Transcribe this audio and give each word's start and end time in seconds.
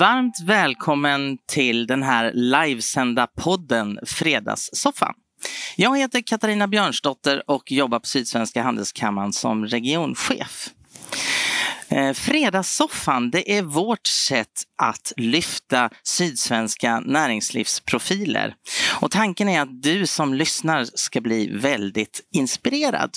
Varmt 0.00 0.40
välkommen 0.44 1.38
till 1.48 1.86
den 1.86 2.02
här 2.02 2.32
livesända 2.34 3.26
podden 3.26 3.98
Fredagssoffan. 4.06 5.14
Jag 5.76 5.98
heter 5.98 6.20
Katarina 6.20 6.68
Björnsdotter 6.68 7.42
och 7.50 7.72
jobbar 7.72 7.98
på 7.98 8.06
Sydsvenska 8.06 8.62
Handelskammaren 8.62 9.32
som 9.32 9.66
regionchef. 9.66 10.70
Eh, 11.88 12.12
Fredagssoffan 12.12 13.30
det 13.30 13.58
är 13.58 13.62
vårt 13.62 14.06
sätt 14.06 14.62
att 14.82 15.12
lyfta 15.16 15.90
sydsvenska 16.02 17.00
näringslivsprofiler. 17.00 18.54
Och 19.00 19.10
tanken 19.10 19.48
är 19.48 19.60
att 19.60 19.82
du 19.82 20.06
som 20.06 20.34
lyssnar 20.34 20.84
ska 20.94 21.20
bli 21.20 21.46
väldigt 21.56 22.20
inspirerad. 22.34 23.10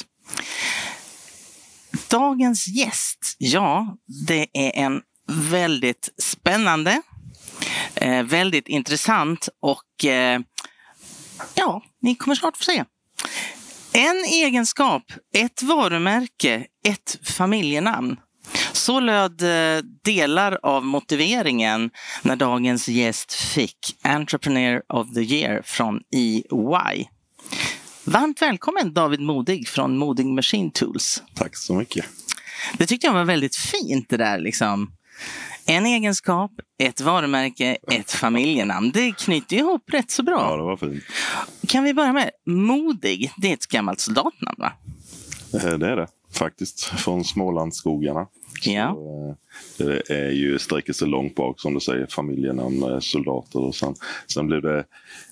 Dagens 2.10 2.68
gäst, 2.68 3.36
ja, 3.38 3.98
det 4.28 4.48
är 4.54 4.72
en 4.76 5.02
väldigt 5.28 6.10
spännande, 6.18 7.02
eh, 7.96 8.24
väldigt 8.24 8.68
intressant 8.68 9.50
och 9.62 10.06
eh, 10.06 10.42
ja, 11.56 11.82
ni 12.02 12.16
kommer 12.16 12.36
snart 12.36 12.58
få 12.58 12.64
se. 12.64 12.84
En 13.94 14.24
egenskap, 14.26 15.04
ett 15.34 15.64
varumärke, 15.64 16.66
ett 16.88 17.20
familjenamn. 17.24 18.18
Så 18.72 19.00
löd 19.00 19.42
eh, 19.42 19.84
delar 20.04 20.60
av 20.64 20.86
motiveringen 20.86 21.92
när 22.22 22.36
dagens 22.36 22.88
gäst 22.88 23.34
fick 23.34 23.78
Entrepreneur 24.02 24.82
of 24.90 25.14
the 25.14 25.22
Year 25.22 25.62
från 25.66 26.00
EY. 26.12 27.08
Varmt 28.04 28.42
välkommen 28.42 28.94
David 28.94 29.20
Modig 29.20 29.68
från 29.68 29.98
Modig 29.98 30.26
Machine 30.26 30.72
Tools. 30.72 31.24
Tack 31.36 31.58
så 31.58 31.74
mycket. 31.74 32.06
Det 32.78 32.86
tyckte 32.86 33.08
jag 33.08 33.14
var 33.14 33.24
väldigt 33.24 33.56
fint 33.56 34.10
det 34.10 34.18
där 34.18 34.40
liksom. 34.40 34.92
En 35.66 35.86
egenskap, 35.86 36.52
ett 36.84 37.02
varumärke, 37.02 37.78
ett 37.92 38.12
familjenamn. 38.12 38.92
Det 38.92 39.12
knyter 39.12 39.56
ihop 39.56 39.94
rätt 39.94 40.12
så 40.12 40.24
bra. 40.24 40.50
Ja, 40.50 40.58
det 40.58 40.64
var 40.64 40.78
fint. 40.78 41.04
Kan 41.68 41.84
vi 41.84 41.94
börja 41.94 42.14
med 42.14 42.30
Modig? 42.46 43.32
Det 43.38 43.50
är 43.50 43.54
ett 43.54 43.68
gammalt 43.68 44.00
soldatnamn 44.00 44.56
va? 44.58 44.74
Eh, 45.54 45.78
det 45.78 45.88
är 45.88 45.96
det 45.96 46.08
faktiskt. 46.34 46.84
Från 46.84 47.24
Smålandsskogarna. 47.24 48.28
Ja. 48.64 48.94
Så, 48.94 49.84
eh, 49.84 49.88
det 49.88 50.10
är 50.10 50.32
ju, 50.32 50.60
sträcker 50.60 50.94
sig 50.94 51.08
långt 51.08 51.36
bak 51.36 51.60
som 51.62 51.74
du 51.74 51.80
säger, 51.80 52.08
familjenamn, 52.08 53.02
soldater 53.02 53.60
och 53.60 53.76
sen, 53.76 53.96
sen 54.28 54.48
blev 54.48 54.62
det 54.62 54.86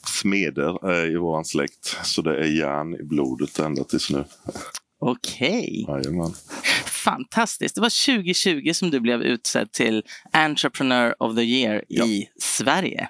smeder 0.05 0.91
eh, 0.91 1.11
i 1.11 1.15
våran 1.17 1.45
släkt. 1.45 1.97
Så 2.03 2.21
det 2.21 2.37
är 2.37 2.47
järn 2.47 2.95
i 2.95 3.03
blodet 3.03 3.59
ända 3.59 3.83
tills 3.83 4.09
nu. 4.09 4.23
Okej. 5.01 5.85
Jajamän. 5.87 6.33
Fantastiskt. 6.85 7.75
Det 7.75 7.81
var 7.81 8.05
2020 8.05 8.71
som 8.73 8.91
du 8.91 8.99
blev 8.99 9.21
utsedd 9.21 9.71
till 9.71 10.03
Entrepreneur 10.33 11.15
of 11.19 11.35
the 11.35 11.41
Year 11.41 11.83
Ja. 11.87 12.05
i 12.05 12.29
Sverige. 12.39 13.07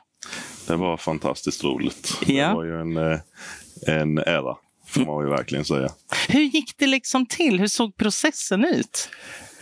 Det 0.67 0.75
var 0.75 0.98
fantastiskt 0.98 1.64
roligt. 1.64 2.14
Ja. 2.28 2.48
Det 2.48 2.53
var 2.56 2.64
ju 2.64 2.81
en, 2.81 2.98
eh, 2.98 3.20
en 3.88 4.17
ära, 4.17 4.56
får 4.88 5.06
man 5.06 5.23
ju 5.25 5.30
verkligen 5.30 5.66
säga. 5.66 5.89
Hur 6.30 6.42
gick 6.42 6.78
det 6.78 6.88
liksom 6.88 7.25
till? 7.25 7.59
Hur 7.59 7.67
såg 7.67 7.98
processen 7.98 8.66
ut? 8.66 9.09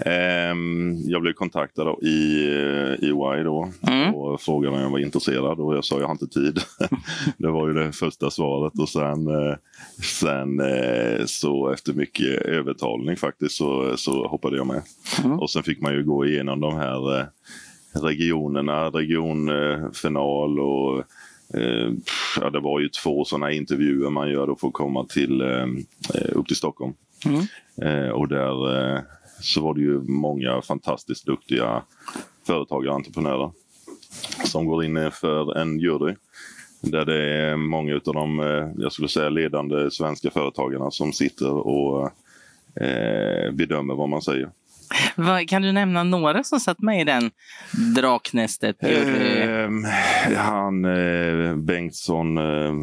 Ehm, 0.05 0.97
jag 1.05 1.22
blev 1.22 1.33
kontaktad 1.33 1.88
av 1.88 2.03
i 2.03 2.47
eh, 2.47 3.08
EY 3.09 3.44
då 3.44 3.69
Mm. 3.88 4.16
och 4.16 4.42
frågade 4.42 4.75
om 4.75 4.81
jag 4.81 4.89
var 4.89 5.00
intresserad 5.00 5.59
och 5.59 5.75
jag 5.75 5.86
sa 5.86 6.00
jag 6.00 6.05
har 6.05 6.11
inte 6.11 6.28
tid. 6.28 6.59
det 7.38 7.47
var 7.47 7.67
ju 7.67 7.73
det 7.73 7.92
första 7.92 8.30
svaret 8.30 8.80
och 8.80 8.89
sen, 8.89 9.27
eh, 9.27 9.55
sen 10.04 10.60
eh, 10.60 11.26
så 11.26 11.70
efter 11.71 11.93
mycket 11.93 12.42
övertalning 12.42 13.15
faktiskt 13.17 13.55
så, 13.55 13.98
så 13.98 14.27
hoppade 14.27 14.58
jag 14.58 14.67
med. 14.67 14.82
Mm. 15.23 15.39
Och 15.39 15.49
sen 15.49 15.64
fick 15.64 15.82
man 15.82 15.93
ju 15.93 16.04
gå 16.04 16.26
igenom 16.26 16.60
de 16.60 16.76
här 16.76 17.27
regionerna, 17.93 18.89
regionfinal 18.89 20.60
och 20.60 21.04
ja, 22.42 22.49
det 22.49 22.60
var 22.60 22.80
ju 22.80 22.89
två 22.89 23.26
sådana 23.26 23.52
intervjuer 23.52 24.10
man 24.10 24.30
gör 24.30 24.48
då 24.48 24.55
för 24.55 24.67
att 24.67 24.73
komma 24.73 25.05
till, 25.05 25.42
upp 26.31 26.48
till 26.48 26.55
Stockholm. 26.55 26.93
Mm. 27.26 28.11
Och 28.14 28.27
där 28.27 29.04
så 29.42 29.61
var 29.61 29.73
det 29.73 29.82
ju 29.82 30.02
många 30.02 30.61
fantastiskt 30.61 31.26
duktiga 31.26 31.83
företagare 32.48 32.89
och 32.89 32.95
entreprenörer 32.95 33.52
som 34.45 34.66
går 34.66 34.83
in 34.83 35.11
för 35.11 35.58
en 35.58 35.80
jury. 35.80 36.16
Där 36.82 37.05
det 37.05 37.23
är 37.23 37.55
många 37.55 37.95
av 37.95 38.14
de, 38.14 38.39
eh, 38.39 38.70
jag 38.78 38.92
skulle 38.92 39.08
säga 39.08 39.30
ledande 39.30 39.92
svenska 39.92 40.30
företagarna 40.30 40.92
som 40.92 41.14
sitter 41.14 41.52
och 41.52 42.11
eh, 42.82 43.52
bedömer 43.52 43.95
vad 43.95 44.10
man 44.10 44.22
säger. 44.22 44.52
Kan 45.48 45.61
du 45.61 45.72
nämna 45.72 46.04
några 46.04 46.44
som 46.44 46.60
satt 46.60 46.80
med 46.80 47.02
i 47.02 47.04
den 47.04 47.32
draknästet? 47.95 48.83
Ehm, 48.83 49.86
han 50.38 50.86
eh, 50.86 51.55
Bengtsson 51.55 52.38
eh, 52.38 52.73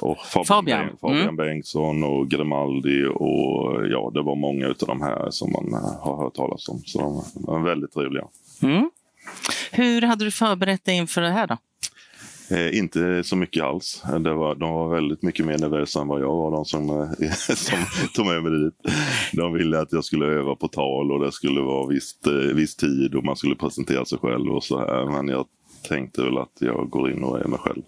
och 0.00 0.18
Fabian, 0.18 0.46
Fabian. 0.46 0.96
Fabian 1.00 1.22
Mm. 1.22 1.36
Bengtsson 1.36 2.02
och 2.02 2.30
Grimaldi 2.30 3.04
och 3.04 3.86
ja, 3.86 4.10
det 4.14 4.22
var 4.22 4.36
många 4.36 4.66
av 4.66 4.74
de 4.86 5.02
här 5.02 5.30
som 5.30 5.52
man 5.52 5.72
eh, 5.82 6.00
har 6.00 6.24
hört 6.24 6.34
talas 6.34 6.68
om. 6.68 6.82
Så 6.84 6.98
de 6.98 7.42
var 7.46 7.60
väldigt 7.64 7.92
trevliga. 7.92 8.24
Mm. 8.62 8.90
Hur 9.72 10.02
hade 10.02 10.24
du 10.24 10.30
förberett 10.30 10.84
dig 10.84 10.96
inför 10.96 11.20
det 11.20 11.30
här 11.30 11.46
då? 11.46 11.56
Eh, 12.50 12.78
inte 12.78 13.22
så 13.24 13.36
mycket 13.36 13.64
alls. 13.64 14.02
Eh, 14.08 14.18
det 14.18 14.34
var, 14.34 14.54
de 14.54 14.72
var 14.72 14.94
väldigt 14.94 15.22
mycket 15.22 15.46
mer 15.46 15.58
nervösa 15.58 16.00
än 16.00 16.08
vad 16.08 16.20
jag 16.20 16.36
var, 16.36 16.50
de 16.50 16.64
som, 16.64 16.90
eh, 16.90 17.32
som 17.56 17.78
tog 18.14 18.26
med 18.26 18.42
mig 18.42 18.52
dit. 18.64 18.74
De 19.32 19.52
ville 19.52 19.80
att 19.80 19.92
jag 19.92 20.04
skulle 20.04 20.26
öva 20.26 20.54
på 20.54 20.68
tal 20.68 21.12
och 21.12 21.24
det 21.24 21.32
skulle 21.32 21.60
vara 21.60 21.86
visst, 21.86 22.26
eh, 22.26 22.32
viss 22.32 22.76
tid 22.76 23.14
och 23.14 23.24
man 23.24 23.36
skulle 23.36 23.54
presentera 23.54 24.04
sig 24.04 24.18
själv 24.18 24.50
och 24.50 24.64
så 24.64 24.78
här. 24.78 25.06
Men 25.06 25.28
jag 25.28 25.46
tänkte 25.88 26.22
väl 26.22 26.38
att 26.38 26.56
jag 26.58 26.90
går 26.90 27.10
in 27.12 27.24
och 27.24 27.40
är 27.40 27.48
mig 27.48 27.58
själv. 27.58 27.82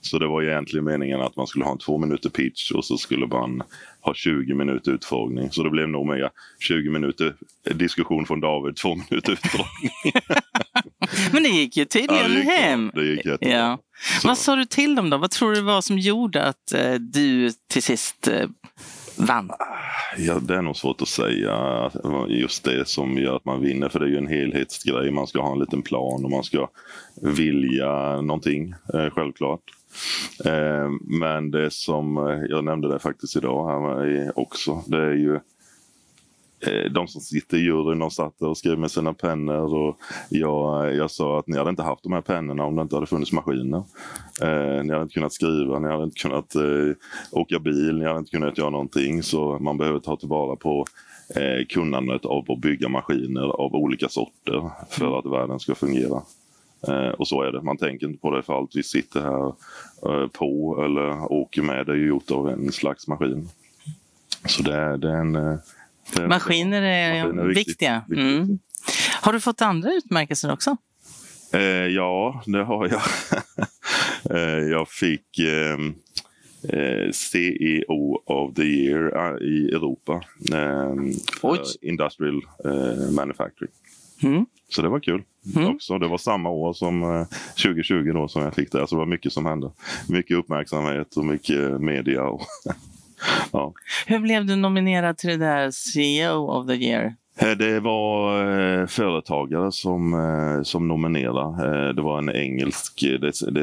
Så 0.00 0.18
det 0.18 0.26
var 0.26 0.42
egentligen 0.42 0.84
meningen 0.84 1.20
att 1.20 1.36
man 1.36 1.46
skulle 1.46 1.64
ha 1.64 1.72
en 1.72 1.78
två 1.78 1.98
minuter 1.98 2.30
pitch 2.30 2.70
och 2.70 2.84
så 2.84 2.96
skulle 2.98 3.26
man 3.26 3.62
ha 4.00 4.14
20 4.14 4.54
minuter 4.54 4.92
utfrågning. 4.92 5.50
Så 5.50 5.62
det 5.62 5.70
blev 5.70 5.88
nog 5.88 6.06
mer 6.06 6.30
20 6.60 6.90
minuter 6.90 7.34
diskussion 7.74 8.26
från 8.26 8.40
David, 8.40 8.76
två 8.76 8.94
minuter 8.94 9.32
utfrågning. 9.32 9.90
Men 11.32 11.42
det 11.42 11.48
gick 11.48 11.76
ju 11.76 11.84
tydligen 11.84 12.30
det 12.30 12.36
gick 12.38 12.48
hem. 12.48 12.90
Det 12.94 13.04
gick 13.04 13.24
jättebra. 13.26 13.54
Ja. 13.56 13.78
Så- 14.20 14.28
Vad 14.28 14.38
sa 14.38 14.56
du 14.56 14.64
till 14.64 14.94
dem 14.94 15.10
då? 15.10 15.16
Vad 15.16 15.30
tror 15.30 15.52
du 15.52 15.60
var 15.60 15.80
som 15.80 15.98
gjorde 15.98 16.42
att 16.44 16.72
eh, 16.74 16.92
du 16.94 17.50
till 17.70 17.82
sist 17.82 18.28
eh, 18.28 18.48
vann? 19.16 19.50
Ja, 20.18 20.38
det 20.38 20.54
är 20.56 20.62
nog 20.62 20.76
svårt 20.76 21.02
att 21.02 21.08
säga 21.08 21.90
just 22.28 22.64
det 22.64 22.88
som 22.88 23.18
gör 23.18 23.36
att 23.36 23.44
man 23.44 23.60
vinner. 23.62 23.88
För 23.88 24.00
det 24.00 24.06
är 24.06 24.10
ju 24.10 24.18
en 24.18 24.26
helhetsgrej. 24.26 25.10
Man 25.10 25.26
ska 25.26 25.42
ha 25.42 25.52
en 25.52 25.58
liten 25.58 25.82
plan 25.82 26.24
och 26.24 26.30
man 26.30 26.44
ska 26.44 26.68
vilja 27.22 28.20
någonting, 28.20 28.74
eh, 28.94 29.10
självklart. 29.10 29.60
Eh, 30.44 30.90
men 31.00 31.50
det 31.50 31.72
som, 31.72 32.16
eh, 32.16 32.40
jag 32.48 32.64
nämnde 32.64 32.88
det 32.88 32.98
faktiskt 32.98 33.36
idag 33.36 33.68
här 33.68 34.38
också, 34.38 34.82
det 34.86 34.96
är 34.96 35.14
ju 35.14 35.34
eh, 36.66 36.92
de 36.92 37.08
som 37.08 37.20
sitter 37.20 37.56
i 37.56 37.60
juryn, 37.60 37.98
de 37.98 38.10
satt 38.10 38.42
och 38.42 38.58
skrev 38.58 38.78
med 38.78 38.90
sina 38.90 39.14
pennor 39.14 39.74
och 39.74 39.98
jag, 40.28 40.94
jag 40.94 41.10
sa 41.10 41.38
att 41.38 41.46
ni 41.46 41.58
hade 41.58 41.70
inte 41.70 41.82
haft 41.82 42.02
de 42.02 42.12
här 42.12 42.20
pennorna 42.20 42.64
om 42.64 42.76
det 42.76 42.82
inte 42.82 42.96
hade 42.96 43.06
funnits 43.06 43.32
maskiner. 43.32 43.82
Eh, 44.42 44.84
ni 44.84 44.92
hade 44.92 45.02
inte 45.02 45.14
kunnat 45.14 45.32
skriva, 45.32 45.78
ni 45.78 45.88
hade 45.88 46.04
inte 46.04 46.20
kunnat 46.20 46.54
eh, 46.54 46.94
åka 47.32 47.58
bil, 47.58 47.98
ni 47.98 48.04
hade 48.04 48.18
inte 48.18 48.30
kunnat 48.30 48.58
göra 48.58 48.70
någonting. 48.70 49.22
Så 49.22 49.58
man 49.58 49.78
behöver 49.78 49.98
ta 50.00 50.16
tillvara 50.16 50.56
på 50.56 50.84
eh, 51.36 51.66
kunnandet 51.68 52.24
av 52.24 52.50
att 52.50 52.60
bygga 52.60 52.88
maskiner 52.88 53.48
av 53.60 53.74
olika 53.74 54.08
sorter 54.08 54.70
för 54.90 55.18
att 55.18 55.26
världen 55.26 55.60
ska 55.60 55.74
fungera. 55.74 56.22
Eh, 56.88 57.08
och 57.08 57.28
så 57.28 57.42
är 57.42 57.52
det. 57.52 57.62
Man 57.62 57.76
tänker 57.76 58.06
inte 58.06 58.20
på 58.20 58.30
det 58.30 58.42
för 58.42 58.58
allt 58.58 58.70
vi 58.76 58.82
sitter 58.82 59.20
här 59.20 59.46
eh, 60.22 60.28
på 60.28 60.82
eller 60.84 61.32
åker 61.32 61.62
med 61.62 61.86
det 61.86 61.92
är 61.92 61.96
ju 61.96 62.06
gjort 62.06 62.30
av 62.30 62.48
en 62.48 62.72
slags 62.72 63.08
maskin. 63.08 63.48
Så 64.46 64.62
det 64.62 64.74
är, 64.74 64.96
det 64.96 65.08
är 65.08 65.16
en... 65.16 65.36
eh, 65.36 65.56
det 66.14 66.22
är- 66.22 66.28
Maskiner 66.28 66.82
är, 66.82 67.24
Maskiner 67.24 67.42
är 67.42 67.46
viktigt. 67.48 67.68
viktiga. 67.68 68.02
Viktigt. 68.08 68.24
Mm. 68.24 68.58
Har 69.22 69.32
du 69.32 69.40
fått 69.40 69.62
andra 69.62 69.92
utmärkelser 69.92 70.52
också? 70.52 70.76
Eh, 71.52 71.60
ja, 71.86 72.42
det 72.46 72.64
har 72.64 72.88
jag. 72.88 73.02
eh, 74.38 74.58
jag 74.68 74.88
fick 74.88 75.38
ehm, 75.38 75.94
eh, 76.68 77.10
CEO 77.12 78.22
of 78.26 78.54
the 78.54 78.62
year 78.62 79.42
i 79.42 79.68
Europa. 79.74 80.20
ehm, 80.54 81.12
Industrial 81.80 82.42
Manufacturing. 83.16 83.72
Mm. 84.22 84.46
Så 84.68 84.82
det 84.82 84.88
var 84.88 85.00
kul. 85.00 85.22
Mm. 85.56 85.68
Också. 85.74 85.98
Det 85.98 86.08
var 86.08 86.18
samma 86.18 86.50
år 86.50 86.72
som 86.72 87.02
eh, 87.02 87.26
2020 87.62 88.12
då 88.14 88.28
som 88.28 88.42
jag 88.42 88.54
fick 88.54 88.72
det. 88.72 88.86
Så 88.86 88.94
det 88.94 88.98
var 88.98 89.06
mycket 89.06 89.32
som 89.32 89.46
hände. 89.46 89.70
Mycket 90.08 90.36
uppmärksamhet 90.36 91.16
och 91.16 91.24
mycket 91.24 91.80
media. 91.80 92.22
Och 92.22 92.42
ja. 93.52 93.72
Hur 94.06 94.18
blev 94.18 94.46
du 94.46 94.56
nominerad 94.56 95.18
till 95.18 95.30
det 95.30 95.36
där 95.36 95.70
CEO 95.70 96.50
of 96.50 96.66
the 96.66 96.74
year? 96.74 97.14
Eh, 97.40 97.50
Det 97.50 97.80
var 97.80 98.40
eh, 98.80 98.86
företagare 98.86 99.72
som, 99.72 100.14
eh, 100.14 100.62
som 100.62 100.88
nominerade. 100.88 101.66
Eh, 101.66 101.94
det 101.94 102.02
var 102.02 102.18
en 102.18 102.30
engelsk, 102.30 103.04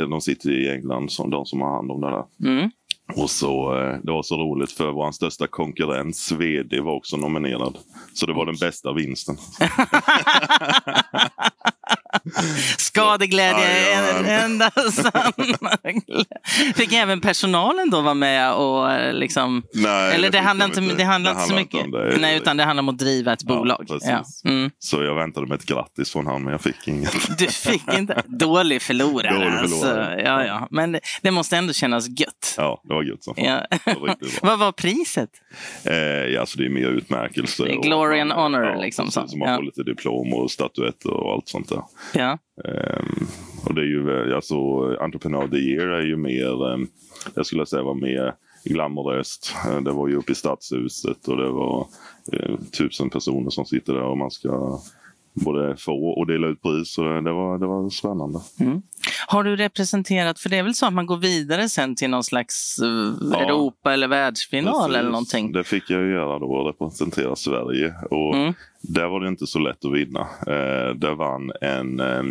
de 0.10 0.22
sitter 0.22 0.52
i 0.52 0.70
England, 0.70 1.12
som, 1.12 1.30
de 1.30 1.46
som 1.46 1.62
har 1.62 1.76
hand 1.76 1.92
om 1.92 2.02
det 2.02 2.10
där. 2.10 2.50
Mm. 2.50 2.70
Och 3.14 3.30
så, 3.30 3.80
eh, 3.80 3.98
det 4.04 4.12
var 4.12 4.24
så 4.24 4.38
roligt 4.38 4.72
för 4.72 4.92
vår 4.92 5.12
största 5.12 5.48
konkurrens, 5.48 6.32
vd, 6.32 6.82
var 6.82 6.94
också 6.94 7.18
nominerad. 7.18 7.78
Så 8.14 8.26
det 8.26 8.34
var 8.34 8.46
den 8.46 8.56
bästa 8.56 8.94
vinsten. 8.94 9.38
Skadeglädje 12.78 13.66
är 13.94 14.20
en 14.20 14.26
enda 14.26 14.70
sanna. 14.92 15.78
Fick 16.76 16.94
även 16.94 17.22
personalen 17.22 17.90
då 17.90 18.02
vara 18.02 18.14
med 18.14 18.54
och 18.54 18.92
eh, 18.92 19.14
liksom... 19.14 19.64
Nej, 19.74 20.16
Eller 20.16 20.30
det, 20.30 20.40
handlar 20.40 20.66
inte, 20.66 20.82
det 20.82 21.04
handlar 21.04 21.32
inte 21.32 21.44
så 21.44 21.56
mycket. 21.56 21.92
det. 21.92 22.18
Nej, 22.20 22.38
utan 22.38 22.58
det 22.58 22.64
handlar 22.64 22.82
om 22.82 22.90
att 22.90 22.98
driva 22.98 23.34
ett 23.34 23.40
Ja, 23.48 23.56
bolag. 23.56 23.86
precis. 23.88 24.42
Mm. 24.46 24.72
Så 24.80 25.04
jag 25.04 25.16
väntade 25.16 25.48
med 25.48 25.56
ett 25.60 25.66
grattis 25.66 26.12
från 26.12 26.28
han, 26.28 26.44
men 26.44 26.52
jag 26.52 26.62
fick 26.62 26.88
inget. 26.88 27.16
Du 27.38 27.48
fick 27.48 27.94
inte... 27.98 28.24
Dålig 28.28 28.82
förlorare. 28.82 29.34
Dålig 29.34 29.48
Alltså. 29.48 29.80
förlorare. 29.86 30.22
Ja, 30.26 30.46
ja. 30.46 30.68
Men 30.72 30.92
det, 30.92 31.00
det 31.22 31.32
måste 31.32 31.58
ändå 31.58 31.74
kännas 31.74 32.08
gött. 32.20 32.54
Ja, 32.58 32.82
det 32.84 32.94
var 32.94 33.04
gött 33.04 33.24
som 33.24 33.36
fan. 33.36 33.46
Ja. 33.46 33.62
Var. 34.00 34.16
Vad 34.42 34.60
var 34.60 34.72
priset? 34.72 35.30
Eh, 35.84 35.96
ja, 35.96 36.40
alltså 36.42 36.58
det 36.58 36.66
är 36.66 36.70
mer 36.70 36.88
utmärkelse. 36.88 37.64
Och 37.64 37.84
glory 37.84 38.18
man- 38.24 38.32
and 38.32 38.42
honor, 38.42 38.66
ja, 38.66 38.82
liksom, 38.82 39.06
precis, 39.06 39.32
så. 39.32 39.38
Man 39.38 39.50
Ja. 39.50 39.56
får 39.56 39.64
lite 39.64 39.84
diplom 39.84 40.34
och 40.34 40.52
statyetter 40.52 41.10
och 41.14 41.34
allt 41.34 41.48
sånt 41.48 41.70
där. 41.70 41.82
Ja. 42.14 42.38
Um, 42.64 43.28
och 43.66 43.76
det 43.76 43.82
är 43.82 43.86
ju, 43.86 44.30
eh, 44.30 44.36
alltså, 44.36 44.56
Entreprenör 45.00 45.44
of 45.44 45.50
the 45.50 45.58
year 45.58 45.88
är 45.88 46.02
ju 46.02 46.16
mer, 46.16 46.64
um, 46.74 46.88
jag 47.36 47.46
skulle 47.46 47.66
säga 47.66 47.84
var 47.84 47.94
mer 47.94 48.34
glamoröst. 48.64 49.56
Eh, 49.68 49.82
det 49.82 49.92
var 49.92 50.08
ju 50.08 50.16
uppe 50.16 50.32
i 50.32 50.36
stadshuset 50.36 51.28
och 51.28 51.38
det 51.38 51.50
var 51.50 51.88
eh, 52.34 52.56
tusen 52.78 53.10
personer 53.10 53.50
som 53.50 53.66
sitter 53.66 53.94
där 53.94 54.04
och 54.04 54.18
man 54.18 54.32
ska 54.32 54.80
både 55.36 55.78
få 55.78 56.08
och 56.10 56.28
dela 56.28 56.48
ut 56.48 56.62
pris. 56.62 56.94
Så 56.94 57.04
det, 57.04 57.32
var, 57.34 57.58
det 57.60 57.66
var 57.68 57.90
spännande. 57.90 58.40
Har 59.28 59.44
du 59.44 59.56
representerat, 59.56 60.40
för 60.40 60.50
det 60.50 60.58
är 60.58 60.64
väl 60.64 60.74
så 60.76 60.86
att 60.86 60.94
man 60.94 61.06
går 61.06 61.18
vidare 61.18 61.70
sen 61.70 61.96
till 61.96 62.10
någon 62.10 62.24
slags 62.24 62.80
eh, 62.80 63.14
Ja. 63.32 63.40
Europa 63.42 63.94
eller 63.94 64.08
världsfinal 64.08 64.74
Precis. 64.74 64.98
eller 65.00 65.10
någonting? 65.10 65.52
Det 65.52 65.64
fick 65.64 65.90
jag 65.90 66.06
göra 66.08 66.40
då, 66.40 66.64
representera 66.64 67.36
Sverige. 67.36 67.94
Och 68.12 68.36
Mm. 68.36 68.54
där 68.82 69.08
var 69.08 69.20
det 69.20 69.28
inte 69.28 69.48
så 69.48 69.60
lätt 69.60 69.86
att 69.86 69.94
vinna. 69.94 70.20
Eh, 70.22 70.96
där 70.96 71.16
vann 71.16 71.52
en, 71.62 72.00
eh, 72.00 72.24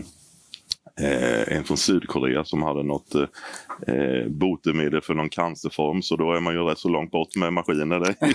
eh, 1.00 1.56
en 1.56 1.64
från 1.64 1.76
Sydkorea 1.76 2.44
som 2.44 2.62
hade 2.62 2.82
något 2.82 3.14
eh, 3.14 4.28
botemedel 4.28 5.00
för 5.00 5.14
någon 5.14 5.28
cancerform. 5.28 6.02
Så 6.02 6.16
då 6.16 6.32
är 6.32 6.40
man 6.40 6.54
ju 6.54 6.60
rätt 6.60 6.78
så 6.78 6.88
långt 6.88 7.10
bort 7.10 7.36
med 7.36 7.52
maskiner. 7.52 8.00
Det, 8.00 8.14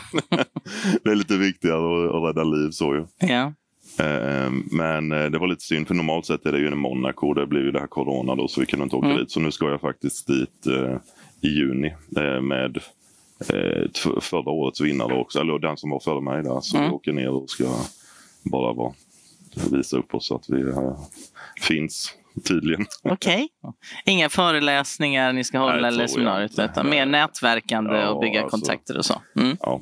det 1.04 1.12
är 1.12 1.15
lite 1.15 1.38
viktigare 1.38 2.10
att, 2.10 2.15
att 2.15 2.24
rädda 2.30 2.44
liv 2.44 2.69
så 2.72 2.95
ju. 2.95 3.06
Ja. 3.27 3.54
Eh, 4.00 4.51
Men 4.72 5.12
eh, 5.12 5.25
det 5.25 5.38
var 5.40 5.48
lite 5.48 5.63
synd 5.63 5.88
för 5.88 5.96
normalt 5.96 6.25
sett 6.25 6.46
är 6.46 6.51
det 6.51 6.60
ju 6.60 6.68
i 6.68 6.75
Monaco. 6.75 7.34
Det 7.34 7.48
blev 7.48 7.63
ju 7.63 7.72
det 7.72 7.80
här 7.80 7.88
corona 7.88 8.36
då 8.36 8.48
så 8.48 8.60
vi 8.62 8.66
kunde 8.66 8.84
inte 8.84 8.96
åka 8.96 9.06
Mm. 9.07 9.18
dit. 9.18 9.31
Så 9.31 9.40
nu 9.40 9.51
ska 9.51 9.69
jag 9.69 9.81
faktiskt 9.81 10.28
dit 10.28 10.68
eh, 10.68 10.98
i 11.42 11.48
juni 11.48 11.94
eh, 12.18 12.42
med 12.42 12.78
eh, 13.54 14.19
förra 14.22 14.50
årets 14.51 14.81
vinnare 14.81 15.13
också. 15.19 15.40
Eller 15.40 15.60
den 15.60 15.78
som 15.78 15.90
var 15.90 16.00
före 16.00 16.22
mig 16.22 16.44
där. 16.44 16.60
Så 16.62 16.78
Mm. 16.78 16.90
vi 16.90 16.96
åker 16.96 17.12
ner 17.13 17.30
och 17.30 17.50
ska 17.50 17.63
bara 18.44 18.74
vara, 18.74 18.94
visa 19.72 19.98
upp 19.98 20.13
oss 20.16 20.31
att 20.31 20.50
vi 20.50 20.62
eh, 20.62 21.00
finns 21.62 22.13
tydligen. 22.48 22.86
Okej. 23.04 23.48
Inga 24.06 24.30
föreläsningar 24.30 25.34
ni 25.34 25.44
ska 25.44 25.60
hålla 25.60 25.74
Nej, 25.74 25.88
eller 25.88 26.44
inte. 26.44 26.63
utan 26.72 26.90
mer 26.90 27.06
nätverkande 27.06 27.96
Ja, 27.98 28.10
och 28.10 28.22
bygga 28.22 28.42
alltså. 28.44 28.57
kontakter 28.57 28.98
och 28.98 29.06
så. 29.06 29.22
Mm. 29.36 29.57
Ja, 29.62 29.81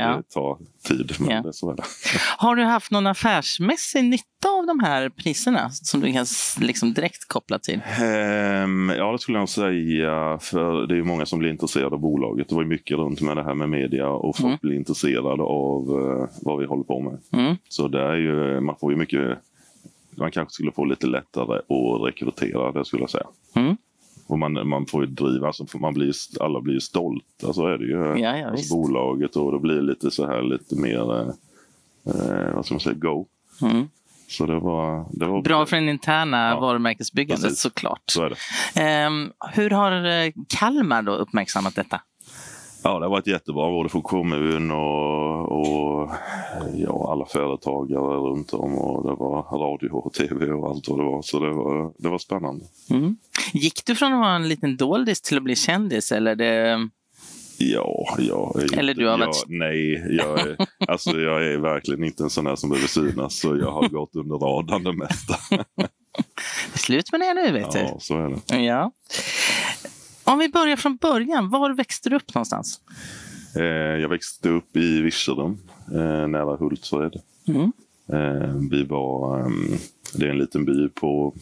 Ja. 0.00 0.16
det 0.16 0.22
tar 0.34 0.58
tid 0.88 1.12
men 1.20 1.30
Ja. 1.30 1.42
det, 1.42 1.52
så 1.52 1.70
är 1.70 1.76
det. 1.76 1.82
Har 2.38 2.56
du 2.56 2.64
haft 2.64 2.90
någon 2.90 3.06
affärsmässig 3.06 4.04
nytta 4.04 4.48
av 4.58 4.66
de 4.66 4.80
här 4.80 5.08
priserna 5.08 5.70
som 5.70 6.00
du 6.00 6.12
kan 6.12 6.26
liksom 6.60 6.92
direkt 6.94 7.28
koppla 7.28 7.58
till? 7.58 7.80
Ehm, 8.00 8.92
ja, 8.96 9.12
det 9.12 9.18
skulle 9.18 9.38
jag 9.38 9.48
säga. 9.48 10.38
För 10.40 10.86
det 10.86 10.94
är 10.94 10.96
ju 10.96 11.04
många 11.04 11.26
som 11.26 11.38
blir 11.38 11.50
intresserade 11.50 11.94
av 11.94 12.00
bolaget. 12.00 12.48
Det 12.48 12.54
var 12.54 12.62
ju 12.62 12.68
mycket 12.68 12.96
runt 12.96 13.20
med 13.20 13.36
det 13.36 13.44
här 13.44 13.54
med 13.54 13.68
media 13.68 14.08
och 14.08 14.36
folk 14.36 14.46
Mm. 14.48 14.58
blir 14.62 14.74
intresserade 14.76 15.42
av 15.42 15.82
eh, 16.00 16.28
vad 16.42 16.58
vi 16.60 16.66
håller 16.66 16.84
på 16.84 17.00
med. 17.00 17.18
Mm. 17.42 17.56
Så 17.68 17.88
det 17.88 18.02
är 18.02 18.14
ju, 18.16 18.60
man 18.60 18.76
får 18.80 18.92
ju 18.92 18.98
mycket, 18.98 19.38
man 20.16 20.30
kanske 20.30 20.52
skulle 20.54 20.72
få 20.72 20.84
lite 20.84 21.06
lättare 21.06 21.58
att 21.58 22.06
rekrytera, 22.08 22.72
det 22.72 22.84
skulle 22.84 23.02
jag 23.02 23.10
säga. 23.10 23.26
Mm. 23.56 23.76
Och 24.28 24.38
man, 24.38 24.68
man 24.68 24.86
får 24.86 25.04
ju 25.04 25.10
driva, 25.10 25.46
alltså 25.46 25.78
man 25.78 25.94
blir, 25.94 26.12
alla 26.40 26.60
blir 26.60 26.74
ju 26.74 26.80
stolta, 26.80 27.52
så 27.52 27.66
är 27.66 27.78
det 27.78 27.84
ju. 27.84 28.22
Ja, 28.22 28.36
ja, 28.36 28.50
alltså 28.50 28.76
bolaget 28.76 29.36
och 29.36 29.52
det 29.52 29.58
blir 29.58 29.82
lite 29.82 30.10
så 30.10 30.26
här 30.26 30.42
lite 30.42 30.76
mer, 30.76 31.20
eh, 31.20 31.28
eh, 32.06 32.54
vad 32.54 32.64
ska 32.64 32.74
man 32.74 32.80
säga, 32.80 32.94
go. 32.94 33.26
Mm. 33.62 33.88
Så 34.28 34.46
det 34.46 34.58
var, 34.58 35.06
det 35.12 35.26
var 35.26 35.42
Bra 35.42 35.66
för 35.66 35.76
den 35.76 35.88
interna 35.88 36.48
Ja, 36.48 36.60
varumärkesbyggandet 36.60 37.44
precis. 37.44 37.60
såklart. 37.60 38.02
Så 38.06 38.28
det. 38.28 38.36
Ehm, 38.80 39.32
hur 39.52 39.70
har 39.70 39.92
eh, 40.06 40.32
Kalmar 40.48 41.02
då 41.02 41.12
uppmärksammat 41.12 41.74
detta? 41.74 42.00
Ja, 42.82 42.98
det 42.98 43.04
har 43.04 43.10
varit 43.10 43.26
jättebra 43.26 43.70
både 43.70 43.88
för 43.88 44.00
kommun 44.00 44.70
och, 44.70 45.52
och 45.52 46.10
ja, 46.74 47.12
alla 47.12 47.26
företagare 47.26 48.16
runt 48.16 48.52
om. 48.52 48.78
Och 48.78 49.02
det 49.02 49.14
var 49.14 49.42
radio 49.58 49.90
och 49.90 50.12
tv 50.12 50.46
och 50.52 50.68
allt 50.68 50.88
vad 50.88 50.98
det 50.98 51.04
var. 51.04 51.22
Så 51.22 51.38
det 51.40 51.50
var, 51.50 51.92
det 51.98 52.08
var 52.08 52.18
spännande. 52.18 52.64
Mm. 52.90 53.16
Gick 53.52 53.84
du 53.86 53.94
från 53.94 54.12
att 54.12 54.20
vara 54.20 54.34
en 54.34 54.48
liten 54.48 54.76
doldis 54.76 55.20
till 55.20 55.36
att 55.36 55.42
bli 55.42 55.56
kändis? 55.56 56.12
Eller 56.12 56.34
det... 56.34 56.88
Ja, 57.60 58.14
jag 58.18 58.62
är 58.62 58.78
Eller 58.78 58.90
inte, 58.92 59.02
du 59.02 59.06
har 59.08 59.18
jag, 59.18 59.26
varit- 59.26 59.44
Nej, 59.46 60.06
jag 60.16 60.40
är, 60.40 60.56
alltså 60.88 61.10
jag 61.20 61.46
är 61.46 61.58
verkligen 61.58 62.04
inte 62.04 62.22
en 62.22 62.30
sån 62.30 62.44
där 62.44 62.56
som 62.56 62.70
behöver 62.70 62.88
synas. 62.88 63.38
Så 63.40 63.56
jag 63.56 63.70
har 63.72 63.88
gått 63.88 64.16
under 64.16 64.36
radarn 64.36 64.84
det 64.84 64.92
mesta. 64.92 65.34
Det 65.50 66.74
är 66.74 66.78
slut 66.78 67.12
med 67.12 67.20
det 67.20 67.34
nu, 67.34 67.52
vet 67.52 67.74
Ja, 67.74 67.96
så 68.00 68.14
är 68.14 68.28
det. 68.28 68.38
du. 68.48 68.64
Ja. 68.64 68.92
Om 70.28 70.38
vi 70.38 70.48
börjar 70.48 70.76
från 70.76 70.96
början, 70.96 71.50
var 71.50 71.70
växte 71.70 72.08
du 72.08 72.16
upp 72.16 72.34
någonstans? 72.34 72.80
Eh, 73.56 73.62
jag 74.02 74.08
växte 74.08 74.48
upp 74.48 74.76
i 74.76 75.00
Virserum, 75.00 75.58
eh, 75.92 76.28
nära 76.28 76.56
Hultsfred. 76.56 77.20
Mm. 77.46 77.72
Eh, 78.06 78.54
vi 78.70 78.84
var, 78.84 79.40
ehm, 79.40 79.76
det 80.14 80.26
är 80.26 80.30
en 80.30 80.38
liten 80.38 80.64
by 80.64 80.88
på 80.88 81.34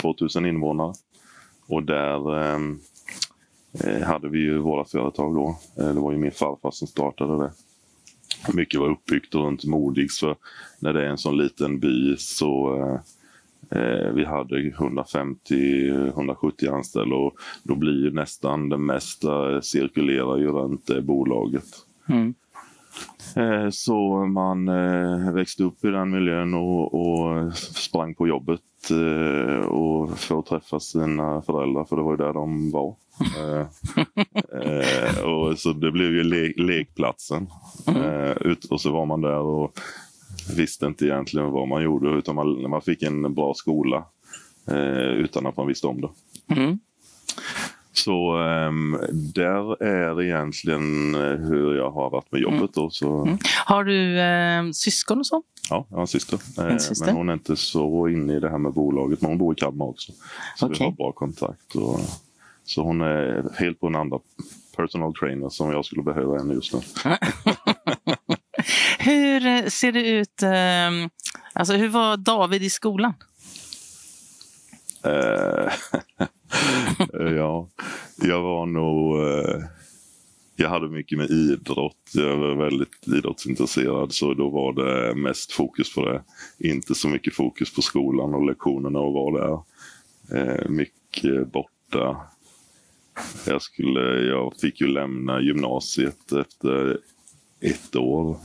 2000 0.00 0.46
invånare. 0.46 0.94
Och 1.66 1.82
där 1.82 2.38
ehm, 2.38 2.80
eh, 3.84 4.02
hade 4.02 4.28
vi 4.28 4.38
ju 4.38 4.58
våra 4.58 4.84
företag 4.84 5.34
då. 5.34 5.58
Eh, 5.82 5.94
det 5.94 6.00
var 6.00 6.12
ju 6.12 6.18
min 6.18 6.32
farfar 6.32 6.70
som 6.70 6.88
startade 6.88 7.44
det. 7.44 7.52
Mycket 8.52 8.80
var 8.80 8.90
uppbyggt 8.90 9.34
runt 9.34 9.64
Modigs 9.64 10.20
för 10.20 10.36
när 10.78 10.92
det 10.92 11.02
är 11.04 11.08
en 11.10 11.18
sån 11.18 11.36
liten 11.36 11.80
by 11.80 12.16
så 12.16 12.78
eh, 12.80 13.00
vi 14.14 14.24
hade 14.24 14.56
150-170 14.56 16.74
anställda 16.74 17.16
och 17.16 17.34
då 17.62 17.74
blir 17.74 18.04
ju 18.04 18.10
nästan 18.10 18.68
det 18.68 18.78
mesta 18.78 19.54
eh, 19.54 19.60
cirkulerar 19.60 20.38
ju 20.38 20.46
runt 20.46 20.86
det 20.86 21.02
bolaget. 21.02 21.64
Mm. 22.08 22.34
Eh, 23.36 23.70
Så 23.70 24.26
man 24.26 24.68
eh, 24.68 25.32
växte 25.32 25.64
upp 25.64 25.84
i 25.84 25.88
den 25.88 26.10
miljön 26.10 26.54
och, 26.54 26.94
och 26.94 27.52
sprang 27.56 28.14
på 28.14 28.28
jobbet 28.28 28.60
eh, 28.90 29.66
och 29.66 30.18
för 30.18 30.38
att 30.38 30.46
träffa 30.46 30.80
sina 30.80 31.42
föräldrar, 31.42 31.84
för 31.84 31.96
det 31.96 32.02
var 32.02 32.10
ju 32.12 32.16
där 32.16 32.32
de 32.32 32.70
var. 32.70 32.94
Eh, 33.38 33.66
eh, 34.62 35.24
och 35.24 35.58
så 35.58 35.72
det 35.72 35.92
blev 35.92 36.12
ju 36.12 36.22
le 36.24 36.52
lekplatsen. 36.56 37.46
Eh, 37.86 38.30
ut, 38.40 38.64
och 38.64 38.80
så 38.80 38.92
var 38.92 39.06
man 39.06 39.20
där 39.20 39.38
och 39.38 39.78
visste 40.56 40.86
inte 40.86 41.04
egentligen 41.06 41.50
vad 41.50 41.68
man 41.68 41.82
gjorde 41.82 42.10
utan 42.10 42.34
man, 42.34 42.70
man 42.70 42.82
fick 42.82 43.02
en 43.02 43.34
bra 43.34 43.54
skola 43.54 44.04
eh, 44.68 44.76
utan 44.96 45.46
att 45.46 45.56
man 45.56 45.66
visste 45.66 45.86
om 45.86 46.00
det. 46.00 46.08
Mm. 46.54 46.78
Så 47.92 48.36
ehm, 48.36 48.98
där 49.34 49.82
är 49.82 50.22
egentligen 50.22 51.14
eh, 51.14 51.20
hur 51.36 51.74
jag 51.76 51.90
har 51.90 52.10
varit 52.10 52.32
med 52.32 52.40
jobbet. 52.40 52.70
Då, 52.74 52.90
så, 52.90 53.22
Mm. 53.22 53.38
Har 53.66 53.84
du 53.84 54.20
eh, 54.20 54.70
syskon 54.72 55.18
och 55.18 55.26
så? 55.26 55.42
Ja, 55.70 55.86
jag 55.90 55.96
har 55.96 56.00
en 56.00 56.06
syster. 56.06 56.38
Eh, 56.58 56.72
En 56.72 56.80
syster. 56.80 57.06
Men 57.06 57.16
hon 57.16 57.28
är 57.28 57.32
inte 57.32 57.56
så 57.56 58.08
inne 58.08 58.36
i 58.36 58.40
det 58.40 58.50
här 58.50 58.58
med 58.58 58.72
bolaget. 58.72 59.20
Men 59.20 59.30
hon 59.30 59.38
bor 59.38 59.52
i 59.52 59.56
Kalmar 59.56 59.86
också. 59.86 60.12
Så 60.56 60.68
vi 60.68 60.74
Okej. 60.74 60.84
har 60.86 60.92
bra 60.92 61.12
kontakt. 61.12 61.74
Och, 61.74 62.00
så 62.64 62.82
hon 62.82 63.00
är 63.00 63.44
helt 63.58 63.80
på 63.80 63.86
en 63.86 63.94
andra 63.96 64.18
personal 64.76 65.14
trainer 65.14 65.48
som 65.48 65.70
jag 65.70 65.84
skulle 65.84 66.02
behöva 66.02 66.38
än 66.40 66.50
just 66.50 66.74
nu. 66.74 66.80
Hur 69.04 69.46
eh, 69.46 69.66
ser 69.66 69.92
det 69.92 70.08
ut? 70.08 70.42
Eh, 70.42 71.08
alltså, 71.52 71.74
hur 71.74 71.88
var 71.88 72.16
David 72.16 72.62
i 72.62 72.70
skolan? 72.70 73.14
Eh, 75.04 75.72
ja, 77.36 77.68
jag 78.16 78.42
var 78.42 78.66
nog... 78.66 79.28
eh, 79.28 79.64
Jag 80.56 80.68
hade 80.68 80.88
mycket 80.88 81.18
med 81.18 81.30
idrott. 81.30 82.10
Jag 82.14 82.36
var 82.36 82.54
väldigt 82.54 83.08
idrottsintresserad 83.08 84.12
så 84.12 84.34
då 84.34 84.48
var 84.48 84.72
det 84.72 85.14
mest 85.14 85.52
fokus 85.52 85.94
på 85.94 86.04
det. 86.08 86.22
Inte 86.58 86.94
så 86.94 87.08
mycket 87.08 87.34
fokus 87.34 87.74
på 87.74 87.82
skolan 87.82 88.34
och 88.34 88.46
lektionerna 88.46 88.98
och 88.98 89.12
vara 89.12 89.46
där. 89.46 89.62
Eh, 90.38 90.68
Mycket 90.68 91.52
borta. 91.52 92.16
Jag, 93.46 93.62
skulle, 93.62 94.00
jag 94.26 94.54
fick 94.60 94.80
ju 94.80 94.86
lämna 94.86 95.40
gymnasiet 95.40 96.32
efter 96.32 96.98
ett 97.60 97.96
år 97.96 98.36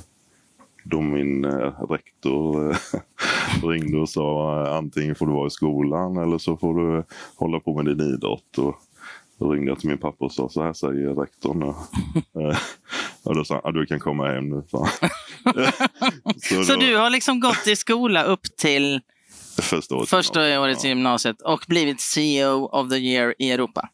då 0.89 1.01
min 1.01 1.45
eh, 1.45 1.73
rektor 1.89 2.71
eh, 2.71 2.77
ringde 3.69 3.97
och 3.97 4.09
sa 4.09 4.61
eh, 4.65 4.75
antingen 4.75 5.15
får 5.15 5.25
du 5.27 5.33
vara 5.33 5.47
i 5.47 5.49
skolan 5.49 6.17
eller 6.17 6.37
så 6.37 6.57
får 6.57 6.73
du 6.75 7.03
hålla 7.35 7.59
på 7.59 7.81
med 7.83 7.85
din 7.97 8.13
idrott. 8.13 8.57
Och 8.57 8.75
då 9.39 9.51
ringde 9.51 9.71
jag 9.71 9.79
till 9.79 9.89
min 9.89 9.97
pappa 9.97 10.25
och 10.25 10.31
sa 10.31 10.49
så 10.49 10.63
här 10.63 10.73
säger 10.73 11.13
rektorn. 11.21 11.63
Och, 13.23 13.35
då 13.35 13.45
sa 13.45 13.53
han, 13.53 13.61
"Ja, 13.63 13.71
du 13.71 13.85
kan 13.85 13.99
komma 13.99 14.27
hem 14.27 14.49
nu. 14.49 14.63
Så 16.65 16.73
då- 16.73 16.79
du 16.79 16.97
har 16.97 17.09
liksom 17.09 17.39
gått 17.39 17.67
i 17.67 17.75
skola 17.75 18.23
upp 18.23 18.43
till 18.57 19.01
Första 19.61 19.95
året. 19.95 20.09
Första 20.09 20.61
året 20.61 20.85
i 20.85 20.87
gymnasiet 20.87 21.41
och 21.41 21.65
blivit 21.67 22.01
CEO 22.01 22.65
of 22.65 22.89
the 22.89 22.95
year 22.95 23.35
i 23.39 23.51
Europa. 23.51 23.89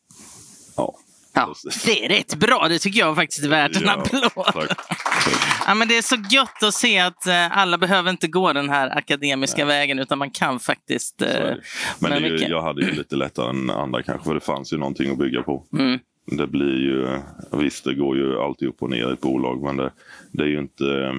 Ja. 0.78 0.96
Ja, 1.34 1.54
det 1.86 2.06
är 2.06 2.10
rätt 2.10 2.36
bra. 2.36 2.68
Det 2.70 2.80
tycker 2.80 3.00
jag 3.00 3.16
faktiskt 3.16 3.44
är 3.46 3.50
värt 3.50 3.76
en 3.76 3.84
Ja, 3.86 3.92
applåd. 3.92 4.68
Ja, 5.68 5.74
men 5.74 5.88
det 5.88 5.98
är 5.98 6.02
så 6.02 6.16
gött 6.32 6.64
att 6.64 6.74
se 6.74 7.00
att 7.00 7.28
eh, 7.28 7.58
alla 7.58 7.78
behöver 7.78 8.10
inte 8.10 8.28
gå 8.28 8.54
den 8.54 8.70
här 8.70 8.98
akademiska 8.98 9.66
vägen 9.66 10.00
utan 10.00 10.18
man 10.18 10.32
kan 10.32 10.60
faktiskt... 10.60 11.22
Eh. 11.22 11.52
Men 12.00 12.24
ju, 12.24 12.38
jag 12.38 12.62
hade 12.62 12.82
ju 12.82 12.92
lite 12.92 13.16
lättare 13.16 13.50
än 13.50 13.70
andra 13.70 14.04
kanske, 14.04 14.26
för 14.26 14.34
det 14.34 14.40
fanns 14.40 14.74
ju 14.74 14.78
någonting 14.78 15.12
att 15.12 15.18
bygga 15.18 15.44
på. 15.44 15.64
mm, 15.80 16.00
Det 16.26 16.48
blir 16.48 16.80
ju, 16.82 17.20
visst 17.52 17.84
det 17.84 17.94
går 17.94 18.18
ju 18.18 18.40
alltid 18.40 18.68
upp 18.68 18.82
och 18.84 18.90
ner 18.90 19.10
i 19.10 19.14
ett 19.14 19.22
bolag, 19.22 19.64
men 19.64 19.78
det, 19.78 19.92
det 20.32 20.44
är 20.44 20.48
ju 20.48 20.60
inte... 20.60 21.14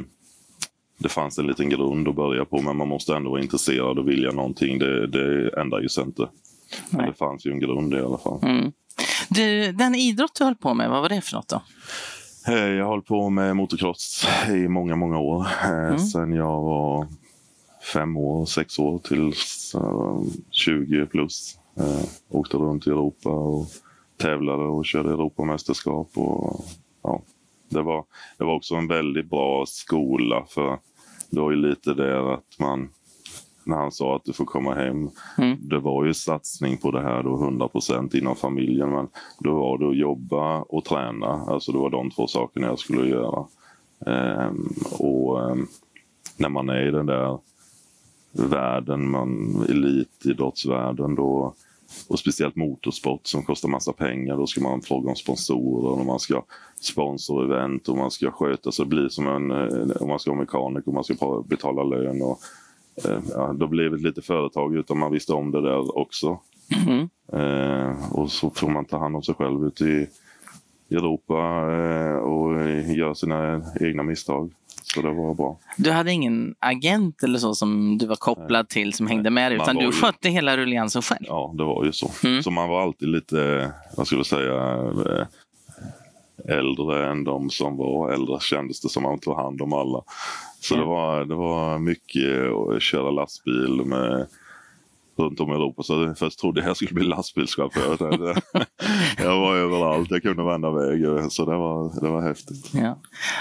Det 0.98 1.08
fanns 1.08 1.38
en 1.38 1.46
liten 1.46 1.68
grund 1.68 2.08
att 2.08 2.14
börja 2.14 2.44
på, 2.44 2.60
men 2.62 2.76
man 2.76 2.88
måste 2.88 3.14
ändå 3.16 3.30
vara 3.30 3.40
intresserad 3.42 3.98
och 3.98 4.08
vilja 4.08 4.32
någonting. 4.32 4.78
Det, 4.78 5.06
det 5.06 5.60
ändrar 5.60 5.80
ju 5.80 5.88
sig 5.88 6.04
inte. 6.04 6.28
Men 6.90 7.06
det 7.06 7.14
fanns 7.14 7.46
ju 7.46 7.50
en 7.50 7.60
grund 7.60 7.94
i 7.94 7.98
alla 7.98 8.18
fall. 8.18 8.38
mm. 8.42 8.72
Du, 9.28 9.72
den 9.72 9.94
idrott 9.94 10.34
du 10.38 10.44
höll 10.44 10.54
på 10.54 10.74
med, 10.74 10.90
vad 10.90 11.02
var 11.02 11.08
det 11.08 11.20
för 11.20 11.36
något 11.36 11.48
då? 11.48 11.62
Eh, 12.48 12.54
Jag 12.54 12.86
hållit 12.86 13.06
på 13.06 13.30
med 13.30 13.56
motocross 13.56 14.26
i 14.48 14.68
många, 14.68 14.96
många 14.96 15.18
år. 15.18 15.46
Eh, 15.64 15.70
Mm. 15.70 15.98
Sen 15.98 16.32
jag 16.32 16.60
var 16.60 17.06
fem 17.92 18.16
år, 18.16 18.46
sex 18.46 18.78
år 18.78 18.98
tills 18.98 19.74
eh, 19.74 20.20
20 20.50 21.06
plus. 21.06 21.58
Eh, 21.78 22.04
åkte 22.30 22.56
runt 22.56 22.86
i 22.86 22.90
Europa 22.90 23.28
och 23.30 23.66
tävlade 24.20 24.64
och 24.64 24.86
körde 24.86 25.08
Europamästerskap. 25.10 26.10
Och, 26.14 26.64
ja, 27.02 27.22
det, 27.68 27.82
var, 27.82 28.04
det 28.38 28.44
var 28.44 28.54
också 28.54 28.74
en 28.74 28.88
väldigt 28.88 29.30
bra 29.30 29.64
skola 29.66 30.44
för 30.48 30.78
det 31.30 31.40
var 31.40 31.50
ju 31.50 31.56
lite 31.56 31.94
där 31.94 32.34
att 32.34 32.58
man 32.58 32.88
när 33.66 33.76
han 33.76 33.92
sa 33.92 34.16
att 34.16 34.24
du 34.24 34.32
får 34.32 34.44
komma 34.44 34.74
hem. 34.74 35.10
Mm. 35.38 35.58
Det 35.60 35.78
var 35.78 36.04
ju 36.04 36.14
satsning 36.14 36.76
på 36.76 36.90
det 36.90 37.02
här 37.02 37.22
då 37.22 37.34
100 37.34 37.68
procent 37.68 38.14
inom 38.14 38.36
familjen. 38.36 38.90
Men 38.90 39.08
då 39.38 39.54
var 39.54 39.78
det 39.78 39.88
att 39.88 39.96
jobba 39.96 40.62
och 40.62 40.84
träna. 40.84 41.26
Alltså 41.26 41.72
det 41.72 41.78
var 41.78 41.90
de 41.90 42.10
två 42.10 42.26
sakerna 42.26 42.66
jag 42.66 42.78
skulle 42.78 43.08
göra. 43.08 43.46
Ehm, 44.06 44.68
och 44.98 45.50
ehm, 45.50 45.66
när 46.36 46.48
man 46.48 46.68
är 46.68 46.88
i 46.88 46.90
den 46.90 47.06
där 47.06 47.38
världen, 48.32 49.10
man, 49.10 49.64
elitidrottsvärlden 49.68 51.14
då 51.14 51.54
och 52.08 52.18
speciellt 52.18 52.56
motorsport 52.56 53.26
som 53.26 53.42
kostar 53.42 53.68
massa 53.68 53.92
pengar. 53.92 54.36
Då 54.36 54.46
ska 54.46 54.60
man 54.60 54.82
fråga 54.82 55.10
om 55.10 55.16
sponsorer 55.16 56.00
och 56.00 56.06
man 56.06 56.20
ska 56.20 56.44
sponsra 56.80 57.44
event 57.44 57.88
och 57.88 57.96
man 57.96 58.10
ska 58.10 58.30
sköta 58.30 58.72
så 58.72 58.82
det 58.82 58.88
blir 58.88 59.08
som 59.08 59.28
en, 59.28 59.50
eh, 59.50 60.02
om 60.02 60.08
man 60.08 60.18
ska 60.18 60.30
vara 60.30 60.40
mekaniker 60.40 60.88
och 60.88 60.94
man 60.94 61.04
ska 61.04 61.42
betala 61.46 61.82
lön. 61.82 62.22
Och, 62.22 62.38
ja, 63.34 63.52
då 63.52 63.66
blev 63.66 63.90
det 63.90 63.96
lite 63.96 64.22
företag 64.22 64.76
utan 64.76 64.98
man 64.98 65.12
visste 65.12 65.32
om 65.32 65.50
det 65.50 65.62
där 65.62 65.98
också. 65.98 66.38
Mm. 66.86 67.08
Eh, 67.32 68.12
och 68.12 68.30
så 68.30 68.50
får 68.50 68.68
man 68.68 68.84
ta 68.84 68.98
hand 68.98 69.16
om 69.16 69.22
sig 69.22 69.34
själv 69.34 69.66
ute 69.66 69.84
i 69.84 70.06
Europa 70.90 71.34
eh, 71.72 72.16
och 72.16 72.60
eh, 72.60 72.96
göra 72.96 73.14
sina 73.14 73.62
egna 73.80 74.02
misstag. 74.02 74.52
Så 74.82 75.02
det 75.02 75.12
var 75.12 75.34
bra. 75.34 75.58
Du 75.76 75.90
hade 75.90 76.12
ingen 76.12 76.54
agent 76.58 77.22
eller 77.22 77.38
så 77.38 77.54
som 77.54 77.98
du 77.98 78.06
var 78.06 78.16
kopplad 78.16 78.68
till 78.68 78.92
som 78.92 79.06
hängde 79.06 79.30
med 79.30 79.52
dig, 79.52 79.56
utan 79.62 79.76
du 79.76 79.84
ju- 79.84 79.92
skötte 79.92 80.28
hela 80.28 80.56
rulliansen 80.56 81.02
själv? 81.02 81.24
Ja, 81.28 81.54
det 81.58 81.64
var 81.64 81.84
ju 81.84 81.92
så. 81.92 82.10
Mm. 82.24 82.42
Så 82.42 82.50
man 82.50 82.68
var 82.68 82.82
alltid 82.82 83.08
lite, 83.08 83.70
vad 83.96 84.06
skulle 84.06 84.18
jag 84.18 84.26
säga, 84.26 84.74
eh, 85.18 85.26
äldre 86.58 87.10
än 87.10 87.24
de 87.24 87.50
som 87.50 87.76
var 87.76 88.10
äldre 88.12 88.40
kändes 88.40 88.80
det 88.80 88.88
som. 88.88 89.02
Man 89.02 89.18
tog 89.18 89.34
hand 89.36 89.62
om 89.62 89.72
alla. 89.72 90.02
Så 90.68 90.76
det, 90.76 90.84
var, 90.84 91.24
det 91.24 91.34
var 91.34 91.78
mycket 91.78 92.52
att 92.76 92.82
köra 92.82 93.10
lastbil 93.10 93.82
med 93.84 94.26
runt 95.16 95.40
om 95.40 95.50
i 95.50 95.54
Europa. 95.54 95.82
Så 95.82 96.14
först 96.14 96.38
trodde 96.38 96.60
jag 96.60 96.68
jag 96.68 96.76
skulle 96.76 96.92
bli 96.94 97.04
lastbilschaufför. 97.04 97.96
Jag 99.18 99.40
var 99.40 99.56
överallt, 99.56 100.10
jag 100.10 100.22
kunde 100.22 100.44
vända 100.44 100.70
väg. 100.70 101.32
Så 101.32 101.44
det 101.44 101.56
var, 101.56 102.00
det 102.00 102.10
var 102.10 102.22
häftigt. 102.22 102.70
Ja. 102.74 102.98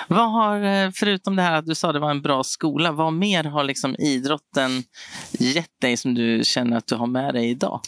Vad 0.07 0.31
har, 0.31 0.63
eh, 0.63 0.91
förutom 0.93 1.35
det 1.35 1.41
här 1.41 1.53
att 1.53 1.65
du 1.65 1.75
sa 1.75 1.87
att 1.87 1.93
det 1.93 1.99
var 1.99 2.11
en 2.11 2.21
bra 2.21 2.43
skola, 2.43 2.91
vad 2.91 3.13
mer 3.13 3.43
har 3.43 3.63
liksom 3.63 3.95
idrotten 3.95 4.71
gett 5.31 5.81
dig 5.81 5.97
som 5.97 6.13
du 6.13 6.41
känner 6.43 6.77
att 6.77 6.87
du 6.87 6.95
har 6.95 7.07
med 7.07 7.33
dig 7.33 7.49
idag? 7.49 7.81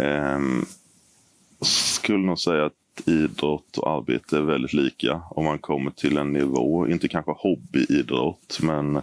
Ehm, 0.00 0.66
skulle 1.62 2.26
nog 2.26 2.38
säga 2.38 2.66
att 2.66 2.72
idrott 3.06 3.78
och 3.78 3.90
arbete 3.90 4.36
är 4.36 4.42
väldigt 4.42 4.72
lika 4.72 5.22
om 5.30 5.44
man 5.44 5.58
kommer 5.58 5.90
till 5.90 6.16
en 6.16 6.32
nivå, 6.32 6.88
inte 6.88 7.08
kanske 7.08 7.32
hobbyidrott, 7.36 8.58
men 8.62 9.00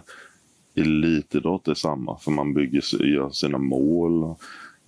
elitidrott 0.76 1.68
är 1.68 1.74
samma. 1.74 2.18
För 2.18 2.30
man 2.30 2.54
bygger, 2.54 3.04
gör 3.04 3.30
sina 3.30 3.58
mål, 3.58 4.34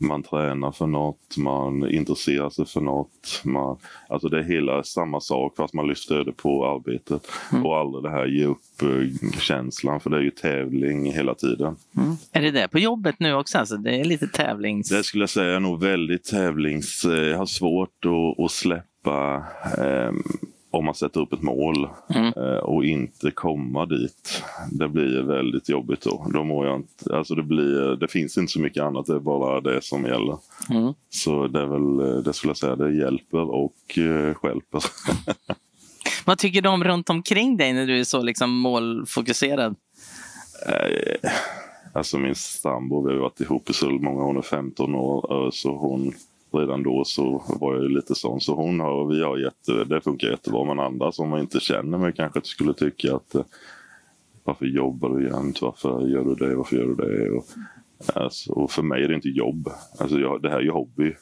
man 0.00 0.22
tränar 0.22 0.72
för 0.72 0.86
något, 0.86 1.36
man 1.36 1.90
intresserar 1.90 2.50
sig 2.50 2.66
för 2.66 2.80
något. 2.80 3.42
Man, 3.44 3.76
alltså 4.08 4.28
det 4.28 4.38
är 4.38 4.42
hela 4.42 4.82
samma 4.82 5.20
sak 5.20 5.56
fast 5.56 5.74
man 5.74 5.88
lyfter 5.88 6.24
det 6.24 6.32
på 6.32 6.66
arbetet. 6.66 7.26
Mm. 7.52 7.66
Och 7.66 7.76
aldrig 7.76 8.04
det 8.04 8.10
här 8.10 8.26
ge 8.26 8.44
upp-känslan, 8.44 10.00
för 10.00 10.10
det 10.10 10.16
är 10.16 10.20
ju 10.20 10.30
tävling 10.30 11.12
hela 11.12 11.34
tiden. 11.34 11.76
Är 12.32 12.42
det 12.42 12.50
det 12.50 12.68
på 12.68 12.78
jobbet 12.78 13.14
nu 13.18 13.34
också? 13.34 13.58
Alltså, 13.58 13.76
det 13.76 14.00
är 14.00 14.04
lite 14.04 14.26
tävlings... 14.26 14.88
Det 14.88 15.04
skulle 15.04 15.22
jag 15.22 15.30
säga 15.30 15.56
är 15.56 15.60
nog 15.60 15.80
väldigt 15.82 16.24
tävlings... 16.24 17.04
eh, 17.04 17.28
Jag 17.28 17.38
har 17.38 17.46
svårt 17.46 18.04
att, 18.04 18.44
att 18.44 18.50
släppa 18.50 18.84
ehm, 19.78 20.22
om 20.70 20.84
man 20.84 20.94
sätter 20.94 21.20
upp 21.20 21.32
ett 21.32 21.42
mål 21.42 21.88
Mm. 22.14 22.26
eh, 22.36 22.58
och 22.58 22.84
inte 22.84 23.30
komma 23.30 23.86
dit. 23.86 24.42
Det 24.72 24.88
blir 24.88 25.22
väldigt 25.22 25.68
jobbigt 25.68 26.00
då. 26.02 26.26
Då 26.34 26.44
mår 26.44 26.66
jag 26.66 26.76
inte... 26.76 27.16
Alltså 27.16 27.34
det, 27.34 27.42
blir, 27.42 27.96
det 27.96 28.08
finns 28.08 28.38
inte 28.38 28.52
så 28.52 28.60
mycket 28.60 28.82
annat, 28.82 29.06
det 29.06 29.14
är 29.14 29.18
bara 29.20 29.60
det 29.60 29.84
som 29.84 30.04
gäller. 30.04 30.38
Mm. 30.70 30.92
Så 31.10 31.46
det 31.48 31.60
är 31.60 31.66
väl, 31.66 32.10
eh, 32.16 32.22
det 32.22 32.32
skulle 32.32 32.50
jag 32.50 32.56
säga, 32.56 32.76
det 32.76 32.92
hjälper 32.94 33.50
och 33.50 33.98
eh, 33.98 34.34
stjälper. 34.34 34.82
Vad 36.24 36.38
tycker 36.38 36.62
de 36.62 36.84
runt 36.84 37.10
omkring 37.10 37.56
dig 37.56 37.72
när 37.72 37.86
du 37.86 38.00
är 38.00 38.04
så 38.04 38.22
liksom 38.22 38.50
målfokuserad? 38.58 39.74
Eh, 40.66 41.30
Alltså 41.94 42.18
min 42.18 42.34
sambo, 42.34 43.06
vi 43.06 43.12
har 43.14 43.20
varit 43.20 43.40
ihop 43.40 43.70
i 43.70 43.72
så 43.72 43.90
många, 43.90 44.22
hon 44.22 44.36
är 44.36 44.42
15 44.42 44.94
år, 44.94 45.50
så 45.52 45.76
hon 45.76 46.12
redan 46.52 46.82
då 46.82 47.02
så 47.04 47.44
var 47.60 47.74
jag 47.74 47.82
ju 47.82 47.88
lite 47.88 48.14
sån. 48.14 48.40
Så 48.40 48.54
hon 48.54 48.80
har, 48.80 49.06
vi 49.06 49.22
har 49.24 49.36
jätte, 49.38 49.84
det 49.84 50.00
funkar 50.00 50.28
jättebra. 50.28 50.64
Men 50.64 50.80
andra 50.80 51.12
som 51.12 51.28
man 51.28 51.40
inte 51.40 51.60
känner 51.60 51.98
mig 51.98 52.12
kanske 52.16 52.40
skulle 52.44 52.74
tycka 52.74 53.16
att 53.16 53.34
eh, 53.34 53.42
varför 54.44 54.66
jobbar 54.66 55.08
du 55.08 55.26
jämt? 55.28 55.62
Varför 55.62 56.06
gör 56.08 56.24
du 56.24 56.34
det? 56.34 56.56
Varför 56.56 56.76
gör 56.76 56.86
du 56.86 56.94
det? 56.94 57.30
Och, 57.30 57.44
alltså, 58.22 58.52
och 58.52 58.70
för 58.70 58.82
mig 58.82 59.04
är 59.04 59.08
det 59.08 59.14
inte 59.14 59.28
jobb. 59.28 59.68
Alltså 59.98 60.18
jag, 60.18 60.42
det 60.42 60.50
här 60.50 60.56
är 60.58 60.62
ju 60.62 60.70
hobby. 60.70 61.14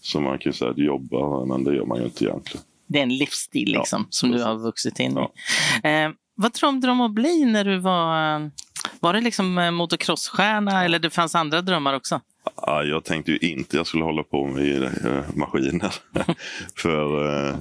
Så 0.00 0.20
man 0.20 0.38
kan 0.38 0.50
ju 0.52 0.56
säga 0.56 0.70
att 0.70 0.78
jobba, 0.78 1.44
men 1.44 1.64
det 1.64 1.74
gör 1.76 1.84
man 1.84 1.98
ju 1.98 2.04
inte 2.04 2.24
egentligen. 2.24 2.64
Det 2.86 2.98
är 2.98 3.02
en 3.02 3.16
livsstil 3.16 3.72
Ja, 3.72 3.78
liksom, 3.80 4.06
som 4.10 4.30
du 4.30 4.42
har 4.42 4.54
vuxit 4.58 5.00
in 5.00 5.12
Ja. 5.16 5.32
i. 5.84 6.04
Eh, 6.04 6.10
vad 6.34 6.52
drömde 6.52 6.86
du 6.86 6.90
om 6.90 7.00
att 7.00 7.10
bli 7.12 7.44
när 7.44 7.64
du 7.64 7.78
var... 7.78 8.34
eh, 8.36 8.46
Var 9.00 9.12
det 9.12 9.20
liksom 9.20 9.58
eh, 9.58 9.70
motocrossstjärna 9.70 10.84
eller 10.84 10.98
det 10.98 11.10
fanns 11.10 11.34
andra 11.34 11.62
drömmar 11.62 11.94
också? 11.94 12.20
Ja, 12.56 12.82
jag 12.84 13.04
tänkte 13.04 13.32
ju 13.32 13.38
inte 13.38 13.76
jag 13.76 13.86
skulle 13.86 14.04
hålla 14.04 14.22
på 14.22 14.46
med 14.46 14.82
eh, 14.82 15.24
maskiner. 15.34 15.94
För 16.76 17.26
eh, 17.26 17.56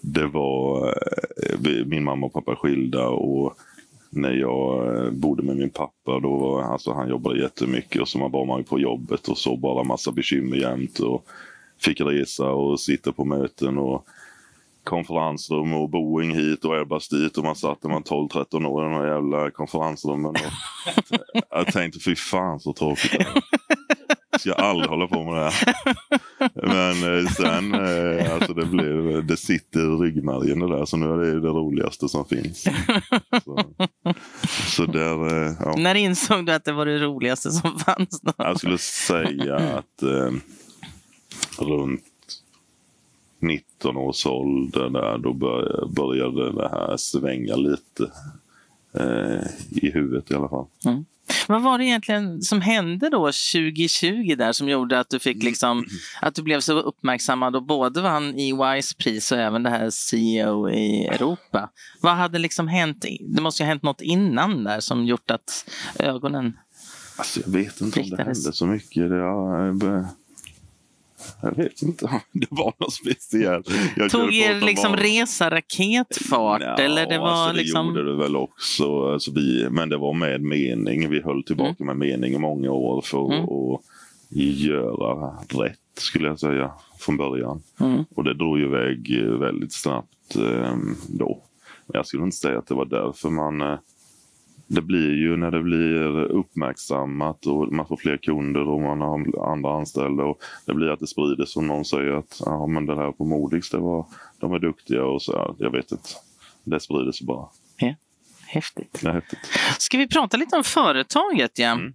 det 0.00 0.26
var... 0.26 0.86
eh, 0.86 1.86
min 1.86 2.04
mamma 2.04 2.26
och 2.26 2.32
pappa 2.32 2.52
är 2.52 2.56
skilda 2.56 3.08
och 3.08 3.54
när 4.10 4.32
jag 4.32 5.14
bodde 5.14 5.42
med 5.42 5.56
min 5.56 5.70
pappa 5.70 6.20
då 6.20 6.36
var 6.36 6.62
alltså, 6.62 6.92
han 6.92 7.08
jobbade 7.08 7.40
jättemycket 7.40 8.02
och 8.02 8.08
så 8.08 8.18
man 8.18 8.30
var 8.30 8.44
man 8.44 8.64
på 8.64 8.80
jobbet 8.80 9.28
och 9.28 9.38
så 9.38 9.56
bara 9.56 9.84
massa 9.84 10.12
bekymmer 10.12 10.56
jämt 10.56 10.98
och 10.98 11.26
fick 11.80 12.00
resa 12.00 12.50
och 12.50 12.80
sitta 12.80 13.12
på 13.12 13.24
möten 13.24 13.78
och 13.78 14.06
konferensrum 14.84 15.72
och 15.72 15.88
Boeing 15.88 16.34
hit 16.34 16.64
och 16.64 16.76
Airbus 16.76 17.08
dit 17.08 17.38
och 17.38 17.44
man 17.44 17.56
satt 17.56 17.82
när 17.82 17.90
man 17.90 18.02
12-13 18.02 18.66
år 18.66 18.82
i 18.82 18.88
de 18.88 18.94
här 18.94 19.06
jävla 19.06 19.50
konferensrummen. 19.50 20.30
Och 20.30 20.36
jag 21.50 21.66
tänkte 21.72 22.00
fy 22.00 22.16
fan 22.16 22.60
så 22.60 22.72
tråkigt 22.72 23.12
det. 23.12 23.26
Ska 24.38 24.48
jag 24.48 24.60
aldrig 24.60 24.90
hålla 24.90 25.06
på 25.06 25.24
med 25.24 25.34
det 25.34 25.50
här. 25.50 25.74
Men 26.54 27.18
eh, 27.18 27.30
sen, 27.30 27.74
eh, 27.74 28.34
alltså 28.34 28.54
det, 28.54 28.66
blev, 28.66 29.26
det 29.26 29.36
sitter 29.36 29.80
i 29.80 30.06
ryggmärgen 30.06 30.58
det 30.58 30.68
där 30.68 30.84
så 30.84 30.96
nu 30.96 31.06
är 31.06 31.16
det 31.16 31.40
det 31.40 31.48
roligaste 31.48 32.08
som 32.08 32.24
finns. 32.24 32.62
Så, 33.44 33.64
så 34.66 34.86
där, 34.86 35.46
eh, 35.46 35.52
ja. 35.60 35.74
När 35.78 35.94
insåg 35.94 36.46
du 36.46 36.52
att 36.52 36.64
det 36.64 36.72
var 36.72 36.86
det 36.86 36.98
roligaste 36.98 37.50
som 37.50 37.78
fanns? 37.78 38.20
Då? 38.20 38.32
Jag 38.36 38.58
skulle 38.58 38.78
säga 38.78 39.56
att 39.56 40.02
eh, 40.02 40.32
runt 41.58 42.02
19 43.40 43.96
års 43.96 44.26
ålder 44.26 44.90
där, 44.90 45.18
då 45.18 45.32
började, 45.88 46.52
det 46.52 46.68
här 46.68 46.96
svänga 46.96 47.56
lite. 47.56 48.12
Eh, 48.94 49.46
I 49.70 49.90
huvudet 49.90 50.30
i 50.30 50.34
alla 50.34 50.48
fall. 50.48 50.66
Vad 51.48 51.62
var 51.62 51.78
det 51.78 51.84
egentligen 51.84 52.42
som 52.42 52.60
hände 52.60 53.10
då 53.10 53.18
2020 53.18 54.34
där 54.38 54.52
som 54.52 54.68
gjorde 54.68 55.00
att 55.00 55.10
du 55.10 55.18
fick 55.18 55.42
liksom 55.42 55.84
att 56.22 56.34
du 56.34 56.42
blev 56.42 56.60
så 56.60 56.78
uppmärksammad 56.80 57.56
och 57.56 57.62
både 57.62 58.00
vann 58.00 58.34
EYs 58.38 58.94
pris 58.94 59.32
och 59.32 59.38
även 59.38 59.62
det 59.62 59.70
här 59.70 59.90
CEO 59.90 60.70
i 60.70 61.06
Europa? 61.06 61.70
Vad 62.00 62.16
hade 62.16 62.38
liksom 62.38 62.68
hänt? 62.68 63.04
Det 63.20 63.40
måste 63.40 63.62
ju 63.62 63.64
ha 63.64 63.68
hänt 63.68 63.82
något 63.82 64.00
innan 64.00 64.64
där 64.64 64.80
som 64.80 65.04
gjort 65.04 65.30
att 65.30 65.70
ögonen... 65.98 66.56
Alltså, 67.16 67.40
jag 67.40 67.52
vet 67.52 67.80
inte 67.80 68.00
om 68.00 68.10
det 68.10 68.16
hände 68.16 68.34
så 68.34 68.66
mycket. 68.66 69.10
Det, 69.10 69.16
jag, 69.16 69.78
jag 71.42 71.56
vet 71.56 71.82
inte 71.82 72.04
om 72.04 72.20
det 72.32 72.46
var 72.50 72.72
något 72.78 72.92
speciellt. 72.92 73.68
Jag 73.96 74.10
Tog 74.10 74.34
er 74.34 74.60
liksom 74.60 74.92
bara- 74.92 75.02
resa 75.02 75.50
raketfart? 75.50 76.62
Ja, 76.64 76.74
eller 76.76 77.06
det 77.06 77.18
var 77.18 77.28
alltså, 77.28 77.52
det 77.52 77.58
liksom... 77.62 77.86
gjorde 77.86 78.04
det 78.04 78.16
väl 78.16 78.36
också. 78.36 79.12
Alltså, 79.12 79.32
vi, 79.32 79.66
men 79.70 79.88
det 79.88 79.96
var 79.96 80.12
med 80.12 80.40
mening. 80.42 81.10
Vi 81.10 81.22
höll 81.22 81.42
tillbaka 81.44 81.84
med 81.84 81.96
mening 81.96 82.34
i 82.34 82.38
många 82.38 82.70
år 82.70 83.00
för 83.02 83.18
Mm. 83.32 83.44
att 83.44 83.80
göra 84.30 85.30
rätt, 85.64 85.78
skulle 85.98 86.28
jag 86.28 86.40
säga, 86.40 86.70
från 86.98 87.16
början. 87.16 87.62
Mm. 87.80 88.04
Och 88.16 88.24
det 88.24 88.34
drog 88.34 88.60
iväg 88.60 89.18
eh, 89.22 89.38
väldigt 89.38 89.72
snabbt 89.72 90.36
eh, 90.36 90.76
då. 91.08 91.42
Men 91.86 91.94
jag 91.94 92.06
skulle 92.06 92.22
inte 92.24 92.36
säga 92.36 92.58
att 92.58 92.66
det 92.66 92.74
var 92.74 92.84
därför 92.84 93.30
man... 93.30 93.78
Det 94.70 94.82
blir 94.82 95.14
ju 95.14 95.36
när 95.36 95.50
det 95.50 95.62
blir 95.62 96.22
uppmärksammat 96.22 97.46
och 97.46 97.72
man 97.72 97.86
får 97.86 97.96
fler 97.96 98.16
kunder 98.16 98.68
och 98.68 98.80
man 98.80 99.00
har 99.00 99.50
andra 99.52 99.78
anställda. 99.78 100.24
Och 100.24 100.38
det 100.66 100.74
blir 100.74 100.88
att 100.88 101.00
det 101.00 101.06
sprider 101.06 101.46
och 101.56 101.64
någon 101.64 101.84
säger 101.84 102.12
att 102.12 102.42
ja, 102.44 102.66
men 102.66 102.86
det 102.86 102.96
här 102.96 103.12
på 103.12 103.24
Modix, 103.24 103.70
det 103.70 103.78
var, 103.78 104.06
de 104.40 104.52
är 104.52 104.58
duktiga 104.58 105.04
och 105.04 105.22
så. 105.22 105.56
Jag 105.58 105.70
vet 105.70 105.92
inte. 105.92 106.08
Det 106.64 106.80
sprider 106.80 107.12
sig 107.12 107.26
bara. 107.26 107.48
Häftigt. 108.48 108.98
Det 109.02 109.08
är 109.08 109.12
häftigt. 109.12 109.38
Ska 109.78 109.98
vi 109.98 110.08
prata 110.08 110.36
lite 110.36 110.56
om 110.56 110.64
företaget? 110.64 111.58
Ja? 111.58 111.70
Mm. 111.70 111.92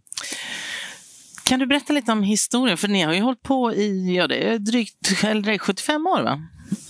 Kan 1.46 1.60
du 1.60 1.66
berätta 1.66 1.94
lite 1.94 2.12
om 2.12 2.24
historien? 2.24 2.78
För 2.78 2.88
ni 2.88 3.02
har 3.02 3.14
ju 3.14 3.22
hållit 3.22 3.44
på 3.44 3.74
i 3.74 4.16
ja, 4.16 4.28
det 4.28 4.36
är 4.36 4.60
drygt 4.60 5.24
eller 5.24 5.42
det 5.42 5.54
är 5.54 5.58
75 5.58 6.08
år, 6.08 6.24
va? 6.24 6.42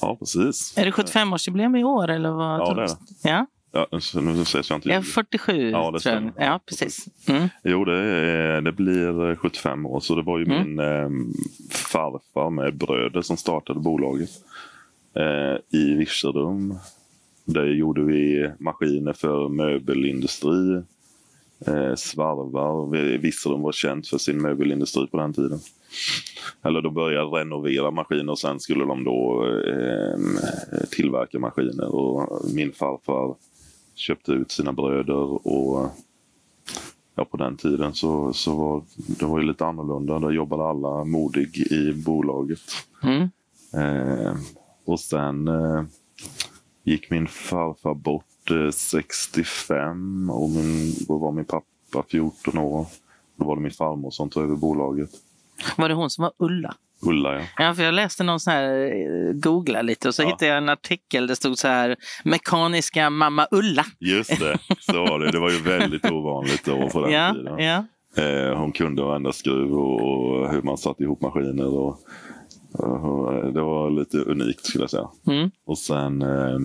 Ja, 0.01 0.15
precis. 0.19 0.77
Är 0.77 0.85
det 0.85 0.91
75-årsjubileum 0.91 1.79
i 1.79 1.83
år? 1.83 2.09
Eller 2.09 2.31
vad? 2.31 2.59
Ja, 2.59 2.73
det 2.73 2.81
är 2.81 2.87
det. 2.87 2.97
Ja, 3.29 3.45
Ja, 3.75 3.99
så 3.99 4.21
nu 4.21 4.41
ses 4.41 4.69
jag 4.69 4.77
inte. 4.77 4.89
jag 4.89 4.97
är 4.97 5.01
47, 5.01 5.69
Ja, 5.69 5.91
det 5.91 5.99
tror 5.99 6.15
jag. 6.15 6.31
Ja, 6.47 6.59
precis. 6.65 7.05
Mm. 7.27 7.47
Jo, 7.63 7.85
det, 7.85 8.61
det 8.61 8.71
blir 8.71 9.35
75 9.35 9.85
år. 9.85 9.99
Så 9.99 10.15
det 10.15 10.21
var 10.21 10.39
ju 10.39 10.45
Mm. 10.45 10.57
min 10.75 10.79
eh, 10.79 11.09
farfar 11.71 12.49
med 12.49 12.77
bröder 12.77 13.21
som 13.21 13.37
startade 13.37 13.79
bolaget 13.79 14.29
eh, 15.15 15.79
i 15.79 15.93
Virserum. 15.93 16.75
Där 17.45 17.65
gjorde 17.65 18.01
vi 18.01 18.51
maskiner 18.59 19.13
för 19.13 19.49
möbelindustri, 19.49 20.81
eh, 21.67 21.95
svarvar. 21.95 22.91
Vi- 22.91 23.17
Virserum 23.17 23.61
var 23.61 23.71
känt 23.71 24.07
för 24.07 24.17
sin 24.17 24.41
möbelindustri 24.41 25.07
på 25.07 25.17
den 25.17 25.33
tiden. 25.33 25.59
Eller 26.65 26.81
då 26.81 26.89
började 26.89 27.25
renovera 27.27 27.91
maskiner 27.91 28.29
och 28.31 28.39
sen 28.39 28.59
skulle 28.59 28.85
de 28.85 29.03
då 29.03 29.45
eh, 29.67 30.17
tillverka 30.91 31.39
maskiner. 31.39 31.95
Och 31.95 32.41
min 32.55 32.71
farfar 32.73 33.35
köpte 33.95 34.31
ut 34.31 34.51
sina 34.51 34.73
bröder 34.73 35.47
och 35.47 35.91
ja, 37.15 37.25
på 37.25 37.37
den 37.37 37.57
tiden 37.57 37.93
så, 37.93 38.33
så 38.33 38.55
var 38.55 38.83
det 39.19 39.25
var 39.25 39.39
ju 39.39 39.45
lite 39.45 39.65
annorlunda. 39.65 40.19
Där 40.19 40.31
jobbade 40.31 40.63
alla 40.63 41.03
modig 41.03 41.57
i 41.71 41.93
bolaget. 41.93 42.59
Mm. 43.03 43.29
Eh, 43.73 44.35
och 44.85 44.99
sen 44.99 45.47
eh, 45.47 45.83
gick 46.83 47.09
min 47.09 47.27
farfar 47.27 47.93
bort 47.93 48.51
eh, 48.51 48.71
65 48.71 50.29
och 50.29 50.49
min, 50.49 50.93
då 51.07 51.17
var 51.17 51.31
min 51.31 51.45
pappa 51.45 52.03
14 52.09 52.57
år. 52.57 52.85
Då 53.35 53.45
var 53.45 53.55
det 53.55 53.61
min 53.61 53.71
farmor 53.71 54.11
som 54.11 54.29
tog 54.29 54.43
över 54.43 54.55
bolaget. 54.55 55.09
Var 55.77 55.89
det 55.89 55.95
hon 55.95 56.09
som 56.09 56.21
var 56.21 56.33
Ulla? 56.37 56.75
Ulla, 57.05 57.35
ja. 57.35 57.41
Ja, 57.57 57.73
för 57.73 57.83
jag 57.83 57.93
läste 57.93 58.23
någon 58.23 58.39
sån 58.39 58.53
här, 58.53 58.85
eh, 58.85 59.33
googla 59.33 59.81
lite 59.81 60.07
och 60.07 60.15
så 60.15 60.21
Ja. 60.23 60.27
hittade 60.27 60.45
jag 60.47 60.57
en 60.57 60.69
artikel. 60.69 61.27
Det 61.27 61.35
stod 61.35 61.57
så 61.57 61.67
här, 61.67 61.95
mekaniska 62.23 63.09
mamma 63.09 63.47
Ulla. 63.51 63.85
Just 63.99 64.39
det, 64.39 64.57
så 64.79 64.93
var 64.93 65.19
det. 65.19 65.31
Det 65.31 65.39
var 65.39 65.49
ju 65.51 65.61
väldigt 65.61 66.11
ovanligt 66.11 66.65
då 66.65 66.89
på 66.89 67.01
den 67.01 67.11
Ja, 67.11 67.33
tiden. 67.33 67.57
ja. 67.59 67.85
Eh, 68.23 68.57
hon 68.57 68.71
kunde 68.71 69.01
varenda 69.03 69.31
skruv 69.31 69.73
och, 69.73 70.01
och 70.01 70.51
hur 70.51 70.61
man 70.61 70.77
satte 70.77 71.03
ihop 71.03 71.21
maskiner. 71.21 71.67
Och, 71.67 71.99
och, 72.73 73.53
det 73.53 73.61
var 73.61 73.91
lite 73.91 74.17
unikt 74.17 74.65
skulle 74.65 74.83
jag 74.83 74.89
säga. 74.91 75.07
Mm. 75.27 75.51
Och 75.65 75.77
sen 75.77 76.21
eh, 76.21 76.59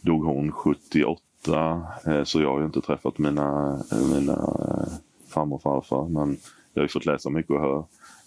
dog 0.00 0.24
hon 0.24 0.52
78. 0.52 1.20
Eh, 2.06 2.24
så 2.24 2.40
jag 2.42 2.50
har 2.52 2.58
ju 2.60 2.66
inte 2.66 2.80
träffat 2.80 3.18
mina, 3.18 3.78
mina 4.14 4.32
eh, 4.32 4.92
farmor 5.34 5.56
och 5.56 5.62
farfar. 5.62 6.08
Men 6.08 6.36
jag 6.74 6.80
har 6.80 6.84
ju 6.84 6.88
fått 6.88 7.06
läsa 7.06 7.30
mycket 7.30 7.50
och 7.50 7.60
höra. 7.60 7.84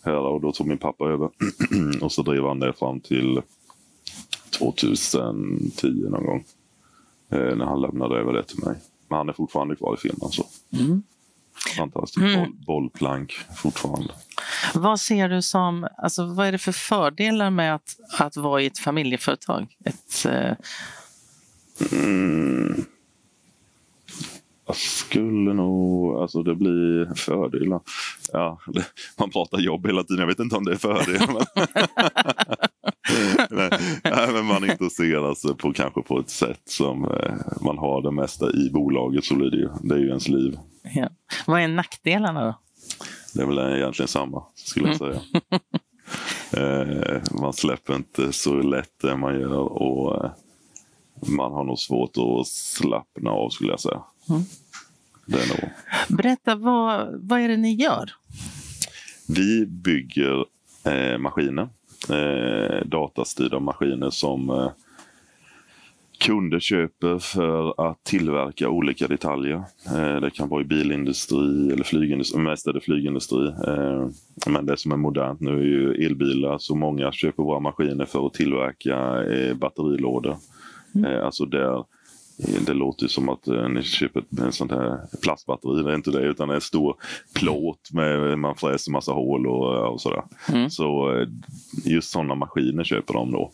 Höra 0.07 0.29
och 0.29 0.41
då 0.41 0.51
tog 0.51 0.67
min 0.67 0.77
pappa 0.77 1.05
över. 1.05 1.29
och 2.01 2.11
så 2.11 2.21
drev 2.21 2.43
han 2.43 2.59
det 2.59 2.73
fram 2.73 2.99
till 2.99 3.41
2010 4.59 5.87
någon 6.09 6.25
gång. 6.25 6.43
Eh, 7.31 7.55
när 7.55 7.65
han 7.65 7.81
lämnade 7.81 8.19
över 8.19 8.33
det 8.33 8.43
till 8.43 8.63
mig. 8.65 8.75
Men 9.09 9.17
han 9.17 9.29
är 9.29 9.33
fortfarande 9.33 9.75
kvar 9.75 9.93
i 9.93 9.97
firman. 9.97 10.29
Så. 10.31 10.45
Mm. 10.73 11.03
Fantastiskt. 11.77 12.17
Mm. 12.17 12.39
Boll, 12.39 12.53
bollplank 12.65 13.33
fortfarande. 13.55 14.13
Vad 14.73 14.99
ser 14.99 15.29
du 15.29 15.41
som, 15.41 15.87
alltså 15.97 16.25
vad 16.25 16.47
är 16.47 16.51
det 16.51 16.57
för 16.57 16.71
fördelar 16.71 17.49
med 17.49 17.75
att, 17.75 17.97
att 18.19 18.37
vara 18.37 18.61
i 18.61 18.65
ett 18.65 18.79
familjeföretag? 18.79 19.77
Ett, 19.85 20.25
eh, 20.25 20.53
Mm. 21.91 22.85
Jag 24.67 24.75
skulle 24.75 25.53
nog, 25.53 26.15
alltså 26.21 26.43
det 26.43 26.55
blir 26.55 27.15
fördelar. 27.15 27.79
Ja, 28.33 28.59
det, 28.67 28.85
man 29.19 29.29
pratar 29.29 29.59
jobb 29.59 29.87
hela 29.87 30.03
tiden, 30.03 30.19
jag 30.19 30.27
vet 30.27 30.39
inte 30.39 30.55
om 30.55 30.65
det 30.65 30.71
är 30.71 30.75
fördel. 30.75 31.21
Men, 31.27 31.65
nej, 33.49 33.69
nej, 34.03 34.27
men 34.33 34.45
man 34.45 34.69
intresserar 34.71 35.33
sig 35.35 35.55
på, 35.55 35.73
kanske 35.73 36.01
på 36.01 36.19
ett 36.19 36.29
sätt 36.29 36.61
som 36.65 37.05
eh, 37.05 37.33
man 37.61 37.77
har 37.77 38.01
det 38.01 38.11
mesta 38.11 38.51
i 38.51 38.69
bolaget 38.73 39.25
så 39.25 39.35
blir 39.35 39.51
det 39.51 39.57
ju, 39.57 39.69
det 39.83 39.95
är 39.95 39.99
ju 39.99 40.07
ens 40.07 40.27
liv. 40.27 40.57
ja. 40.93 41.09
Vad 41.47 41.61
är 41.61 41.67
nackdelarna 41.67 42.45
då? 42.45 42.55
Det 43.33 43.41
är 43.41 43.45
väl 43.45 43.77
egentligen 43.77 44.07
samma, 44.07 44.43
skulle 44.55 44.87
jag 44.87 44.97
säga. 44.97 45.21
eh, 46.51 47.21
man 47.41 47.53
släpper 47.53 47.95
inte 47.95 48.33
så 48.33 48.53
lätt 48.53 48.99
det 49.01 49.15
man 49.17 49.39
gör 49.39 49.59
och 49.59 50.25
eh, 50.25 50.31
man 51.27 51.51
har 51.51 51.63
nog 51.63 51.79
svårt 51.79 52.11
att 52.17 52.47
slappna 52.47 53.29
av, 53.31 53.49
skulle 53.49 53.69
jag 53.69 53.79
säga. 53.79 54.01
Mm. 54.29 54.41
Nog. 55.27 55.69
Berätta, 56.17 56.55
vad, 56.55 57.19
vad 57.21 57.39
är 57.39 57.47
det 57.47 57.57
ni 57.57 57.73
gör? 57.73 58.11
Vi 59.27 59.65
bygger 59.65 60.45
eh, 60.83 61.17
maskiner, 61.17 61.69
eh, 62.09 62.85
datastyrda 62.85 63.59
maskiner 63.59 64.09
som 64.09 64.49
eh, 64.49 64.71
kunder 66.19 66.59
köper 66.59 67.19
för 67.19 67.89
att 67.89 68.03
tillverka 68.03 68.69
olika 68.69 69.07
detaljer. 69.07 69.63
Eh, 69.87 70.21
det 70.21 70.29
kan 70.29 70.49
vara 70.49 70.61
i 70.61 70.65
bilindustri 70.65 71.71
eller 71.71 71.83
flygindustri, 71.83 72.39
mest 72.39 72.67
är 72.67 72.73
det 72.73 72.81
flygindustri. 72.81 73.47
Eh, 73.47 74.07
men 74.47 74.65
det 74.65 74.77
som 74.77 74.91
är 74.91 74.97
modernt 74.97 75.39
nu 75.39 75.59
är 75.59 75.63
ju 75.63 76.05
elbilar, 76.05 76.57
så 76.57 76.75
många 76.75 77.11
köper 77.11 77.43
våra 77.43 77.59
maskiner 77.59 78.05
för 78.05 78.27
att 78.27 78.33
tillverka 78.33 79.23
eh, 79.23 79.55
batterilådor. 79.55 80.37
Eh, 81.05 81.25
alltså 81.25 81.45
där 81.45 81.83
Det 82.37 82.73
låter 82.73 83.03
ju 83.03 83.09
som 83.09 83.29
att 83.29 83.47
eh, 83.47 83.69
ni 83.69 83.83
köper 83.83 84.19
ett 84.19 84.39
en 84.39 84.51
sånt 84.51 84.71
här 84.71 84.99
plastbatteri. 85.21 85.83
Det 85.83 85.91
är 85.91 85.95
inte 85.95 86.11
det, 86.11 86.21
utan 86.21 86.49
en 86.49 86.61
stor 86.61 86.95
plåt 87.33 87.91
med 87.91 88.39
man 88.39 88.55
fräser 88.55 88.91
massa 88.91 89.11
hål 89.11 89.47
och, 89.47 89.93
och 89.93 90.01
sådär. 90.01 90.23
Mm. 90.49 90.69
Så 90.69 91.13
eh, 91.15 91.27
just 91.85 92.09
sådana 92.09 92.35
maskiner 92.35 92.83
köper 92.83 93.13
de 93.13 93.31
då. 93.31 93.51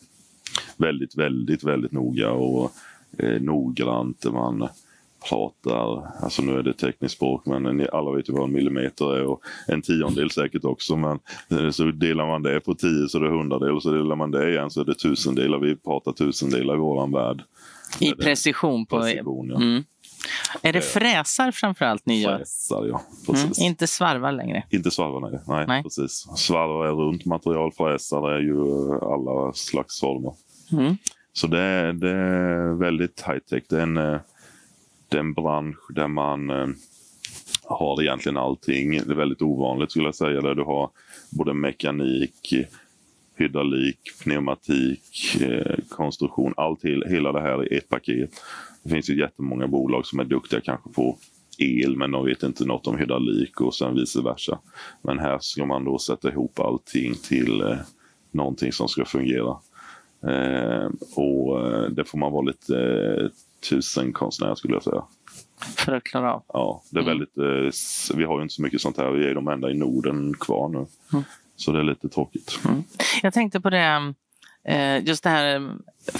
Väldigt, 0.76 1.16
väldigt, 1.16 1.64
väldigt 1.64 1.92
noga 1.92 2.30
och 2.30 2.72
eh, 3.18 3.40
noggrant. 3.40 4.24
Man 4.24 4.68
pratar, 5.28 6.10
alltså 6.22 6.42
nu 6.42 6.58
är 6.58 6.62
det 6.62 6.72
tekniskt 6.72 7.14
språk, 7.14 7.46
men 7.46 7.62
ni 7.62 7.86
alla 7.92 8.10
vet 8.10 8.28
ju 8.28 8.32
vad 8.32 8.44
en 8.44 8.52
millimeter 8.52 9.16
är 9.16 9.24
och 9.24 9.40
en 9.68 9.82
tiondel 9.82 10.30
säkert 10.30 10.64
också. 10.64 10.96
Men 10.96 11.18
eh, 11.50 11.70
så 11.70 11.84
delar 11.84 12.26
man 12.26 12.42
det 12.42 12.60
på 12.60 12.74
tio 12.74 13.08
så 13.08 13.18
är 13.18 13.22
det 13.22 13.30
hundradel 13.30 13.70
och 13.70 13.82
så 13.82 13.90
delar 13.90 14.16
man 14.16 14.30
det 14.30 14.50
igen 14.50 14.70
så 14.70 14.80
är 14.80 14.84
det 14.84 14.94
tusendelar. 14.94 15.58
Vi 15.58 15.76
pratar 15.76 16.12
tusendelar 16.12 16.74
i 16.74 16.78
våran 16.78 17.12
värld. 17.12 17.42
I 18.00 18.12
precision? 18.12 18.86
På, 18.86 19.00
Precision, 19.00 19.48
ja. 19.50 19.56
mm. 19.56 19.84
Är 20.62 20.72
det 20.72 20.80
fräsar 20.80 21.50
framförallt 21.50 22.06
ni 22.06 22.22
gör? 22.22 22.38
Fräsar, 22.38 22.86
ja. 22.86 23.02
Mm. 23.28 23.40
Precis. 23.40 23.58
Inte 23.58 23.86
svarvar 23.86 24.32
längre? 24.32 24.62
Inte 24.70 24.90
svarvar, 24.90 25.30
nej. 25.30 25.40
nej, 25.46 25.64
Nej. 25.66 25.82
precis. 25.82 26.26
Svarvar 26.36 26.86
är 26.86 26.92
runt 26.92 27.24
material, 27.24 27.72
fräsar 27.72 28.30
är 28.30 28.40
ju 28.40 28.60
eh, 28.60 29.02
alla 29.02 29.52
slags 29.52 30.00
former. 30.00 30.34
Mm. 30.72 30.96
Så 31.32 31.46
det 31.46 31.60
är, 31.60 31.92
det 31.92 32.10
är 32.10 32.78
väldigt 32.78 33.22
high-tech. 33.26 33.62
Det 33.68 33.76
är 33.76 33.82
en, 33.82 33.96
eh, 33.96 34.20
det 35.08 35.16
är 35.16 35.20
en 35.20 35.34
bransch 35.34 35.92
där 35.94 36.08
man 36.08 36.50
eh, 36.50 36.66
har 37.64 38.02
egentligen 38.02 38.36
allting. 38.36 38.90
Det 38.90 39.12
är 39.12 39.16
väldigt 39.16 39.42
ovanligt 39.42 39.90
skulle 39.90 40.04
jag 40.04 40.14
säga. 40.14 40.40
Där 40.40 40.54
du 40.54 40.62
har 40.62 40.90
både 41.30 41.54
mekanik, 41.54 42.54
hydraulik, 43.36 43.98
pneumatik, 44.24 45.36
eh, 45.40 45.76
konstruktion. 45.88 46.54
Allt, 46.56 46.84
hel- 46.84 47.04
hela 47.08 47.32
det 47.32 47.40
här 47.40 47.72
i 47.72 47.76
ett 47.76 47.88
paket. 47.88 48.30
Det 48.82 48.90
finns 48.90 49.10
ju 49.10 49.18
jättemånga 49.20 49.66
bolag 49.66 50.06
som 50.06 50.18
är 50.20 50.24
duktiga 50.24 50.60
kanske 50.60 50.90
på 50.90 51.18
el 51.58 51.96
men 51.96 52.10
de 52.10 52.24
vet 52.24 52.42
inte 52.42 52.64
något 52.64 52.86
om 52.86 52.98
hydraulik 52.98 53.60
och 53.60 53.74
sen 53.74 53.94
vice 53.94 54.22
versa. 54.22 54.58
Men 55.02 55.18
här 55.18 55.38
ska 55.40 55.66
man 55.66 55.84
då 55.84 55.98
sätta 55.98 56.28
ihop 56.32 56.60
allting 56.60 57.14
till 57.14 57.60
eh, 57.60 57.76
någonting 58.30 58.72
som 58.72 58.88
ska 58.88 59.04
fungera. 59.04 59.56
Eh, 60.26 60.88
och 61.16 61.66
eh, 61.66 61.88
det 61.90 62.04
får 62.04 62.18
man 62.18 62.32
vara 62.32 62.42
lite 62.42 62.76
eh, 63.20 63.28
tusenkonstnär 63.70 64.54
skulle 64.54 64.74
jag 64.74 64.82
säga. 64.82 65.04
För 65.76 65.92
att 65.92 66.04
klara 66.04 66.34
av. 66.34 66.42
Ja, 66.48 66.82
det 66.90 66.98
är 66.98 67.02
Mm. 67.02 67.18
väldigt, 67.18 67.38
eh, 67.38 68.16
vi 68.16 68.24
har 68.24 68.36
ju 68.38 68.42
inte 68.42 68.54
så 68.54 68.62
mycket 68.62 68.80
sånt 68.80 68.96
här. 68.96 69.10
Vi 69.10 69.26
är 69.30 69.34
de 69.34 69.48
enda 69.48 69.70
i 69.70 69.74
Norden 69.74 70.34
kvar 70.40 70.68
nu. 70.68 70.86
Mm. 71.12 71.24
Så 71.56 71.72
det 71.72 71.78
är 71.78 71.82
lite 71.84 72.08
tråkigt. 72.08 72.58
Jag 73.22 73.34
tänkte 73.34 73.60
på 73.60 73.70
det, 73.70 74.14
eh, 74.68 75.04
just 75.04 75.24
det 75.24 75.30
här, 75.30 75.76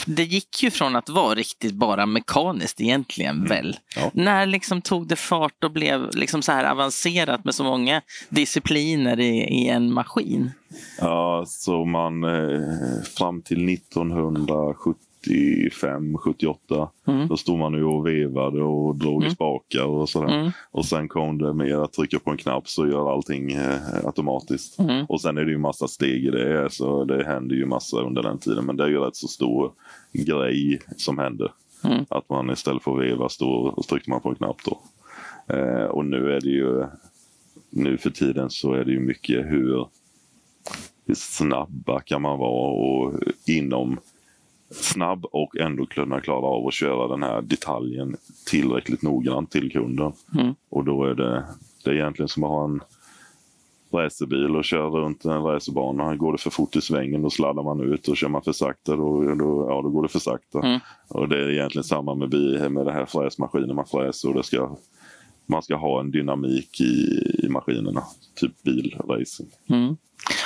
det 0.07 0.25
gick 0.25 0.63
ju 0.63 0.71
från 0.71 0.97
att 0.97 1.09
vara 1.09 1.35
riktigt 1.35 1.75
bara 1.75 2.07
mekaniskt 2.07 2.81
egentligen 2.81 3.45
väl. 3.45 3.77
Ja. 3.97 4.11
När 4.15 4.47
liksom 4.47 4.83
tog 4.83 5.07
det 5.09 5.17
fart 5.17 5.65
och 5.65 5.71
blev 5.71 6.15
liksom 6.15 6.43
så 6.43 6.53
här 6.53 6.65
avancerat 6.65 7.45
med 7.45 7.55
så 7.55 7.65
många 7.65 8.03
discipliner 8.29 9.21
i, 9.21 9.39
i 9.39 9.69
en 9.69 9.93
maskin? 9.93 10.51
Ja, 10.99 11.45
så 11.47 11.85
man 11.85 12.25
eh, 12.25 13.03
fram 13.17 13.43
till 13.43 13.59
1975, 15.27 16.19
78 16.19 16.91
Mm. 17.07 17.29
då 17.29 17.37
stod 17.37 17.59
man 17.59 17.73
ju 17.75 17.85
och 17.85 18.07
vevade 18.07 18.63
och 18.63 18.97
drog 18.97 19.23
i 19.23 19.25
Mm. 19.25 19.35
spakar 19.35 19.85
och 19.85 20.09
sådär. 20.09 20.41
Mm. 20.41 20.51
Och 20.71 20.85
sen 20.87 21.09
kom 21.09 21.39
det 21.39 21.55
mer 21.55 21.77
att 21.77 21.93
trycka 21.93 22.19
på 22.19 22.31
en 22.31 22.37
knapp 22.37 22.69
så 22.69 22.87
gör 22.87 23.13
allting 23.13 23.53
eh, 23.53 24.05
automatiskt. 24.05 24.79
Mm. 24.79 25.07
Och 25.09 25.21
sen 25.21 25.39
är 25.39 25.45
det 25.45 25.51
ju 25.51 25.59
massa 25.59 25.89
steg 25.89 26.25
i 26.25 26.31
det, 26.31 26.69
så 26.71 27.05
det 27.05 27.25
händer 27.25 27.57
ju 27.57 27.67
massa 27.67 28.01
under 28.01 28.23
den 28.23 28.39
tiden. 28.39 28.65
Men 28.67 28.77
det 28.77 28.85
är 28.85 28.89
ju 28.89 28.99
rätt 28.99 29.17
så 29.17 29.29
stor 29.29 29.73
grej 30.13 30.81
som 30.97 31.19
händer. 31.19 31.53
Mm. 31.85 32.05
Att 32.11 32.29
man 32.29 32.51
istället 32.51 32.83
för 32.83 32.97
att 32.99 33.03
veva 33.03 33.29
står 33.29 33.79
och 33.79 33.87
trycker 33.87 34.11
man 34.11 34.21
på 34.21 34.29
en 34.29 34.35
knapp 34.35 34.57
då. 34.65 34.81
Eh, 35.55 35.85
och 35.85 36.05
nu 36.05 36.33
är 36.33 36.41
det 36.41 36.51
ju, 36.51 36.85
nu 37.71 37.97
för 37.99 38.11
tiden 38.11 38.51
så 38.51 38.73
är 38.73 38.85
det 38.85 38.93
ju 38.93 39.01
mycket 39.01 39.47
hur, 39.47 39.87
hur 41.07 41.15
snabba 41.15 42.01
kan 42.01 42.23
man 42.23 42.39
vara 42.39 42.71
och 42.71 43.15
inom 43.47 43.99
snabb 44.71 45.25
och 45.25 45.57
ändå 45.57 45.87
kunna 45.87 46.21
klara 46.21 46.47
av 46.47 46.67
att 46.67 46.75
köra 46.75 47.09
den 47.09 47.23
här 47.23 47.43
detaljen 47.43 48.17
tillräckligt 48.47 49.03
noggrant 49.03 49.51
till 49.51 49.73
kunden. 49.73 50.13
Mm. 50.35 50.55
Och 50.69 50.85
då 50.85 51.05
är 51.05 51.15
det, 51.15 51.45
det 51.85 51.91
är 51.91 51.95
egentligen 51.95 52.29
som 52.29 52.45
att 52.45 52.51
ha 52.51 52.65
en 52.65 52.81
racerbil 53.93 54.57
och 54.57 54.65
köra 54.65 54.89
runt 54.89 55.25
en 55.25 55.43
racerbana. 55.43 56.17
Går 56.17 56.33
det 56.33 56.39
för 56.39 56.51
fort 56.51 56.77
i 56.77 56.81
svängen 56.81 57.23
då 57.23 57.31
sladdar 57.31 57.63
man 57.63 57.81
ut 57.81 58.09
och 58.09 58.17
kör 58.17 58.29
man 58.29 58.43
för 58.43 58.53
sakta 58.53 58.97
då, 58.97 59.35
då, 59.35 59.67
ja, 59.71 59.83
då 59.83 59.89
går 59.89 60.03
det 60.03 60.09
för 60.09 60.19
sakta. 60.19 60.59
Mm. 60.59 60.81
Och 61.09 61.29
det 61.29 61.45
är 61.45 61.51
egentligen 61.51 61.85
samma 61.85 62.15
med, 62.15 62.29
bi- 62.31 62.69
med 62.69 62.87
det 62.87 62.93
här 62.93 63.07
fräsmaskinen 63.07 63.77
man 63.77 63.87
fräser 63.87 64.29
och 64.29 64.35
det 64.35 64.43
ska, 64.43 64.77
man 65.47 65.63
ska 65.63 65.77
ha 65.77 66.01
en 66.01 66.11
dynamik 66.11 66.81
i, 66.81 67.21
i 67.45 67.49
maskinerna. 67.49 68.03
Typ 68.35 68.63
bilracing. 68.63 69.49
Mm. 69.69 69.97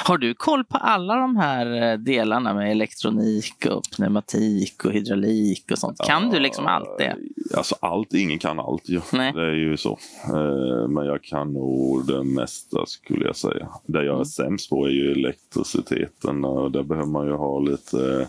Har 0.05 0.19
du 0.19 0.35
koll 0.35 0.65
på 0.65 0.77
alla 0.77 1.15
de 1.17 1.37
här 1.37 1.93
eh, 1.93 1.99
delarna 1.99 2.55
med 2.55 2.71
elektronik 2.71 3.67
och 3.71 3.83
pneumatik 3.97 4.85
och 4.85 4.93
hydraulik 4.93 5.65
och 5.73 5.79
sånt? 5.79 5.99
Kan 6.07 6.31
du 6.31 6.39
liksom 6.41 6.67
allt 6.67 6.99
det? 6.99 7.17
Alltså 7.57 7.75
allt, 7.81 8.15
ingen 8.15 8.39
kan 8.39 8.61
allt 8.61 8.89
ju. 8.89 9.01
Nej. 9.13 9.33
Det 9.33 9.41
är 9.47 9.55
ju 9.55 9.77
så. 9.77 9.99
Eh, 10.25 10.89
Men 10.89 11.07
jag 11.07 11.23
kan 11.23 11.53
nog 11.53 12.07
det 12.07 12.25
mesta 12.25 12.87
skulle 12.87 13.25
jag 13.27 13.37
säga. 13.37 13.69
Det 13.87 13.99
jag 13.99 14.07
är 14.07 14.13
Mm. 14.13 14.25
sämst 14.25 14.71
på 14.71 14.87
är 14.87 14.91
ju 14.91 15.13
elektriciteten 15.13 16.45
och 16.45 16.71
där 16.71 16.83
behöver 16.83 17.09
man 17.11 17.27
ju 17.27 17.33
ha 17.33 17.61
lite 17.61 18.29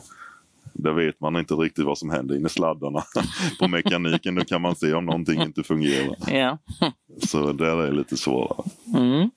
där 0.74 0.94
vet 0.94 1.20
man 1.22 1.36
inte 1.36 1.54
riktigt 1.54 1.86
vad 1.86 1.98
som 1.98 2.10
händer 2.10 2.36
inne 2.36 2.46
i 2.46 2.50
sladdarna. 2.50 3.04
På 3.60 3.68
mekaniken 3.68 4.36
då 4.36 4.44
kan 4.46 4.62
man 4.62 4.76
se 4.76 4.94
om 4.94 5.06
någonting 5.06 5.42
inte 5.42 5.64
fungerar. 5.64 6.16
Ja. 6.32 6.58
Så 7.28 7.52
där 7.52 7.82
är 7.84 7.92
lite 7.92 8.18
svårare. 8.18 8.64
Mm. 8.98 9.30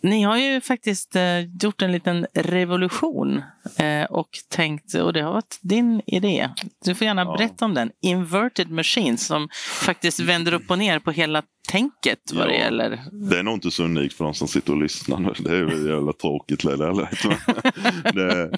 Ni 0.00 0.22
har 0.22 0.38
ju 0.38 0.60
faktiskt 0.60 1.16
eh, 1.16 1.40
gjort 1.62 1.82
en 1.82 1.92
liten 1.92 2.26
revolution 2.34 3.42
eh, 3.78 4.04
och 4.10 4.28
tänkt, 4.48 4.94
och 4.94 5.12
det 5.12 5.22
har 5.22 5.32
varit 5.32 5.58
din 5.62 6.02
idé. 6.06 6.48
Du 6.84 6.94
får 6.94 7.04
gärna 7.06 7.22
Ja. 7.22 7.36
berätta 7.36 7.64
om 7.64 7.74
den. 7.74 7.90
Inverted 8.02 8.70
Machines 8.70 9.26
som 9.26 9.48
faktiskt 9.84 10.20
vänder 10.20 10.52
upp 10.52 10.70
och 10.70 10.78
ner 10.78 10.98
på 10.98 11.10
hela 11.10 11.42
tänket 11.68 12.18
vad 12.34 12.48
det 12.48 12.54
Ja. 12.54 12.60
gäller. 12.60 13.00
Det 13.30 13.38
är 13.38 13.42
nog 13.42 13.54
inte 13.54 13.70
så 13.70 13.84
unikt 13.84 14.14
för 14.14 14.24
de 14.24 14.34
som 14.34 14.48
sitter 14.48 14.72
och 14.72 14.82
lyssnar 14.82 15.18
nu. 15.18 15.32
Det 15.38 15.56
är 15.56 15.62
väl 15.64 15.86
jävla 15.86 16.12
tråkigt 16.12 16.62
det 16.62 16.76
det, 18.14 18.50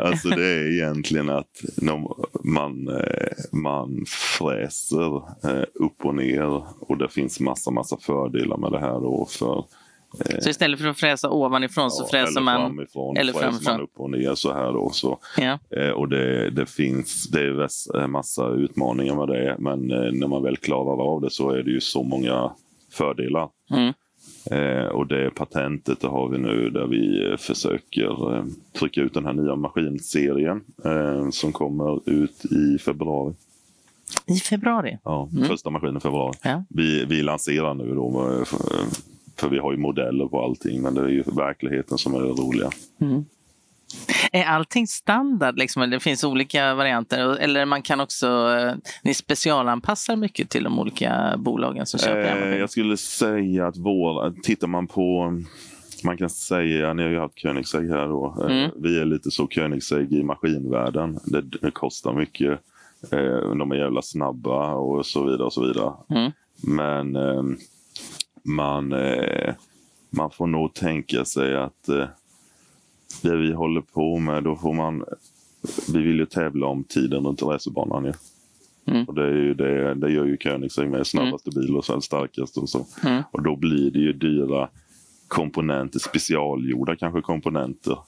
alltså 0.00 0.28
det 0.28 0.46
är 0.46 0.72
egentligen 0.82 1.30
att 1.30 1.50
man, 2.44 2.88
eh, 2.88 3.32
man 3.52 4.04
fräser 4.06 5.16
eh, 5.16 5.64
upp 5.74 6.04
och 6.04 6.14
ner 6.14 6.62
och 6.90 6.98
det 6.98 7.08
finns 7.08 7.40
massa, 7.40 7.70
massa 7.70 7.96
fördelar 7.96 8.56
med 8.56 8.72
det 8.72 8.80
här 8.80 9.00
då 9.00 9.26
för 9.30 9.64
Så 10.40 10.50
istället 10.50 10.80
för 10.80 10.88
att 10.88 11.00
fräsa 11.00 11.30
ovanifrån 11.30 11.90
så 11.90 12.02
ja, 12.02 12.08
fräser 12.10 12.30
eller 12.30 12.40
man... 12.40 12.60
framifrån, 12.60 13.16
eller 13.16 13.32
fräser 13.32 13.46
framifrån. 13.48 13.72
man 13.74 13.80
upp 13.82 13.92
och 14.00 14.10
ner 14.10 14.34
så 14.34 14.52
här 14.52 14.72
då. 14.72 14.90
Så, 14.92 15.18
Ja. 15.38 15.58
eh, 15.76 15.90
och 15.90 16.08
det, 16.08 16.50
det 16.50 16.66
finns, 16.66 17.28
det 17.28 17.40
är 17.40 17.96
en 18.02 18.10
massa 18.10 18.48
utmaningar 18.48 19.14
med 19.14 19.28
det 19.28 19.56
men 19.58 19.90
eh, 19.90 20.12
när 20.12 20.26
man 20.26 20.42
väl 20.42 20.56
klarar 20.56 21.02
av 21.14 21.20
det 21.20 21.30
så 21.30 21.50
är 21.50 21.62
det 21.62 21.70
ju 21.70 21.80
så 21.80 22.02
många 22.02 22.50
fördelar. 22.92 23.48
Mm. 23.70 23.92
Eh, 24.50 24.86
och 24.86 25.06
det 25.06 25.30
patentet 25.30 26.00
det 26.00 26.08
har 26.08 26.28
vi 26.28 26.38
nu 26.38 26.70
där 26.70 26.86
vi 26.86 27.30
eh, 27.30 27.36
försöker 27.36 28.36
eh, 28.36 28.44
trycka 28.78 29.00
ut 29.00 29.14
den 29.14 29.24
här 29.26 29.32
nya 29.32 29.56
maskinserien 29.56 30.64
eh, 30.84 31.30
som 31.30 31.52
kommer 31.52 32.10
ut 32.10 32.44
i 32.44 32.78
februari. 32.78 33.34
I 34.26 34.34
februari. 34.34 34.98
Ja, 35.04 35.28
Mm. 35.32 35.48
Första 35.48 35.70
maskinen 35.70 35.96
i 35.96 36.00
februari. 36.00 36.36
Ja. 36.42 36.64
Vi, 36.68 37.04
vi 37.04 37.22
lanserar 37.22 37.74
nu 37.74 37.94
då, 37.94 38.34
eh, 38.40 38.46
för, 39.40 39.48
vi 39.48 39.58
har 39.58 39.72
ju 39.72 39.78
modeller 39.78 40.26
på 40.26 40.42
allting 40.44 40.82
men 40.82 40.94
det 40.94 41.00
är 41.00 41.08
ju 41.08 41.22
verkligheten 41.22 41.98
som 41.98 42.14
är 42.14 42.18
det 42.20 42.28
roliga. 42.28 42.70
Mm. 43.00 43.24
Är 44.32 44.44
allting 44.44 44.86
standard? 44.86 45.58
Liksom, 45.58 45.90
det 45.90 46.00
finns 46.00 46.24
olika 46.24 46.74
varianter? 46.74 47.36
Eller 47.36 47.64
man 47.64 47.82
kan 47.82 48.00
också... 48.00 48.26
eh, 48.26 48.72
Ni 49.02 49.14
specialanpassar 49.14 50.16
mycket 50.16 50.50
till 50.50 50.64
de 50.64 50.78
olika 50.78 51.34
bolagen 51.38 51.86
som 51.86 52.00
köper 52.00 52.52
Eh, 52.52 52.58
jag 52.58 52.70
skulle 52.70 52.96
säga 52.96 53.66
att 53.66 53.76
våra, 53.76 54.32
tittar 54.42 54.66
man 54.66 54.86
på 54.86 55.32
man 56.04 56.16
kan 56.16 56.30
säga, 56.30 56.92
ni 56.94 57.02
har 57.02 57.10
ju 57.10 57.18
haft 57.18 57.42
Koenigsegg 57.42 57.88
här 57.90 58.06
då. 58.08 58.36
Eh, 58.40 58.46
Mm. 58.56 58.70
Vi 58.76 59.00
är 59.00 59.04
lite 59.04 59.30
så 59.30 59.46
Koenigsegg 59.46 60.12
i 60.12 60.22
maskinvärlden. 60.22 61.18
Det, 61.24 61.40
det 61.40 61.70
kostar 61.70 62.12
mycket. 62.12 62.50
Eh, 63.12 63.50
de 63.58 63.70
är 63.72 63.76
jävla 63.76 64.02
snabba 64.02 64.74
och 64.74 65.06
så 65.06 65.24
vidare 65.24 65.42
och 65.44 65.52
så 65.52 65.66
vidare. 65.66 65.92
Mm. 66.10 66.32
Men 66.62 67.16
eh, 67.16 67.42
man, 68.42 68.92
eh, 68.92 69.54
man 70.10 70.30
får 70.30 70.46
nog 70.46 70.74
tänka 70.74 71.24
sig 71.24 71.56
att 71.56 71.88
eh, 71.88 72.06
det 73.22 73.36
vi 73.36 73.52
håller 73.52 73.80
på 73.80 74.18
med, 74.18 74.44
då 74.44 74.56
får 74.56 74.72
man... 74.72 75.04
Vi 75.92 76.02
vill 76.02 76.18
ju 76.18 76.26
tävla 76.26 76.66
om 76.66 76.84
tiden 76.84 77.24
runt 77.24 77.42
racerbanan 77.42 78.04
ju. 78.04 78.12
Mm. 78.86 79.04
Och 79.04 79.14
det, 79.14 79.22
är 79.22 79.34
ju 79.34 79.54
det, 79.54 79.94
det 79.94 80.12
gör 80.12 80.24
ju 80.24 80.36
Koenigsegg 80.36 80.90
med 80.90 81.06
snabbaste 81.06 81.50
bil 81.50 81.76
och 81.76 81.84
sen 81.84 82.02
starkast 82.02 82.56
och 82.56 82.68
så. 82.68 82.86
Mm. 83.04 83.22
Och 83.30 83.42
då 83.42 83.56
blir 83.56 83.90
det 83.90 83.98
ju 83.98 84.12
dyra 84.12 84.68
komponenter, 85.28 85.98
specialgjorda 85.98 86.96
kanske 86.96 87.20
komponenter 87.20 87.98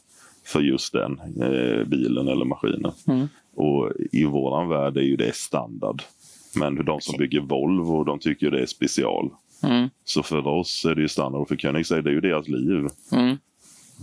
för 0.44 0.60
just 0.60 0.92
den 0.92 1.20
eh, 1.20 1.84
bilen 1.84 2.28
eller 2.28 2.44
maskinen. 2.44 2.92
Mm. 3.06 3.28
Och 3.54 3.92
i 4.12 4.24
våran 4.24 4.68
värld 4.68 4.96
är 4.96 5.02
ju 5.02 5.16
det 5.16 5.34
standard. 5.34 6.02
Men 6.56 6.84
de 6.84 7.00
som 7.00 7.18
bygger 7.18 7.40
Volvo, 7.40 8.04
de 8.04 8.18
tycker 8.18 8.50
det 8.50 8.62
är 8.62 8.66
special. 8.66 9.30
Mm. 9.62 9.90
Så 10.04 10.22
för 10.22 10.46
oss 10.46 10.84
är 10.84 10.94
det 10.94 11.00
ju 11.00 11.08
standard 11.08 11.42
och 11.42 11.48
för 11.48 11.56
Koenigsegg 11.56 12.04
det 12.04 12.10
är 12.10 12.14
ju 12.14 12.20
deras 12.20 12.48
liv. 12.48 12.88
Mm. 13.12 13.38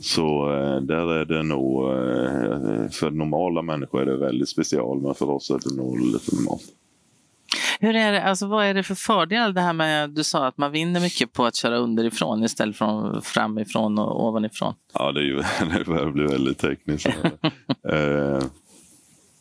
Så 0.01 0.53
eh, 0.53 0.81
där 0.81 1.13
är 1.13 1.25
det 1.25 1.43
nog, 1.43 1.89
eh, 1.89 2.89
för 2.89 3.11
normala 3.11 3.61
människor 3.61 4.01
är 4.01 4.05
det 4.05 4.17
väldigt 4.17 4.49
special 4.49 5.01
men 5.01 5.15
för 5.15 5.29
oss 5.29 5.49
är 5.49 5.59
det 5.63 5.75
nog 5.75 5.99
lite 5.99 6.35
normalt. 6.35 6.63
Hur 7.79 7.95
är 7.95 8.11
det, 8.11 8.23
alltså, 8.23 8.47
vad 8.47 8.65
är 8.65 8.73
det 8.73 8.83
för 8.83 8.95
fördel 8.95 9.53
det 9.53 9.61
här 9.61 9.73
med, 9.73 10.09
du 10.09 10.23
sa 10.23 10.47
att 10.47 10.57
man 10.57 10.71
vinner 10.71 10.99
mycket 10.99 11.33
på 11.33 11.45
att 11.45 11.55
köra 11.55 11.77
underifrån 11.77 12.43
istället 12.43 12.75
för 12.75 13.21
framifrån 13.21 13.99
och 13.99 14.25
ovanifrån. 14.25 14.73
Ja, 14.93 15.11
det, 15.11 15.19
är 15.19 15.23
ju, 15.23 15.35
det 15.77 15.85
börjar 15.85 16.11
bli 16.11 16.23
väldigt 16.23 16.57
tekniskt. 16.57 17.07
eh, 17.89 18.43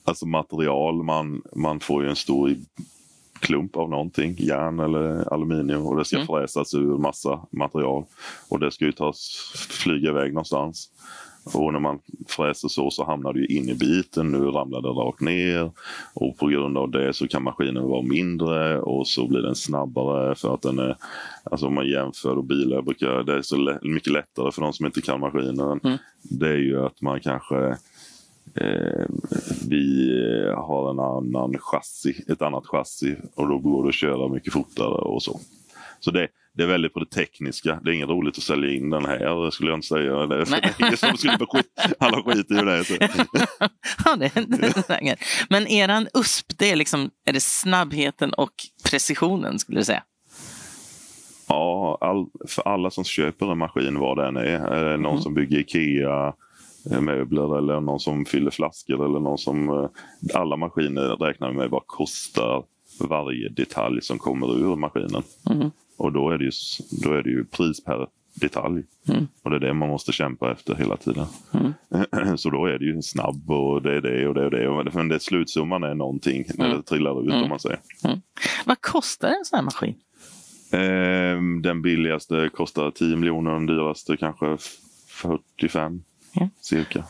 alltså 0.05 0.27
material, 0.27 1.03
man, 1.03 1.43
man 1.57 1.81
får 1.81 2.03
ju 2.03 2.09
en 2.09 2.17
stor 2.17 2.57
klump 3.41 3.77
av 3.77 3.91
någonting, 3.91 4.35
järn 4.39 4.81
eller 4.81 5.33
aluminium 5.33 5.87
och 5.87 5.97
det 5.97 6.05
ska 6.05 6.17
Mm. 6.17 6.27
fräsas 6.27 6.75
ur 6.75 6.99
massa 6.99 7.41
material. 7.51 8.05
Och 8.51 8.61
det 8.61 8.71
ska 8.71 8.85
ju 8.85 8.93
tas, 8.93 9.53
flyga 9.71 10.11
iväg 10.11 10.33
någonstans. 10.33 10.91
Och 11.55 11.73
när 11.73 11.81
man 11.81 11.99
fräser 12.29 12.69
så 12.69 12.91
så 12.91 13.05
hamnar 13.05 13.33
det 13.33 13.47
in 13.47 13.69
i 13.69 13.75
biten, 13.75 14.33
nu 14.33 14.39
ramlar 14.39 14.81
det 14.83 14.89
rakt 14.89 15.21
ner 15.21 15.71
och 16.15 16.37
på 16.39 16.47
grund 16.47 16.79
av 16.79 16.91
det 16.91 17.13
så 17.15 17.29
kan 17.29 17.43
maskinen 17.43 17.89
vara 17.89 18.03
mindre 18.03 18.81
och 18.81 19.09
så 19.09 19.29
blir 19.29 19.41
den 19.43 19.55
snabbare 19.55 20.35
för 20.35 20.55
att 20.55 20.63
den 20.63 20.79
är, 20.79 20.97
alltså 21.45 21.67
om 21.67 21.75
man 21.75 21.87
jämför 21.87 22.37
och 22.39 22.45
bilar 22.45 22.83
brukar, 22.83 23.23
det 23.23 23.35
är 23.35 23.43
så 23.43 23.79
mycket 23.83 24.13
lättare 24.13 24.53
för 24.53 24.63
de 24.63 24.73
som 24.73 24.87
inte 24.87 25.01
kan 25.03 25.21
maskinen. 25.21 25.81
Mm. 25.85 25.99
Det 26.23 26.49
är 26.49 26.57
ju 26.59 26.87
att 26.87 27.01
man 27.03 27.21
kanske 27.21 27.77
Eh, 28.55 29.07
vi 29.69 30.11
har 30.57 30.91
en 30.91 31.01
annan 31.01 31.59
chassi, 31.59 32.25
ett 32.29 32.43
annat 32.43 32.67
chassi 32.67 33.17
och 33.35 33.49
då 33.49 33.59
går 33.59 33.83
det 33.83 33.89
att 33.89 33.95
köra 33.95 34.29
mycket 34.29 34.53
fortare 34.53 34.89
och 34.89 35.23
så. 35.23 35.41
Så 36.01 36.11
det, 36.11 36.29
det 36.53 36.63
är 36.63 36.67
väldigt 36.67 36.95
på 36.95 37.01
det 37.01 37.11
tekniska. 37.11 37.81
Det 37.85 37.91
är 37.91 37.95
inget 37.95 38.09
roligt 38.09 38.39
att 38.39 38.45
sälja 38.45 38.71
in 38.71 38.91
den 38.91 39.05
här 39.05 39.51
skulle 39.51 39.71
jag 39.71 39.77
inte 39.77 39.87
säga. 39.87 40.27
Det 40.27 40.35
är 40.37 40.75
ingen 40.79 40.97
som 40.97 41.17
skulle 41.17 41.47
skit, 41.47 41.67
alla 41.99 42.23
skiter 42.23 42.63
i 42.63 42.77
det. 42.77 42.85
Så. 42.85 42.95
ja, 44.05 44.17
det, 44.17 44.33
det, 44.99 45.17
Men 45.51 45.67
eran 45.67 46.09
USP, 46.15 46.47
det 46.59 46.71
är, 46.71 46.77
liksom, 46.77 47.11
är 47.25 47.33
det 47.33 47.41
snabbheten 47.41 48.33
och 48.33 48.53
precisionen 48.91 49.59
skulle 49.59 49.81
du 49.81 49.85
säga? 49.85 50.03
Ja, 51.49 51.99
all, 52.01 52.27
för 52.49 52.69
alla 52.69 52.91
som 52.91 53.05
köper 53.05 53.53
en 53.53 53.59
maskin 53.59 53.99
vad 53.99 54.17
den 54.17 54.37
är. 54.37 54.43
är 54.43 54.85
det 54.85 54.97
någon 54.97 55.13
mm. 55.13 55.23
som 55.23 55.35
bygger 55.35 55.59
Ikea 55.59 56.35
möbler 57.01 57.59
eller 57.59 57.81
någon 57.81 58.01
som 58.01 58.25
fyller 58.25 58.51
flaskor 58.51 59.05
eller 59.05 59.21
någon 59.21 59.39
som... 59.39 59.69
Eh, 59.69 59.89
alla 60.35 60.57
maskiner 60.57 61.17
räknar 61.17 61.53
med 61.53 61.71
vad 61.71 61.87
kostar 61.87 62.65
varje 63.01 63.49
detalj 63.49 64.03
som 64.03 64.19
kommer 64.19 64.59
ur 64.59 64.77
maskinen. 64.77 65.23
Mm. 65.51 65.71
Och 65.97 66.13
då 66.13 66.31
är, 66.31 66.39
det 66.39 66.45
ju, 66.45 66.51
då 67.03 67.13
är 67.13 67.23
det 67.23 67.31
ju 67.31 67.45
pris 67.45 67.85
per 67.85 68.07
detalj. 68.41 68.83
Mm. 69.09 69.27
Och 69.43 69.51
det 69.51 69.57
är 69.57 69.61
det 69.61 69.75
man 69.75 69.89
måste 69.89 70.13
kämpa 70.13 70.53
efter 70.53 70.75
hela 70.75 70.97
tiden. 70.97 71.27
Mm. 71.55 72.37
Så 72.39 72.51
då 72.51 72.67
är 72.67 72.79
det 72.79 72.85
ju 72.85 73.03
snabb 73.03 73.51
och 73.51 73.83
det 73.83 73.97
är 73.97 74.01
det 74.01 74.29
och 74.29 74.35
det 74.35 74.69
och 74.69 74.85
det. 74.85 74.91
Men 74.95 75.09
det 75.09 75.21
slutsumman 75.21 75.83
är 75.83 75.95
någonting 75.95 76.45
när 76.55 76.65
mm. 76.65 76.77
det 76.77 76.83
trillar 76.83 77.23
ut 77.23 77.33
om 77.33 77.39
mm. 77.39 77.49
man 77.49 77.61
säger. 77.61 77.81
Mm. 78.05 78.21
Vad 78.67 78.81
kostar 78.81 79.29
en 79.29 79.45
sån 79.45 79.57
här 79.57 79.65
maskin? 79.65 79.95
Eh, 80.73 81.63
den 81.63 81.83
billigaste 81.83 82.51
kostar 82.55 82.91
10 82.91 83.17
miljoner, 83.17 83.53
den 83.53 83.67
dyraste 83.67 84.17
kanske 84.17 84.57
45 85.09 86.03
cirka. 86.61 87.05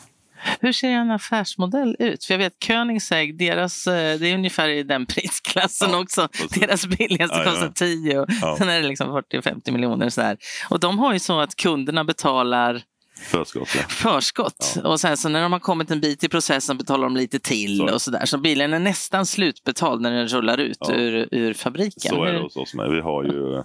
Hur 0.60 0.72
ser 0.72 0.88
en 0.88 1.10
affärsmodell 1.10 1.96
ut? 1.98 2.24
För 2.24 2.34
jag 2.34 2.38
vet 2.38 2.66
Koenigsegg, 2.66 3.38
deras, 3.38 3.86
eh, 3.86 4.18
det 4.18 4.30
är 4.30 4.34
ungefär 4.34 4.68
i 4.68 4.82
den 4.82 5.06
prisklassen 5.14 5.90
ja, 5.92 5.98
också. 5.98 6.28
Precis. 6.28 6.60
Deras 6.60 6.86
billigaste 6.86 7.36
ja, 7.36 7.44
kostar 7.44 7.72
10 7.74 8.18
och 8.18 8.26
ja. 8.42 8.56
sen 8.58 8.68
är 8.68 8.82
det 8.82 8.88
liksom 8.88 9.10
40-50 9.10 9.70
miljoner. 9.70 10.08
Så 10.08 10.22
här. 10.22 10.36
Och 10.70 10.80
de 10.80 10.98
har 10.98 11.12
ju 11.12 11.18
så 11.18 11.40
att 11.40 11.56
kunderna 11.56 12.04
betalar 12.04 12.82
Förskott. 13.20 13.68
Ja. 13.76 13.82
Förskott. 13.88 14.78
Och 14.84 15.00
sen 15.00 15.16
så 15.16 15.28
när 15.28 15.42
de 15.42 15.52
har 15.52 15.60
kommit 15.60 15.90
en 15.90 16.00
bit 16.00 16.24
i 16.24 16.28
processen 16.28 16.78
betalar 16.78 17.04
de 17.04 17.16
lite 17.16 17.38
till 17.38 17.78
så. 17.78 17.94
och 17.94 18.02
sådär. 18.02 18.26
Så 18.26 18.38
bilen 18.38 18.74
är 18.74 18.78
nästan 18.78 19.26
slutbetald 19.26 20.02
när 20.02 20.10
den 20.10 20.28
rullar 20.28 20.58
ut 20.58 20.78
ja. 20.80 20.94
ur, 20.94 21.28
ur 21.30 21.54
fabriken. 21.54 22.10
Så 22.10 22.24
är 22.24 22.32
det 22.32 22.38
hos 22.38 22.56
oss 22.56 22.74
med. 22.74 22.90
Vi 22.90 23.00
har 23.00 23.24
ju 23.24 23.56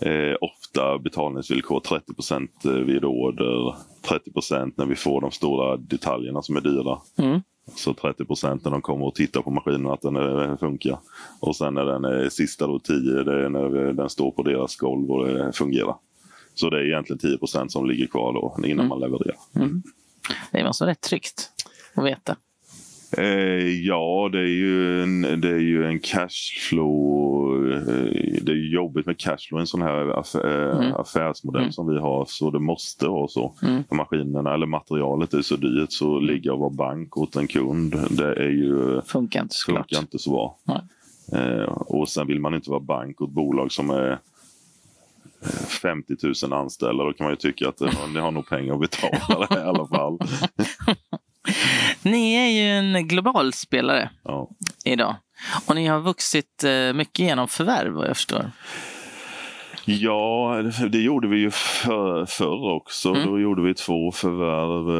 eh, 0.00 0.36
ofta 0.40 0.98
betalningsvillkor 0.98 1.80
30 1.80 2.14
procent 2.14 2.64
eh, 2.64 2.72
vid 2.72 3.04
order, 3.04 3.76
30 4.02 4.32
procent 4.32 4.76
när 4.76 4.86
vi 4.86 4.94
får 4.94 5.20
de 5.20 5.30
stora 5.30 5.76
detaljerna 5.76 6.42
som 6.42 6.56
är 6.56 6.60
dyra. 6.60 6.98
Mm. 7.18 7.40
Så 7.76 7.94
30 7.94 8.24
procent 8.24 8.64
när 8.64 8.70
de 8.70 8.82
kommer 8.82 9.06
och 9.06 9.14
tittar 9.14 9.42
på 9.42 9.50
maskinen 9.50 9.86
att 9.86 10.00
den 10.00 10.16
är, 10.16 10.56
funkar. 10.56 10.98
Och 11.40 11.56
sen 11.56 11.74
när 11.74 11.84
den 11.84 12.04
är 12.04 12.28
sista 12.28 12.66
då 12.66 12.78
10, 12.78 13.22
det 13.22 13.44
är 13.44 13.48
när 13.48 13.92
den 13.92 14.10
står 14.10 14.30
på 14.30 14.42
deras 14.42 14.76
golv 14.76 15.10
och 15.10 15.26
det 15.26 15.52
fungerar. 15.52 15.96
Så 16.54 16.70
det 16.70 16.76
är 16.76 16.84
egentligen 16.84 17.18
10 17.18 17.38
procent 17.38 17.72
som 17.72 17.86
ligger 17.86 18.06
kvar 18.06 18.32
då 18.32 18.56
innan 18.64 18.86
mm. 18.86 18.88
man 18.88 19.00
levererar. 19.00 19.36
Mm. 19.54 19.82
Det 20.52 20.64
måste 20.64 20.84
vara 20.84 20.90
rätt 20.90 21.00
tryggt 21.00 21.50
att 21.94 22.04
veta. 22.04 22.36
Eh, 23.16 23.86
ja, 23.86 24.28
det 24.32 24.38
är 24.38 24.56
ju 24.56 25.02
en, 25.02 25.40
det 25.40 25.48
är 25.48 25.60
ju 25.60 25.86
en 25.86 26.00
cashflow. 26.00 27.72
Eh, 27.72 27.82
det 28.42 28.52
är 28.52 28.72
jobbigt 28.72 29.06
med 29.06 29.18
cashflow 29.18 29.60
i 29.60 29.62
en 29.62 29.66
sån 29.66 29.82
här 29.82 30.18
affär, 30.18 30.72
mm. 30.72 30.94
affärsmodell 30.94 31.62
mm. 31.62 31.72
som 31.72 31.88
vi 31.88 31.98
har. 31.98 32.24
Så 32.28 32.50
det 32.50 32.58
måste 32.58 33.06
vara 33.06 33.28
så. 33.28 33.54
Mm. 33.62 33.82
Maskinerna 33.90 34.54
eller 34.54 34.66
materialet 34.66 35.34
är 35.34 35.42
så 35.42 35.56
dyrt 35.56 35.92
så 35.92 36.20
ligga 36.20 36.52
och 36.52 36.58
vara 36.58 36.70
bank 36.70 37.16
åt 37.16 37.36
en 37.36 37.46
kund. 37.46 37.94
Det 38.10 38.34
är 38.34 38.50
ju, 38.50 39.00
funkar 39.00 39.42
inte, 39.42 39.56
funkar 39.66 39.98
inte 39.98 40.18
så 40.18 40.30
bra. 40.30 40.58
Eh, 41.32 41.62
och 41.72 42.08
sen 42.08 42.26
vill 42.26 42.40
man 42.40 42.54
inte 42.54 42.70
vara 42.70 42.80
bank 42.80 43.20
åt 43.20 43.30
bolag 43.30 43.72
som 43.72 43.90
är 43.90 44.18
50 45.82 46.14
000 46.44 46.52
anställda, 46.52 47.04
då 47.04 47.12
kan 47.12 47.24
man 47.24 47.32
ju 47.32 47.36
tycka 47.36 47.68
att 47.68 47.80
ni 48.14 48.20
har 48.20 48.30
nog 48.30 48.48
pengar 48.48 48.74
att 48.74 48.80
betala 48.80 49.46
det 49.50 49.60
i 49.60 49.64
alla 49.64 49.86
fall. 49.86 50.18
ni 52.04 52.34
är 52.34 52.48
ju 52.48 52.78
en 52.78 53.08
global 53.08 53.52
spelare 53.52 54.10
ja. 54.24 54.50
idag. 54.84 55.16
Och 55.66 55.74
ni 55.74 55.86
har 55.86 56.00
vuxit 56.00 56.64
eh, 56.64 56.92
mycket 56.92 57.18
genom 57.18 57.48
förvärv 57.48 57.92
vad 57.92 58.08
jag 58.08 58.16
förstår. 58.16 58.50
Ja, 59.84 60.62
det 60.90 60.98
gjorde 60.98 61.28
vi 61.28 61.38
ju 61.38 61.50
för, 61.50 62.26
förr 62.26 62.72
också. 62.72 63.08
Mm. 63.08 63.26
Då 63.26 63.40
gjorde 63.40 63.62
vi 63.62 63.74
två 63.74 64.12
förvärv 64.12 64.90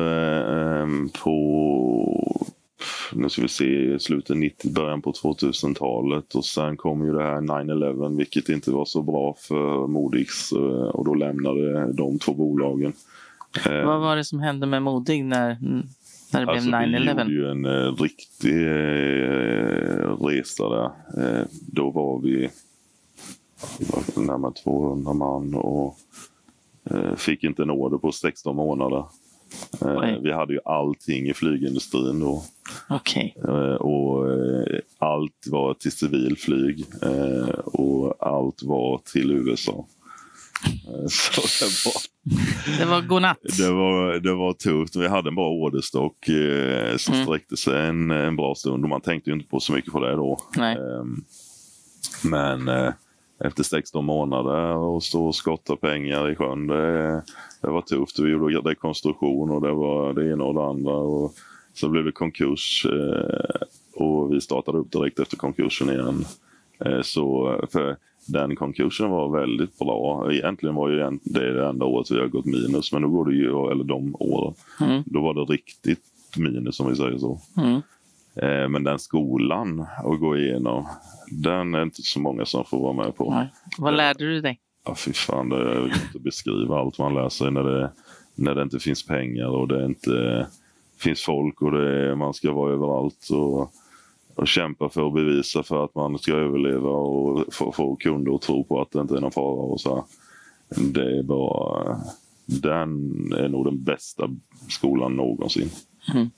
eh, 0.80 0.86
på 1.22 2.38
nu 3.12 3.28
ska 3.28 3.42
vi 3.42 3.48
se, 3.48 3.98
slutet 3.98 4.36
90, 4.36 4.72
början 4.72 5.02
på 5.02 5.12
2000-talet 5.12 6.34
och 6.34 6.44
sen 6.44 6.76
kom 6.76 7.04
ju 7.04 7.12
det 7.12 7.22
här 7.22 7.40
9-11 7.40 8.16
vilket 8.16 8.48
inte 8.48 8.70
var 8.70 8.84
så 8.84 9.02
bra 9.02 9.34
för 9.38 9.86
Modix 9.86 10.52
eh, 10.52 10.88
och 10.88 11.04
då 11.04 11.14
lämnade 11.14 11.92
de 11.92 12.18
två 12.18 12.34
bolagen. 12.34 12.92
Eh, 13.66 13.84
Vad 13.84 14.00
var 14.00 14.16
det 14.16 14.24
som 14.24 14.40
hände 14.40 14.66
med 14.66 14.82
Modig 14.82 15.24
när, 15.24 15.58
när 16.32 16.46
det 16.46 16.52
alltså, 16.52 16.68
blev 16.68 16.80
9-11? 16.80 17.26
Vi 17.26 17.34
gjorde 17.34 17.34
ju 17.34 17.50
en 17.50 17.64
eh, 17.64 17.92
riktig 17.92 18.66
eh, 18.66 20.26
resa 20.26 20.68
där. 20.68 20.90
Eh, 21.22 21.46
då 21.72 21.90
var 21.90 22.20
vi, 22.20 22.50
var 23.78 24.22
närmare 24.26 24.52
200 24.52 25.12
man 25.12 25.54
och 25.54 25.96
eh, 26.90 27.14
fick 27.14 27.44
inte 27.44 27.62
en 27.62 27.70
order 27.70 27.98
på 27.98 28.12
16 28.12 28.56
månader. 28.56 29.04
Eh, 29.80 30.18
vi 30.22 30.32
hade 30.32 30.52
ju 30.52 30.60
allting 30.64 31.28
i 31.28 31.34
flygindustrin 31.34 32.20
då. 32.20 32.42
Okay. 32.90 33.32
Eh, 33.44 33.74
och 33.74 34.32
eh, 34.32 34.80
allt 34.98 35.46
var 35.50 35.74
till 35.74 35.92
civilflyg 35.92 36.84
och 37.64 38.26
allt 38.26 38.62
var 38.62 39.00
till 39.12 39.30
USA. 39.30 39.86
Så 41.08 41.40
det 41.64 41.84
var, 41.84 42.78
det 42.78 42.84
var 42.84 43.00
godnatt. 43.00 43.38
Det 43.58 43.70
var, 43.70 44.20
det 44.20 44.34
var 44.34 44.52
tufft. 44.52 44.96
Vi 44.96 45.08
hade 45.08 45.28
en 45.28 45.34
bra 45.34 45.50
orderstock 45.50 46.16
som 46.96 47.14
mm. 47.14 47.26
sträckte 47.26 47.56
sig 47.56 47.86
en, 47.86 48.10
en 48.10 48.36
bra 48.36 48.54
stund 48.54 48.84
och 48.84 48.88
man 48.90 49.00
tänkte 49.00 49.30
inte 49.30 49.48
på 49.48 49.60
så 49.60 49.72
mycket 49.72 49.92
på 49.92 50.00
det 50.00 50.12
då. 50.12 50.38
Nej. 50.56 50.76
Men 52.24 52.68
efter 53.44 53.62
16 53.62 54.04
månader 54.04 54.74
och 54.74 55.02
stå 55.02 55.26
och 55.26 55.34
skotta 55.34 55.76
pengar 55.76 56.30
i 56.30 56.36
sjön. 56.36 56.66
Det, 56.66 57.22
det 57.60 57.68
var 57.68 57.80
tufft. 57.80 58.18
Vi 58.18 58.30
gjorde 58.30 58.70
rekonstruktion 58.70 59.50
och 59.50 59.62
det 59.62 59.72
var 59.72 60.12
det 60.12 60.32
ena 60.32 60.44
och 60.44 60.54
det 60.54 60.64
andra. 60.64 60.92
Och 60.94 61.34
så 61.74 61.88
blev 61.88 62.04
det 62.04 62.12
konkurs 62.12 62.86
eh, 62.86 63.66
och 63.94 64.32
vi 64.32 64.40
startade 64.40 64.78
upp 64.78 64.92
direkt 64.92 65.18
efter 65.18 65.36
konkursen 65.36 65.90
igen. 65.90 66.24
Eh, 66.84 67.02
så 67.02 67.56
för 67.72 67.96
den 68.28 68.56
konkursen 68.56 69.10
var 69.10 69.40
väldigt 69.40 69.78
bra. 69.78 70.32
Egentligen 70.32 70.74
var 70.74 70.88
ju 70.88 70.96
det 70.96 71.54
det 71.54 71.68
enda 71.68 71.84
året 71.84 72.10
vi 72.10 72.20
har 72.20 72.26
gått 72.26 72.44
minus, 72.44 72.92
men 72.92 73.02
då 73.02 73.08
går 73.08 73.24
det 73.24 73.36
ju, 73.36 73.70
eller 73.72 73.84
de 73.84 74.16
åren, 74.18 74.54
mm. 74.80 75.02
då 75.06 75.20
var 75.20 75.34
det 75.34 75.40
riktigt 75.40 76.02
minus 76.36 76.80
om 76.80 76.88
vi 76.88 76.96
säger 76.96 77.18
så. 77.18 77.40
Mm. 77.56 77.80
Eh, 78.36 78.68
men 78.68 78.84
den 78.84 78.98
skolan 78.98 79.86
att 80.04 80.20
gå 80.20 80.36
igenom, 80.36 80.86
den 81.30 81.74
är 81.74 81.82
inte 81.82 82.02
så 82.02 82.20
många 82.20 82.44
som 82.44 82.64
får 82.64 82.80
vara 82.80 82.92
med 82.92 83.16
på. 83.16 83.30
Nej. 83.30 83.48
Vad 83.78 83.96
lärde 83.96 84.24
du 84.24 84.40
dig? 84.40 84.60
Ja, 84.84 84.94
fy 84.94 85.12
fan, 85.12 85.48
det 85.48 85.64
går 85.64 85.84
inte 85.84 85.98
att 86.14 86.22
beskriva 86.22 86.78
allt 86.78 86.98
man 86.98 87.14
lär 87.14 87.28
sig 87.28 87.50
när 87.50 87.64
det, 87.64 87.90
när 88.34 88.54
det 88.54 88.62
inte 88.62 88.78
finns 88.78 89.06
pengar 89.06 89.48
och 89.48 89.68
det 89.68 89.84
inte 89.84 90.46
finns 90.98 91.22
folk 91.22 91.62
och 91.62 91.72
det, 91.72 92.16
man 92.16 92.34
ska 92.34 92.52
vara 92.52 92.72
överallt. 92.72 93.28
Och, 93.30 93.72
och 94.38 94.48
kämpa 94.48 94.88
för 94.88 95.06
att 95.06 95.14
bevisa 95.14 95.62
för 95.62 95.84
att 95.84 95.94
man 95.94 96.18
ska 96.18 96.32
överleva 96.32 96.90
och 96.90 97.54
få, 97.54 97.72
få 97.72 97.96
kunder 97.96 98.34
att 98.34 98.42
tro 98.42 98.64
på 98.64 98.80
att 98.80 98.90
det 98.90 99.00
inte 99.00 99.16
är 99.16 99.20
någon 99.20 99.30
fara. 99.30 99.62
Och 99.62 99.80
så. 99.80 100.04
Det 100.68 101.18
är 101.18 101.22
bara... 101.22 102.00
Den 102.46 102.90
är 103.32 103.48
nog 103.48 103.64
den 103.64 103.84
bästa 103.84 104.30
skolan 104.68 105.16
någonsin. 105.16 105.70
Mm. 106.14 106.28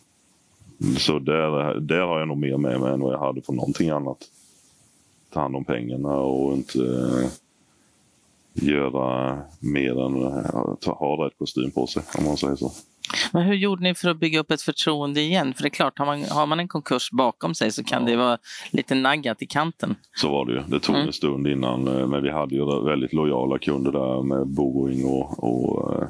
Så 0.99 1.19
där, 1.19 1.81
där 1.81 2.01
har 2.01 2.19
jag 2.19 2.29
nog 2.29 2.39
mer 2.39 2.57
med 2.57 2.81
mig 2.81 2.93
än 2.93 3.01
vad 3.01 3.13
jag 3.13 3.19
hade 3.19 3.43
från 3.43 3.57
någonting 3.57 3.91
annat. 3.91 4.19
Ta 5.33 5.41
hand 5.41 5.57
om 5.57 5.65
pengarna 5.65 6.17
och 6.17 6.53
inte 6.53 6.79
göra 8.53 9.39
mer 9.61 10.01
än 10.07 10.25
att 10.25 10.85
ha 10.85 11.27
rätt 11.27 11.39
kostym 11.39 11.71
på 11.71 11.87
sig, 11.87 12.03
om 12.19 12.25
man 12.25 12.37
säger 12.37 12.57
så. 12.57 12.73
Men 13.33 13.43
hur 13.43 13.55
gjorde 13.55 13.83
ni 13.83 13.95
för 13.95 14.09
att 14.09 14.21
bygga 14.21 14.41
upp 14.41 14.51
ett 14.51 14.63
förtroende 14.63 15.21
igen? 15.21 15.55
För 15.55 15.63
det 15.63 15.69
är 15.69 15.71
klart, 15.71 15.99
har 15.99 16.07
man, 16.07 16.25
har 16.25 16.47
man 16.47 16.61
en 16.61 16.69
konkurs 16.69 17.11
bakom 17.11 17.55
sig 17.55 17.73
så 17.73 17.85
kan 17.85 18.03
ja. 18.03 18.09
det 18.11 18.17
vara 18.17 18.39
lite 18.71 18.95
naggat 18.95 19.43
i 19.43 19.47
kanten. 19.47 19.95
Så 20.17 20.31
var 20.31 20.47
det 20.47 20.53
ju. 20.53 20.63
Det 20.69 20.81
tog 20.81 20.95
mm. 20.95 21.07
en 21.07 21.13
stund 21.13 21.47
innan, 21.47 21.89
eh, 21.89 22.07
men 22.07 22.23
vi 22.23 22.31
hade 22.31 22.55
ju 22.55 22.85
väldigt 22.85 23.13
lojala 23.13 23.59
kunder 23.59 23.93
där 23.93 24.23
med 24.23 24.47
Boeing 24.47 25.05
och, 25.05 25.45
och 25.45 26.03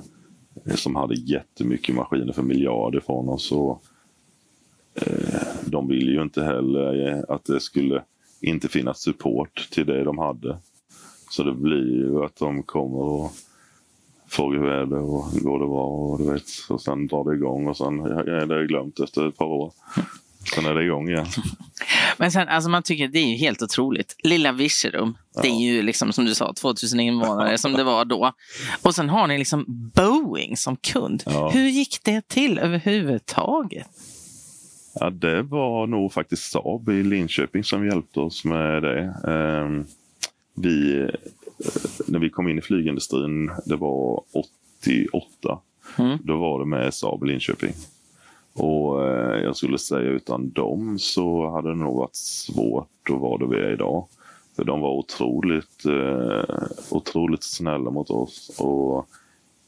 eh, 0.66 0.74
som 0.74 0.96
hade 0.96 1.14
jättemycket 1.14 1.94
maskiner 1.94 2.32
för 2.32 2.42
miljarder 2.42 3.00
från 3.00 3.28
oss. 3.28 3.52
Och, 3.52 3.82
eh, 4.94 5.40
de 5.64 5.88
ville 5.88 6.12
ju 6.12 6.22
inte 6.22 6.44
heller 6.44 7.24
att 7.32 7.44
det 7.44 7.60
skulle 7.60 8.02
inte 8.40 8.68
finnas 8.68 9.00
support 9.00 9.68
till 9.70 9.86
det 9.86 10.04
de 10.04 10.18
hade. 10.18 10.58
Så 11.30 11.42
det 11.42 11.52
blir 11.52 11.96
ju 11.96 12.24
att 12.24 12.36
de 12.36 12.62
kommer 12.62 12.98
och 12.98 13.32
frågar 14.30 14.58
hur 14.58 14.68
är 14.68 14.86
det 14.86 14.96
och 14.96 15.32
går 15.32 15.58
det 15.58 15.66
bra 15.66 15.86
och 15.86 16.18
du 16.18 16.32
vet. 16.32 16.42
Och 16.68 16.82
sen 16.82 17.06
drar 17.06 17.30
det 17.30 17.36
igång 17.36 17.68
och 17.68 17.76
sen 17.76 18.00
är 18.00 18.46
det 18.46 18.66
glömt 18.66 19.00
efter 19.00 19.28
ett 19.28 19.36
par 19.36 19.46
år. 19.46 19.72
Sen 20.54 20.66
är 20.66 20.74
det 20.74 20.84
igång 20.84 21.08
igen. 21.08 21.26
Men 22.16 22.32
sen, 22.32 22.48
alltså 22.48 22.70
man 22.70 22.82
tycker 22.82 23.08
det 23.08 23.18
är 23.18 23.26
ju 23.26 23.36
helt 23.36 23.62
otroligt. 23.62 24.16
Lilla 24.22 24.52
Virserum, 24.52 25.16
ja. 25.34 25.42
det 25.42 25.48
är 25.48 25.60
ju 25.60 25.82
liksom 25.82 26.12
som 26.12 26.24
du 26.24 26.34
sa 26.34 26.52
2000 26.52 27.00
invånare 27.00 27.58
som 27.58 27.72
det 27.72 27.84
var 27.84 28.04
då. 28.04 28.32
Och 28.82 28.94
sen 28.94 29.08
har 29.08 29.26
ni 29.26 29.38
liksom 29.38 29.64
Boeing 29.68 30.56
som 30.56 30.76
kund. 30.76 31.22
Ja. 31.26 31.50
Hur 31.50 31.68
gick 31.68 32.04
det 32.04 32.28
till 32.28 32.58
överhuvudtaget? 32.58 33.86
Ja, 34.94 35.10
det 35.10 35.42
var 35.42 35.86
nog 35.86 36.12
faktiskt 36.12 36.52
Saab 36.52 36.88
i 36.88 37.02
Linköping 37.02 37.64
som 37.64 37.86
hjälpte 37.86 38.20
oss 38.20 38.44
med 38.44 38.82
det. 38.82 39.14
Ehm, 39.28 39.84
vi, 40.54 41.08
när 42.06 42.18
vi 42.18 42.30
kom 42.30 42.48
in 42.48 42.58
i 42.58 42.62
flygindustrin, 42.62 43.50
det 43.66 43.76
var 43.76 44.22
88, 44.92 45.58
mm. 45.98 46.18
då 46.24 46.36
var 46.36 46.58
det 46.58 46.66
med 46.66 46.94
Saab 46.94 47.24
Linköping. 47.24 47.72
Och 48.52 49.06
eh, 49.06 49.42
jag 49.42 49.56
skulle 49.56 49.78
säga 49.78 50.10
utan 50.10 50.50
dem 50.50 50.98
så 50.98 51.50
hade 51.50 51.68
det 51.68 51.74
nog 51.74 51.96
varit 51.96 52.16
svårt 52.16 53.10
att 53.10 53.20
vara 53.20 53.38
där 53.38 53.46
vi 53.46 53.56
är 53.56 53.72
idag. 53.72 54.06
För 54.56 54.64
de 54.64 54.80
var 54.80 54.90
otroligt, 54.90 55.84
eh, 55.86 56.54
otroligt 56.90 57.42
snälla 57.42 57.90
mot 57.90 58.10
oss 58.10 58.60
och 58.60 59.06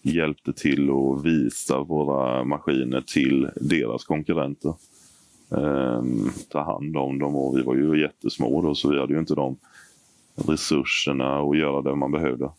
hjälpte 0.02 0.52
till 0.52 0.90
att 0.90 1.24
visa 1.24 1.81
våra 1.81 2.44
maskiner 2.44 3.00
till 3.00 3.48
deras 3.57 4.05
konkurrenter. 4.05 4.74
Eh, 5.50 6.02
ta 6.48 6.62
hand 6.62 6.96
om 6.96 7.18
dem 7.18 7.37
och 7.37 7.59
vi 7.59 7.62
var 7.62 7.74
ju 7.74 8.00
jättesmå 8.00 8.62
då 8.62 8.74
så 8.74 8.90
vi 8.90 9.00
hade 9.00 9.12
ju 9.12 9.18
inte 9.18 9.35
de 9.35 9.57
resurserna 10.37 11.38
att 11.38 11.59
göra 11.59 11.83
det 11.83 11.95
man 11.95 12.12
behövde. 12.12 12.51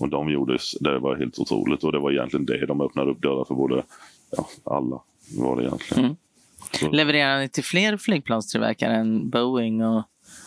Och 0.00 0.08
de 0.08 0.30
gjorde, 0.30 0.58
det 0.80 0.98
var 0.98 1.16
helt 1.16 1.38
otroligt 1.38 1.84
och 1.84 1.92
det 1.92 1.98
var 1.98 2.12
egentligen 2.12 2.46
det 2.46 2.66
de 2.66 2.80
öppnade 2.80 3.10
upp 3.10 3.22
dörrar 3.22 3.44
för 3.44 3.54
både 3.54 3.82
ja, 4.30 4.48
alla 4.64 5.00
var 5.38 5.56
det 5.56 5.62
egentligen. 5.62 6.04
Mm. 6.04 6.16
Levererar 6.92 7.38
ni 7.38 7.48
till 7.48 7.64
fler 7.64 7.96
flygplanstillverkare 7.96 8.94
än 8.94 9.30
Boeing? 9.30 9.84
Och... 9.84 10.02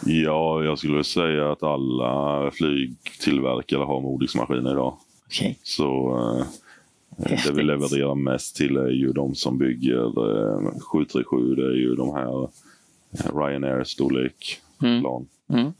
Ja, 0.05 0.63
jag 0.63 0.77
skulle 0.77 1.03
säga 1.03 1.51
att 1.51 1.63
alla 1.63 2.51
flygtillverkare 2.51 3.83
har 3.83 4.01
Modix 4.01 4.35
maskiner 4.35 4.71
idag. 4.71 4.97
Okay. 5.27 5.55
Så 5.63 6.17
eh, 7.17 7.37
det 7.45 7.51
vi 7.53 7.63
levererar 7.63 8.15
mest 8.15 8.55
till 8.55 8.77
är 8.77 8.89
ju 8.89 9.11
de 9.11 9.35
som 9.35 9.57
bygger 9.57 10.05
eh, 10.05 10.79
737. 10.79 11.55
Det 11.55 11.65
är 11.65 11.75
ju 11.75 11.95
de 11.95 12.15
här 12.15 12.43
eh, 12.43 13.37
Ryanair-storlek 13.37 14.59
mm. 14.81 15.01
plan. 15.01 15.27
Mm. 15.49 15.73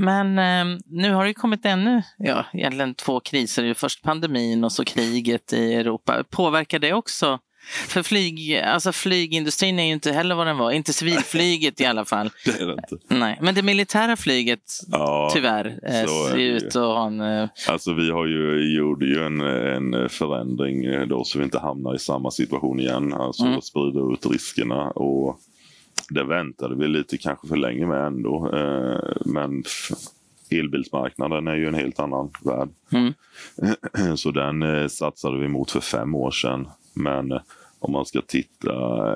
Men 0.00 0.38
eh, 0.38 0.78
nu 0.86 1.12
har 1.12 1.24
det 1.24 1.34
kommit 1.34 1.66
ännu, 1.66 2.02
ja, 2.18 2.44
egentligen 2.52 2.94
två 2.94 3.20
kriser. 3.20 3.74
Först 3.74 4.02
pandemin 4.02 4.64
och 4.64 4.72
så 4.72 4.84
kriget 4.84 5.52
i 5.52 5.74
Europa. 5.74 6.24
Påverkar 6.30 6.78
det 6.78 6.92
också 6.92 7.38
för 7.88 8.02
flyg, 8.02 8.56
alltså 8.56 8.92
flygindustrin 8.92 9.78
är 9.78 9.84
ju 9.84 9.92
inte 9.92 10.12
heller 10.12 10.34
vad 10.34 10.46
den 10.46 10.58
var. 10.58 10.70
Inte 10.70 10.92
civilflyget 10.92 11.80
i 11.80 11.84
alla 11.84 12.04
fall. 12.04 12.30
det 12.44 12.60
är 12.60 12.66
det 12.66 12.72
inte. 12.72 13.14
Nej. 13.14 13.38
Men 13.42 13.54
det 13.54 13.62
militära 13.62 14.16
flyget, 14.16 14.60
ja, 14.90 15.30
tyvärr, 15.34 15.66
eh, 15.66 16.06
ser 16.30 16.36
ut 16.36 16.66
att 16.66 16.74
ha 16.74 17.06
en... 17.06 17.20
Eh, 17.20 17.48
alltså 17.68 17.94
vi 17.94 18.10
har 18.10 18.26
ju, 18.26 18.74
gjorde 18.76 19.06
ju 19.06 19.24
en, 19.26 19.40
en 19.40 20.08
förändring 20.08 20.84
eh, 20.84 21.06
då 21.06 21.24
så 21.24 21.38
vi 21.38 21.44
inte 21.44 21.58
hamnar 21.58 21.94
i 21.94 21.98
samma 21.98 22.30
situation 22.30 22.80
igen. 22.80 23.12
Alltså 23.12 23.44
mm. 23.44 23.60
sprida 23.60 24.00
ut 24.12 24.26
riskerna. 24.26 24.90
Och 24.90 25.40
det 26.10 26.24
väntade 26.24 26.76
vi 26.76 26.88
lite 26.88 27.18
kanske 27.18 27.48
för 27.48 27.56
länge 27.56 27.86
med 27.86 28.06
ändå. 28.06 28.50
Men 29.24 29.64
elbilsmarknaden 30.50 31.48
är 31.48 31.56
ju 31.56 31.68
en 31.68 31.74
helt 31.74 32.00
annan 32.00 32.30
värld. 32.44 32.68
Mm. 32.92 33.12
Så 34.16 34.30
den 34.30 34.88
satsade 34.90 35.38
vi 35.38 35.48
mot 35.48 35.70
för 35.70 35.80
fem 35.80 36.14
år 36.14 36.30
sedan. 36.30 36.68
Men 36.94 37.32
eh, 37.32 37.40
om 37.78 37.92
man 37.92 38.06
ska 38.06 38.20
titta 38.20 38.72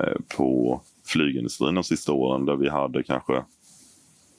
eh, 0.07 0.17
på 0.37 0.81
flygindustrin 1.05 1.75
de 1.75 1.83
sista 1.83 2.11
åren 2.11 2.45
där 2.45 2.55
vi 2.55 2.69
hade 2.69 3.03
kanske 3.03 3.43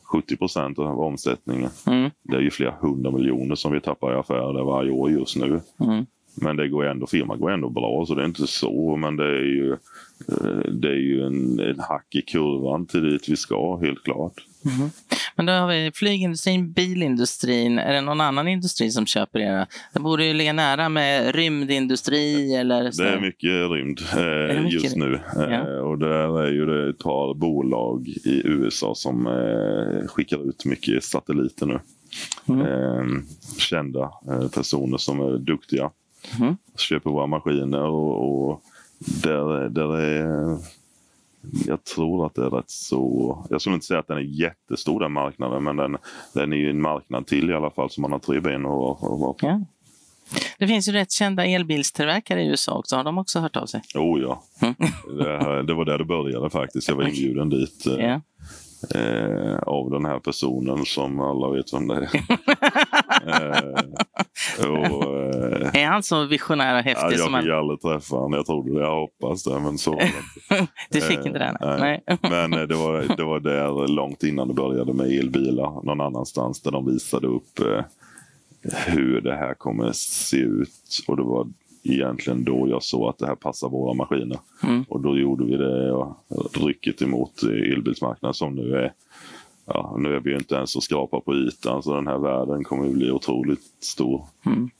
70 0.02 0.36
procent 0.36 0.78
av 0.78 1.00
omsättningen. 1.00 1.70
Mm. 1.86 2.10
Det 2.22 2.36
är 2.36 2.40
ju 2.40 2.50
flera 2.50 2.74
hundra 2.80 3.10
miljoner 3.10 3.54
som 3.54 3.72
vi 3.72 3.80
tappar 3.80 4.12
i 4.12 4.16
affärer 4.16 4.64
varje 4.64 4.90
år 4.90 5.10
just 5.10 5.36
nu. 5.36 5.60
Mm. 5.80 6.06
Men 6.36 6.56
det 6.56 6.68
går 6.68 6.86
ändå, 6.86 7.06
firman 7.06 7.38
går 7.40 7.50
ändå 7.50 7.70
bra 7.70 8.04
så 8.06 8.14
det 8.14 8.22
är 8.22 8.26
inte 8.26 8.46
så. 8.46 8.96
Men 8.96 9.16
det 9.16 9.24
är 9.24 9.44
ju, 9.44 9.72
eh, 9.72 10.72
det 10.72 10.88
är 10.88 11.00
ju 11.00 11.22
en, 11.22 11.60
en 11.60 11.80
hack 11.80 12.14
i 12.14 12.22
kurvan 12.22 12.86
till 12.86 13.10
dit 13.10 13.28
vi 13.28 13.36
ska 13.36 13.76
helt 13.76 14.04
klart. 14.04 14.34
Mm. 14.64 14.90
Men 15.36 15.46
då 15.46 15.52
har 15.52 15.68
vi 15.68 15.90
flygindustrin, 15.94 16.72
bilindustrin. 16.72 17.78
Är 17.78 17.92
det 17.92 18.00
någon 18.00 18.20
annan 18.20 18.48
industri 18.48 18.90
som 18.90 19.06
köper 19.06 19.38
era? 19.38 19.66
Det 19.92 20.00
borde 20.00 20.24
ju 20.24 20.34
ligga 20.34 20.52
nära 20.52 20.88
med 20.88 21.34
rymdindustri 21.34 22.54
eller 22.54 22.90
så. 22.90 23.02
Det 23.02 23.08
är 23.08 23.20
mycket 23.20 23.70
rymd 23.70 24.00
eh, 24.16 24.62
mycket 24.62 24.82
just 24.82 24.96
nu. 24.96 25.20
Ja. 25.34 25.52
Eh, 25.52 25.78
och 25.78 25.98
där 25.98 26.42
är 26.42 26.52
ju 26.52 26.66
det 26.66 26.90
ett 26.90 26.98
par 26.98 27.34
bolag 27.34 28.08
i 28.08 28.42
USA 28.44 28.94
som 28.94 29.26
eh, 29.26 30.06
skickar 30.08 30.48
ut 30.48 30.64
mycket 30.64 31.04
satelliter 31.04 31.66
nu. 31.66 31.80
Mm. 32.48 32.66
Eh, 32.66 33.22
kända 33.58 34.10
personer 34.54 34.96
som 34.96 35.20
är 35.20 35.38
duktiga. 35.38 35.90
Mm. 36.40 36.56
Köper 36.76 37.10
våra 37.10 37.26
maskiner 37.26 37.82
och, 37.82 38.48
och 38.50 38.62
där, 39.22 39.68
där 39.68 39.96
är 39.96 40.58
jag 41.66 41.84
tror 41.84 42.26
att 42.26 42.34
det 42.34 42.44
är 42.44 42.50
rätt 42.50 42.70
så... 42.70 43.46
Jag 43.50 43.60
skulle 43.60 43.74
inte 43.74 43.86
säga 43.86 44.00
att 44.00 44.06
den 44.06 44.16
är 44.16 44.40
jättestor 44.40 45.00
den 45.00 45.12
marknaden 45.12 45.64
men 45.64 45.76
den, 45.76 45.96
den 46.34 46.52
är 46.52 46.56
ju 46.56 46.70
en 46.70 46.80
marknad 46.80 47.26
till 47.26 47.50
i 47.50 47.54
alla 47.54 47.70
fall 47.70 47.90
som 47.90 48.02
man 48.02 48.12
har 48.12 48.18
tre 48.18 48.40
ben 48.40 48.66
att 48.66 48.70
vara 49.00 49.32
på. 49.32 49.36
Ja. 49.40 49.60
Det 50.58 50.66
finns 50.66 50.88
ju 50.88 50.92
rätt 50.92 51.12
kända 51.12 51.46
elbilstillverkare 51.46 52.42
i 52.42 52.46
USA 52.46 52.78
också. 52.78 52.96
Har 52.96 53.04
de 53.04 53.18
också 53.18 53.40
hört 53.40 53.56
av 53.56 53.66
sig? 53.66 53.82
Oh 53.94 54.20
ja. 54.20 54.42
Mm. 54.60 54.74
det, 55.18 55.62
det, 55.62 55.74
var 55.74 55.84
där 55.84 55.98
det 55.98 56.04
började 56.04 56.50
faktiskt. 56.50 56.88
Jag 56.88 56.96
var 56.96 57.04
inbjuden 57.04 57.50
dit. 57.50 57.86
Ja 57.98 58.20
eh, 58.94 59.58
av 59.58 59.90
den 59.90 60.04
här 60.04 60.18
personen 60.18 60.84
som 60.84 61.20
alla 61.20 61.50
vet 61.50 61.74
vem 61.74 61.88
det 61.88 61.94
är. 61.94 62.10
eh, 63.26 64.68
och, 64.68 65.14
eh, 65.34 65.82
är 65.82 65.86
han 65.86 66.02
så 66.02 66.24
visionär 66.24 66.78
och 66.78 66.84
häftig? 66.84 67.04
Ja, 67.04 67.10
jag 67.10 67.20
som 67.20 67.40
fick 67.40 67.48
man... 67.48 67.58
aldrig 67.58 67.80
träffa 67.80 68.16
honom. 68.16 68.32
Jag 68.32 68.46
trodde 68.46 68.74
det, 68.74 68.80
jag 68.80 69.00
hoppas 69.00 69.44
det, 69.44 69.60
men 69.60 69.78
så 69.78 70.00
du 70.90 71.00
fick 71.00 71.26
inte 71.26 71.38
det? 71.38 71.56
Nej. 71.60 72.04
men 72.22 72.52
eh, 72.52 72.62
det, 72.62 72.74
var, 72.74 73.16
det 73.16 73.24
var 73.24 73.40
där 73.40 73.88
långt 73.88 74.22
innan 74.22 74.48
det 74.48 74.54
började 74.54 74.92
med 74.92 75.06
elbilar 75.06 75.84
någon 75.84 76.00
annanstans 76.00 76.62
där 76.62 76.70
de 76.70 76.86
visade 76.86 77.26
upp 77.26 77.58
eh, 77.60 77.84
hur 78.86 79.20
det 79.20 79.36
här 79.36 79.54
kommer 79.54 79.92
se 79.92 80.36
ut. 80.36 81.04
Och 81.08 81.16
det 81.16 81.22
var 81.22 81.46
egentligen 81.82 82.44
då 82.44 82.68
jag 82.68 82.82
såg 82.82 83.08
att 83.08 83.18
det 83.18 83.26
här 83.26 83.34
passar 83.34 83.68
våra 83.68 83.94
maskiner. 83.94 84.38
Mm. 84.62 84.84
Och 84.88 85.00
då 85.00 85.18
gjorde 85.18 85.44
vi 85.44 85.56
det 85.56 85.92
och 85.92 86.16
rycket 86.54 87.02
emot 87.02 87.42
elbilsmarknaden 87.42 88.34
som 88.34 88.54
nu 88.54 88.76
är 88.76 88.92
Ja, 89.66 89.96
nu 89.98 90.16
är 90.16 90.20
vi 90.20 90.30
ju 90.30 90.36
inte 90.36 90.54
ens 90.54 90.76
att 90.76 90.82
skrapa 90.82 91.20
på 91.20 91.34
ytan 91.34 91.82
så 91.82 91.94
den 91.94 92.06
här 92.06 92.18
världen 92.18 92.64
kommer 92.64 92.86
att 92.86 92.94
bli 92.94 93.10
otroligt 93.10 93.62
stor. 93.80 94.26
Mm. 94.46 94.70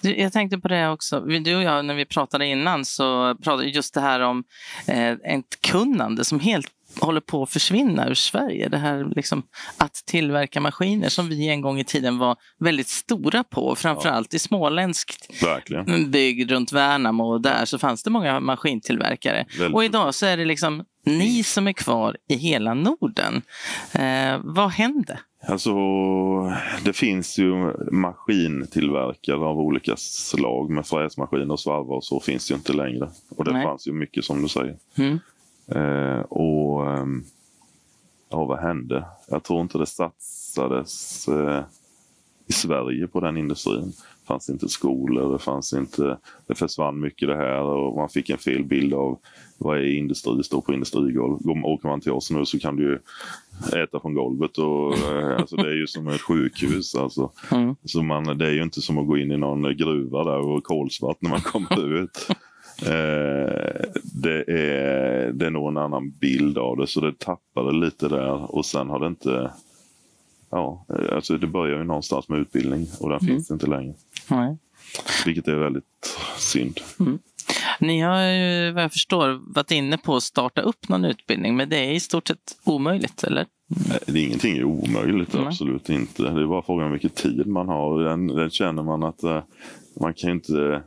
Du, 0.00 0.16
jag 0.16 0.32
tänkte 0.32 0.58
på 0.58 0.68
det 0.68 0.88
också. 0.88 1.20
Du 1.20 1.56
och 1.56 1.62
jag, 1.62 1.84
när 1.84 1.94
vi 1.94 2.04
pratade 2.04 2.46
innan, 2.46 2.84
så 2.84 3.34
pratade 3.34 3.68
just 3.68 3.94
det 3.94 4.00
här 4.00 4.20
om 4.20 4.44
eh, 4.86 5.12
ett 5.12 5.60
kunnande 5.60 6.24
som 6.24 6.40
helt 6.40 6.70
håller 7.00 7.20
på 7.20 7.42
att 7.42 7.50
försvinna 7.50 8.08
ur 8.08 8.14
Sverige. 8.14 8.68
Det 8.68 8.78
här 8.78 9.12
liksom, 9.16 9.42
att 9.78 9.94
tillverka 9.94 10.60
maskiner 10.60 11.08
som 11.08 11.28
vi 11.28 11.48
en 11.48 11.60
gång 11.60 11.80
i 11.80 11.84
tiden 11.84 12.18
var 12.18 12.36
väldigt 12.58 12.88
stora 12.88 13.44
på. 13.44 13.74
Framförallt 13.76 14.32
ja. 14.32 14.36
i 14.36 14.38
Verkligen. 15.42 16.10
bygd 16.10 16.50
runt 16.50 16.72
Värnamo 16.72 17.24
och 17.24 17.40
där 17.40 17.64
så 17.64 17.78
fanns 17.78 18.02
det 18.02 18.10
många 18.10 18.40
maskintillverkare. 18.40 19.46
Väldigt. 19.58 19.74
Och 19.74 19.84
idag 19.84 20.14
så 20.14 20.26
är 20.26 20.36
det 20.36 20.44
liksom 20.44 20.84
ni 21.04 21.42
som 21.42 21.66
är 21.66 21.72
kvar 21.72 22.16
i 22.28 22.34
hela 22.34 22.74
Norden. 22.74 23.42
Eh, 23.92 24.40
vad 24.44 24.70
hände? 24.70 25.20
Alltså, 25.46 25.74
det 26.84 26.92
finns 26.92 27.38
ju 27.38 27.72
maskintillverkare 27.92 29.36
av 29.36 29.58
olika 29.58 29.96
slag 29.96 30.70
med 30.70 30.86
fräsmaskiner 30.86 31.50
och 31.50 31.60
svarvar 31.60 31.96
och 31.96 32.04
så 32.04 32.20
finns 32.20 32.48
det 32.48 32.52
ju 32.52 32.56
inte 32.56 32.72
längre. 32.72 33.08
Och 33.36 33.44
det 33.44 33.52
Nej. 33.52 33.64
fanns 33.64 33.88
ju 33.88 33.92
mycket 33.92 34.24
som 34.24 34.42
du 34.42 34.48
säger. 34.48 34.76
Mm. 34.98 35.18
Eh, 35.68 36.20
och 36.20 36.90
ehm, 36.90 37.24
ja, 38.30 38.44
vad 38.44 38.58
hände? 38.58 39.04
Jag 39.28 39.42
tror 39.42 39.60
inte 39.60 39.78
det 39.78 39.86
satsades 39.86 41.28
eh, 41.28 41.64
i 42.46 42.52
Sverige 42.52 43.06
på 43.06 43.20
den 43.20 43.36
industrin. 43.36 43.92
Det 44.20 44.26
fanns 44.26 44.50
inte 44.50 44.68
skolor, 44.68 45.32
det 45.32 45.38
fanns 45.38 45.72
inte, 45.72 46.18
det 46.46 46.54
försvann 46.54 47.00
mycket 47.00 47.28
det 47.28 47.36
här 47.36 47.62
och 47.62 47.96
man 47.96 48.08
fick 48.08 48.30
en 48.30 48.38
fel 48.38 48.64
bild 48.64 48.94
av 48.94 49.18
vad 49.58 49.78
är 49.78 49.96
industri, 49.96 50.42
står 50.42 50.60
på 50.60 50.72
industrigolv. 50.72 51.38
Åker 51.64 51.88
man 51.88 52.00
till 52.00 52.12
oss 52.12 52.30
nu 52.30 52.44
så 52.44 52.58
kan 52.58 52.76
du 52.76 52.82
ju 52.82 52.98
äta 53.82 54.00
från 54.00 54.14
golvet 54.14 54.58
och 54.58 54.98
eh, 54.98 55.36
alltså 55.36 55.56
det 55.56 55.68
är 55.68 55.76
ju 55.76 55.86
som 55.86 56.08
ett 56.08 56.20
sjukhus. 56.20 56.94
Alltså. 56.94 57.30
Mm. 57.50 57.76
Så 57.84 58.02
man, 58.02 58.38
det 58.38 58.46
är 58.46 58.52
ju 58.52 58.62
inte 58.62 58.80
som 58.80 58.98
att 58.98 59.06
gå 59.06 59.18
in 59.18 59.32
i 59.32 59.36
någon 59.36 59.76
gruva 59.76 60.24
där 60.24 60.38
och 60.38 60.64
kolsvart 60.64 61.16
när 61.20 61.30
man 61.30 61.40
kommer 61.40 62.02
ut. 62.02 62.28
Eh, 62.82 63.84
det, 64.02 64.44
är, 64.48 65.32
det 65.32 65.46
är 65.46 65.50
nog 65.50 65.68
en 65.68 65.76
annan 65.76 66.10
bild 66.10 66.58
av 66.58 66.76
det 66.76 66.86
så 66.86 67.00
det 67.00 67.18
tappade 67.18 67.72
lite 67.72 68.08
där 68.08 68.54
och 68.54 68.66
sen 68.66 68.90
har 68.90 69.00
det 69.00 69.06
inte 69.06 69.50
Ja, 70.54 70.86
alltså 71.12 71.38
det 71.38 71.46
börjar 71.46 71.78
ju 71.78 71.84
någonstans 71.84 72.28
med 72.28 72.38
utbildning 72.38 72.86
och 73.00 73.08
den 73.08 73.18
mm. 73.18 73.34
finns 73.34 73.50
inte 73.50 73.66
längre. 73.66 73.94
Nej. 74.30 74.56
Vilket 75.26 75.48
är 75.48 75.56
väldigt 75.56 76.18
synd. 76.38 76.80
Mm. 77.00 77.18
Ni 77.80 78.00
har 78.00 78.22
ju 78.22 78.72
vad 78.72 78.82
jag 78.84 78.92
förstår 78.92 79.54
varit 79.54 79.70
inne 79.70 79.98
på 79.98 80.16
att 80.16 80.22
starta 80.22 80.60
upp 80.60 80.88
någon 80.88 81.04
utbildning 81.04 81.56
men 81.56 81.68
det 81.68 81.76
är 81.76 81.92
i 81.92 82.00
stort 82.00 82.28
sett 82.28 82.56
omöjligt 82.64 83.24
eller? 83.24 83.46
Det 84.06 84.12
är 84.20 84.26
ingenting 84.26 84.56
är 84.56 84.64
omöjligt, 84.64 85.34
Mm. 85.34 85.46
absolut 85.46 85.88
inte. 85.90 86.22
Det 86.22 86.42
är 86.42 86.46
bara 86.46 86.62
frågan 86.62 86.86
om 86.86 86.92
vilken 86.92 87.10
tid 87.10 87.46
man 87.46 87.68
har. 87.68 88.02
Den, 88.04 88.26
den 88.26 88.50
känner 88.50 88.82
man 88.82 89.02
att 89.02 89.22
eh, 89.22 89.42
man 90.00 90.14
kan 90.14 90.28
ju 90.30 90.34
inte... 90.34 90.82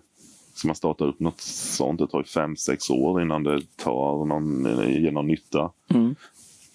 Ska 0.53 0.67
man 0.67 0.75
starta 0.75 1.05
upp 1.05 1.19
något 1.19 1.41
sånt, 1.41 1.99
det 1.99 2.07
tar 2.07 2.17
ju 2.19 2.23
fem, 2.25 2.55
sex 2.55 2.89
år 2.89 3.21
innan 3.21 3.43
det 3.43 3.61
tar 3.75 4.25
någon, 4.25 4.63
ger 5.03 5.11
någon 5.11 5.27
nytta. 5.27 5.71
Mm. 5.89 6.15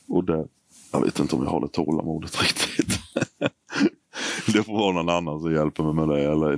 Och 0.09 0.25
det, 0.25 0.47
jag 0.93 1.01
vet 1.01 1.19
inte 1.19 1.37
om 1.37 1.43
jag 1.45 1.51
har 1.51 1.61
det 1.61 1.69
tålamodet 1.69 2.43
riktigt. 2.43 2.99
Det 4.47 4.63
får 4.63 4.73
vara 4.73 4.93
någon 4.93 5.09
annan 5.09 5.41
som 5.41 5.55
hjälper 5.55 5.83
mig 5.83 6.07
med 6.07 6.17
det 6.17 6.25
eller 6.33 6.51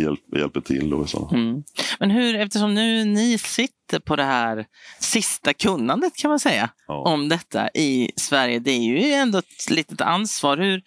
hjälp, 0.00 0.20
hjälper 0.36 0.60
till. 0.60 0.90
Då, 0.90 1.06
sådana. 1.06 1.38
Mm. 1.38 1.62
Men 2.00 2.10
hur, 2.10 2.36
eftersom 2.36 2.74
nu 2.74 3.04
ni 3.04 3.38
sitter 3.38 3.98
på 3.98 4.16
det 4.16 4.24
här 4.24 4.66
sista 5.00 5.52
kunnandet 5.52 6.16
kan 6.16 6.28
man 6.28 6.40
säga 6.40 6.70
Ja. 6.88 6.94
om 7.02 7.28
detta 7.28 7.68
i 7.74 8.10
Sverige. 8.16 8.58
Det 8.58 8.70
är 8.70 8.82
ju 8.82 9.12
ändå 9.12 9.38
ett 9.38 9.70
litet 9.70 10.00
ansvar. 10.00 10.56
Hur, 10.56 10.82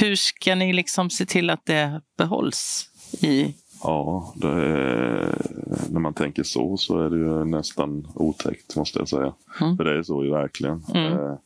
hur 0.00 0.16
ska 0.16 0.54
ni 0.54 0.72
liksom 0.72 1.10
se 1.10 1.26
till 1.26 1.50
att 1.50 1.66
det 1.66 2.00
behålls 2.18 2.88
i 3.20 3.54
Ja, 3.84 4.34
är, 4.42 5.36
när 5.90 6.00
man 6.00 6.14
tänker 6.14 6.42
så 6.42 6.76
så 6.76 6.98
är 7.02 7.10
det 7.10 7.16
ju 7.16 7.44
nästan 7.44 8.08
otäckt 8.14 8.76
måste 8.76 8.98
jag 8.98 9.08
säga. 9.08 9.32
Mm. 9.60 9.76
För 9.76 9.84
det 9.84 9.98
är 9.98 10.02
så 10.02 10.24
ju 10.24 10.30
verkligen. 10.30 10.82
Mm. 10.94 11.36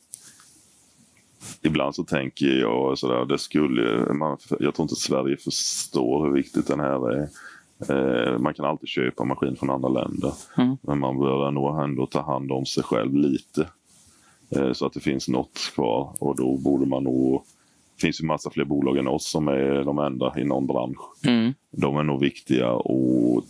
Ibland 1.61 1.95
så 1.95 2.03
tänker 2.03 2.45
jag 2.45 2.97
sådär, 2.97 3.25
det 3.25 3.37
skulle, 3.37 4.13
man, 4.13 4.37
jag 4.59 4.75
tror 4.75 4.83
inte 4.83 4.95
Sverige 4.95 5.37
förstår 5.37 6.25
hur 6.25 6.33
viktigt 6.33 6.67
den 6.67 6.79
här 6.79 7.11
är. 7.11 7.29
Eh, 7.89 8.39
man 8.39 8.53
kan 8.53 8.65
alltid 8.65 8.89
köpa 8.89 9.23
maskin 9.23 9.55
från 9.55 9.69
andra 9.69 9.89
länder. 9.89 10.33
Mm. 10.57 10.77
Men 10.81 10.99
man 10.99 11.19
bör 11.19 11.51
nog 11.51 11.83
ändå 11.83 12.05
ta 12.05 12.21
hand 12.21 12.51
om 12.51 12.65
sig 12.65 12.83
själv 12.83 13.15
lite. 13.15 13.69
Eh, 14.49 14.73
så 14.73 14.85
att 14.85 14.93
det 14.93 14.99
finns 14.99 15.27
något 15.27 15.71
kvar 15.75 16.15
och 16.19 16.35
då 16.35 16.57
borde 16.57 16.85
man 16.85 17.03
nog 17.03 17.43
det 17.95 18.01
finns 18.01 18.21
ju 18.21 18.25
massa 18.25 18.49
fler 18.49 18.65
bolag 18.65 18.97
än 18.97 19.07
oss 19.07 19.29
som 19.29 19.47
är 19.47 19.83
de 19.83 19.99
enda 19.99 20.39
i 20.39 20.43
någon 20.43 20.67
bransch 20.67 21.25
mm. 21.25 21.53
de 21.71 21.97
är 21.97 22.03
nog 22.03 22.19
viktiga 22.19 22.69
att 22.69 23.45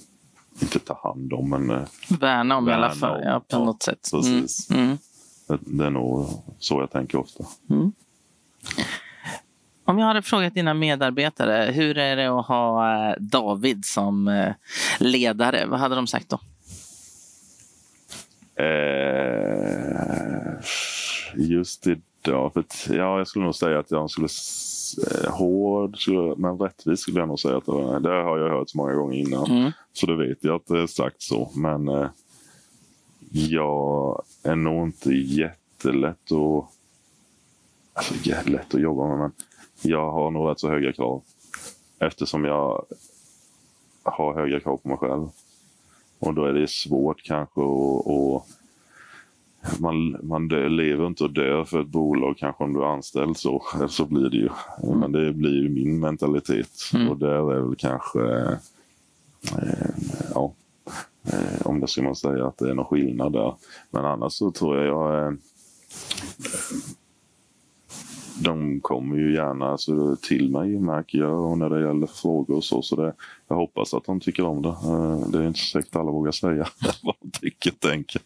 inte 0.61 0.79
ta 0.79 0.99
hand 1.03 1.33
om, 1.33 1.49
men 1.49 1.69
eh, 1.69 1.87
värna 2.19 2.57
om 2.57 2.69
i 2.69 2.73
alla 2.73 2.89
fall? 2.89 3.21
Ja, 3.23 3.43
på 3.47 3.65
något 3.65 3.83
sätt. 3.83 4.09
precis. 4.11 4.69
Mm. 4.71 4.97
Mm. 5.49 5.61
det, 5.65 5.85
är 5.85 5.89
nog 5.89 6.25
så 6.59 6.79
jag 6.81 6.91
tänker 6.91 7.17
ofta. 7.17 7.43
Om 9.85 9.99
jag 9.99 10.05
hade 10.05 10.21
frågat 10.21 10.53
dina 10.53 10.73
medarbetare, 10.73 11.71
hur 11.71 11.97
är 11.97 12.15
det 12.15 12.39
att 12.39 12.45
ha 12.45 12.93
eh, 13.09 13.15
David 13.19 13.85
som 13.85 14.27
eh, 14.27 14.53
ledare? 14.99 15.65
Vad 15.65 15.79
hade 15.79 15.95
de 15.95 16.07
sagt 16.07 16.29
då? 16.29 16.39
Eh, 18.63 19.97
just 21.35 21.87
idag, 21.87 22.53
för 22.53 22.63
ja, 22.89 23.17
jag 23.17 23.27
skulle 23.27 23.45
nog 23.45 23.55
säga 23.55 23.79
att 23.79 23.91
jag 23.91 24.09
skulle 24.09 24.27
eh, 25.11 25.31
hård, 25.31 25.97
skulle, 25.97 26.35
men 26.35 26.57
rättvis 26.57 26.99
skulle 26.99 27.19
jag 27.19 27.27
nog 27.27 27.39
säga 27.39 27.57
att 27.57 27.65
det 27.65 27.71
var. 27.71 27.99
Det 27.99 28.09
har 28.09 28.37
jag 28.37 28.49
hört 28.49 28.69
så 28.69 28.77
många 28.77 28.93
gånger 28.93 29.17
innan. 29.17 29.51
Mm. 29.51 29.71
Så 29.93 30.05
det 30.05 30.27
vet 30.27 30.43
jag 30.43 30.55
att 30.55 30.67
det 30.67 30.79
är 30.79 30.87
sagt 30.87 31.21
så. 31.21 31.51
Men 31.55 31.89
jag 33.37 34.23
är 34.43 34.55
nog 34.55 34.87
inte 34.87 35.11
jättelätt 35.13 36.31
att... 36.31 36.65
Alltså 37.93 38.13
lätt 38.45 38.75
att 38.75 38.81
jobba 38.81 39.07
med, 39.07 39.17
men 39.17 39.31
jag 39.81 40.11
har 40.11 40.31
nog 40.31 40.49
rätt 40.49 40.59
så 40.59 40.69
höga 40.69 40.93
krav. 40.93 41.23
Eftersom 41.99 42.45
jag 42.45 42.85
har 44.03 44.33
höga 44.33 44.59
krav 44.59 44.77
på 44.77 44.89
mig 44.89 44.97
själv. 44.97 45.29
Och 46.19 46.33
då 46.33 46.45
är 46.45 46.53
det 46.53 46.69
svårt 46.69 47.23
kanske 47.23 47.61
att... 47.61 48.47
man, 49.79 50.17
man 50.23 50.47
dö, 50.47 50.69
lever 50.69 51.07
inte 51.07 51.23
och 51.23 51.33
dör 51.33 51.65
för 51.65 51.81
ett 51.81 51.87
bolag 51.87 52.37
kanske 52.37 52.63
om 52.63 52.73
du 52.73 52.79
är 52.79 52.85
anställd 52.85 53.37
så, 53.37 53.63
så 53.89 54.05
blir 54.05 54.29
det 54.29 54.37
ju. 54.37 54.49
Men 54.95 55.11
det 55.11 55.33
blir 55.33 55.63
ju 55.63 55.69
min 55.69 55.99
mentalitet. 55.99 56.71
Mm. 56.93 57.09
Och 57.09 57.17
där 57.17 57.53
är 57.53 57.61
väl 57.61 57.75
kanske 57.75 58.19
Eh, 59.51 59.89
ja, 60.33 60.53
eh, 61.33 61.67
om 61.67 61.79
det 61.79 61.87
ska 61.87 62.01
man 62.01 62.15
säga 62.15 62.47
att 62.47 62.57
det 62.57 62.69
är 62.69 62.73
någon 62.73 62.85
skillnad 62.85 63.33
där. 63.33 63.55
Men 63.91 64.05
annars 64.05 64.33
så 64.33 64.51
tror 64.51 64.77
jag 64.77 64.85
jag 64.87 65.27
eh, 65.27 65.31
de 68.41 68.79
kommer 68.81 69.17
ju 69.17 69.33
gärna 69.33 69.65
alltså, 69.65 70.15
till 70.15 70.51
mig 70.51 70.79
märker 70.79 71.17
jag 71.17 71.51
och 71.51 71.57
när 71.57 71.69
det 71.69 71.87
gäller 71.87 72.07
frågor 72.07 72.55
och 72.55 72.63
så. 72.63 72.81
så 72.81 72.95
det, 72.95 73.13
jag 73.47 73.55
hoppas 73.55 73.93
att 73.93 74.05
de 74.05 74.19
tycker 74.19 74.45
om 74.45 74.61
det. 74.61 74.69
Eh, 74.69 75.29
Det 75.31 75.37
är 75.37 75.47
inte 75.47 75.59
säkert 75.59 75.95
alla 75.95 76.11
vågar 76.11 76.31
säga 76.31 76.67
vad 77.03 77.15
de 77.21 77.31
tycker 77.31 77.71
tänker. 77.71 78.21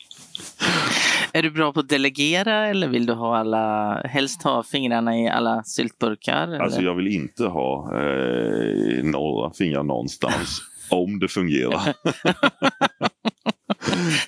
Är 1.34 1.44
du 1.44 1.52
bra 1.52 1.74
på 1.74 1.80
att 1.80 1.90
delegera 1.90 2.68
eller 2.68 2.88
vill 2.88 3.06
du 3.06 3.14
ha 3.14 3.38
alla, 3.38 3.94
helst 4.06 4.44
ha 4.44 4.64
fingrarna 4.64 5.18
i 5.18 5.30
alla 5.30 5.64
syltburkar? 5.64 6.44
Eller? 6.44 6.60
Alltså 6.60 6.82
jag 6.82 6.96
vill 6.96 7.08
inte 7.08 7.46
ha 7.46 8.00
eh, 8.00 9.04
några 9.04 9.52
fingrar 9.54 9.84
någonstans. 9.84 10.62
Om 10.92 11.20
det 11.20 11.28
fungerar. 11.28 11.94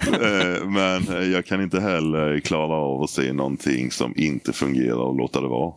Eh, 0.07 0.67
Men 0.67 1.07
eh, 1.07 1.23
jag 1.31 1.45
kan 1.45 1.61
inte 1.61 1.79
heller 1.79 2.39
klara 2.39 2.73
av 2.75 3.01
att 3.03 3.09
se 3.09 3.33
någonting 3.33 3.91
som 3.91 4.13
inte 4.17 4.53
fungerar 4.53 4.95
och 4.95 5.17
låta 5.17 5.41
det 5.41 5.47
vara. 5.47 5.73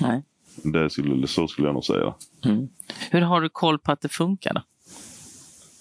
Nej. 0.00 0.22
Det 0.64 0.90
skulle, 0.90 1.26
så 1.26 1.48
skulle 1.48 1.68
jag 1.68 1.74
nog 1.74 1.84
säga. 1.84 2.14
Mm. 2.44 2.68
Hur 3.10 3.20
har 3.20 3.40
du 3.40 3.48
koll 3.48 3.78
på 3.78 3.92
att 3.92 4.00
det 4.00 4.08
funkar? 4.08 4.54
Då? 4.54 4.62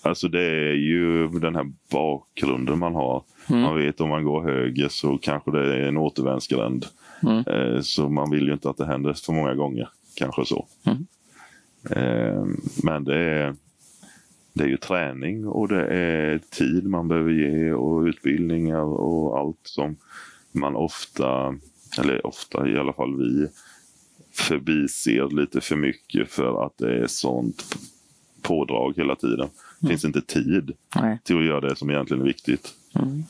Alltså 0.01 0.27
det 0.27 0.41
är 0.43 0.73
ju 0.73 1.27
den 1.27 1.55
här 1.55 1.65
bakgrunden 1.91 2.79
man 2.79 2.95
har. 2.95 3.23
Mm. 3.49 3.61
Man 3.61 3.75
vet 3.77 4.01
om 4.01 4.09
man 4.09 4.23
går 4.23 4.43
höger 4.43 4.87
så 4.89 5.17
kanske 5.17 5.51
det 5.51 5.75
är 5.75 5.87
en 5.87 5.97
återvändsgränd. 5.97 6.85
Mm. 7.23 7.37
Eh, 7.47 7.81
Så 7.81 8.09
man 8.09 8.31
vill 8.31 8.47
ju 8.47 8.53
inte 8.53 8.69
att 8.69 8.77
det 8.77 8.85
händer 8.85 9.13
för 9.13 9.33
många 9.33 9.55
gånger. 9.55 9.89
Kanske 10.15 10.45
så. 10.45 10.67
Mm. 10.85 11.05
Eh, 11.91 12.43
Men 12.83 13.03
det 13.03 13.15
är, 13.19 13.55
det 14.53 14.63
är 14.63 14.67
ju 14.67 14.77
träning 14.77 15.47
och 15.47 15.67
det 15.67 15.85
är 15.87 16.39
tid 16.49 16.87
man 16.87 17.07
behöver 17.07 17.31
ge 17.31 17.71
och 17.71 18.01
utbildningar 18.01 18.83
och 18.83 19.37
allt 19.37 19.59
som 19.63 19.95
man 20.51 20.75
ofta, 20.75 21.55
eller 21.99 22.27
ofta 22.27 22.69
i 22.69 22.77
alla 22.77 22.93
fall 22.93 23.17
vi, 23.17 23.47
förbiser 24.31 25.35
lite 25.35 25.61
för 25.61 25.75
mycket 25.75 26.31
för 26.31 26.65
att 26.65 26.77
det 26.77 26.99
är 26.99 27.07
sånt 27.07 27.75
pådrag 28.41 28.93
hela 28.97 29.15
tiden. 29.15 29.49
Det 29.79 29.87
finns 29.87 30.05
inte 30.05 30.21
tid 30.21 30.71
Nej. 30.95 31.19
till 31.23 31.37
att 31.37 31.45
göra 31.45 31.69
det 31.69 31.75
som 31.75 31.89
egentligen 31.89 32.21
är 32.21 32.27
viktigt. 32.27 32.73
Mm. 32.95 33.23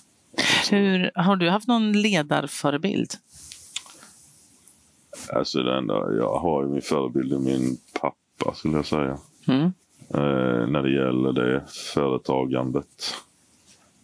Hur, 0.72 1.12
har 1.16 1.36
du 1.36 1.50
haft 1.50 1.68
någon 1.68 2.02
ledarförebild? 2.02 3.14
Alltså 5.34 5.64
det 5.64 5.78
enda 5.78 5.94
jag 5.94 6.40
har 6.40 6.66
i 6.66 6.68
min 6.68 6.82
förebild 6.82 7.34
är 7.34 7.38
min 7.38 7.78
pappa 8.02 8.56
skulle 8.56 8.76
jag 8.76 8.86
säga. 8.86 9.18
Mm. 9.48 9.72
Eh, 10.14 10.68
när 10.68 10.84
det 10.84 10.92
gäller 10.92 11.34
det 11.34 11.64
företagandet. 11.94 13.16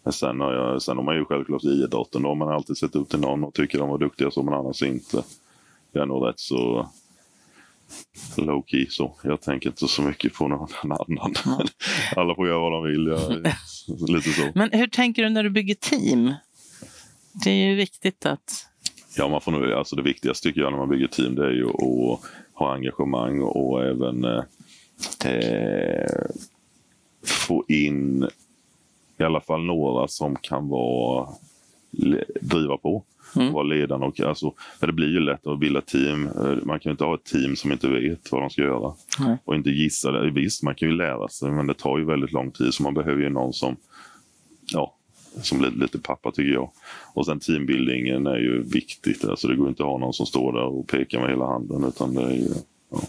Men 0.04 0.14
Sen 0.14 0.40
har, 0.40 0.54
jag, 0.54 0.82
sen 0.82 0.98
har 0.98 1.04
man 1.04 1.16
ju 1.16 1.26
självklart 1.26 1.64
i 1.64 1.68
idrotten 1.68 2.22
då 2.22 2.28
har 2.28 2.36
man 2.36 2.50
alltid 2.50 2.78
sett 2.78 2.96
upp 2.96 3.10
till 3.10 3.20
någon 3.20 3.44
och 3.44 3.54
tycker 3.54 3.78
de 3.78 3.90
var 3.90 3.98
duktiga 3.98 4.32
så 4.32 4.44
men 4.44 4.54
annars 4.54 4.84
inte. 4.84 5.24
Jag 5.92 6.02
är 6.02 6.06
nog 6.06 6.28
rätt 6.28 6.40
så 6.40 6.90
low 8.38 8.64
key 8.68 8.88
så. 8.90 9.16
Jag 9.24 9.42
tänker 9.42 9.70
inte 9.70 9.88
så 9.88 10.02
mycket 10.02 10.34
på 10.34 10.48
någon 10.48 10.68
annan. 10.84 11.34
Alla 12.16 12.36
får 12.36 12.48
göra 12.48 12.60
vad 12.60 12.72
de 12.72 12.84
vill. 12.84 13.08
Jag, 13.08 13.54
lite 14.10 14.30
så. 14.30 14.52
Men 14.56 14.70
hur 14.72 14.88
tänker 14.88 15.24
du 15.24 15.30
när 15.30 15.44
du 15.44 15.50
bygger 15.50 15.76
team? 15.76 16.34
Det 17.44 17.50
är 17.50 17.70
ju 17.70 17.76
viktigt 17.76 18.26
att... 18.26 18.68
Ja, 19.18 19.28
man 19.28 19.42
får 19.42 19.52
nog, 19.52 19.72
alltså 19.72 19.96
det 19.96 20.02
viktigaste 20.02 20.48
tycker 20.48 20.62
jag 20.62 20.72
när 20.72 20.80
man 20.80 20.90
bygger 20.90 21.08
team 21.08 21.36
det 21.36 21.46
är 21.46 21.52
ju 21.52 21.68
att 21.70 22.20
ha 22.54 22.74
engagemang 22.74 23.42
och 23.42 23.84
även 23.84 24.26
eh, 25.26 26.26
få 27.26 27.64
in 27.68 28.28
i 29.18 29.24
alla 29.24 29.42
fall 29.42 29.64
några 29.66 30.08
som 30.08 30.36
kan 30.36 30.70
vara 30.70 31.28
driva 32.42 32.78
på. 32.78 33.04
Mm. 33.36 33.54
Vara 33.54 33.64
ledande. 33.64 34.06
Och, 34.08 34.20
alltså, 34.20 34.54
för 34.80 34.88
det 34.88 34.94
blir 34.94 35.08
ju 35.08 35.20
lätt 35.20 35.48
att 35.48 35.60
bilda 35.60 35.82
team. 35.82 36.28
Eh, 36.28 36.58
Man 36.64 36.80
kan 36.80 36.90
ju 36.90 36.92
inte 36.92 37.04
ha 37.04 37.16
ett 37.16 37.24
team 37.24 37.56
som 37.56 37.72
inte 37.72 37.88
vet 37.88 38.32
vad 38.32 38.42
de 38.42 38.50
ska 38.50 38.62
göra. 38.62 38.94
Nej. 39.20 39.38
Och 39.46 39.56
inte 39.56 39.70
gissa 39.70 40.12
det. 40.12 40.32
Visst, 40.32 40.64
man 40.64 40.76
kan 40.76 40.90
ju 40.90 40.96
lära 40.96 41.28
sig 41.28 41.52
men 41.52 41.68
det 41.68 41.74
tar 41.74 41.98
ju 41.98 42.06
väldigt 42.06 42.32
lång 42.32 42.52
tid 42.52 42.74
så 42.74 42.84
man 42.84 42.94
behöver 42.94 43.22
ju 43.22 43.30
någon 43.30 43.54
som 43.54 43.76
ja, 44.72 44.96
som 45.42 45.58
blir 45.60 45.72
lite 45.72 46.00
pappa 46.00 46.32
tycker 46.32 46.54
jag. 46.54 46.72
Och 47.14 47.26
sen 47.26 47.40
teambuildingen 47.40 48.28
är 48.28 48.38
ju 48.38 48.64
viktigt. 48.64 49.26
Alltså 49.26 49.48
det 49.48 49.56
går 49.56 49.70
inte 49.70 49.84
att 49.84 49.90
ha 49.90 49.98
någon 49.98 50.14
som 50.14 50.26
står 50.26 50.54
där 50.54 50.66
och 50.66 50.88
pekar 50.88 51.20
med 51.22 51.30
hela 51.30 51.46
handen 51.46 51.84
utan 51.84 52.14
det 52.14 52.22
är 52.22 52.32
ju 52.36 52.50
Ja, 52.92 53.02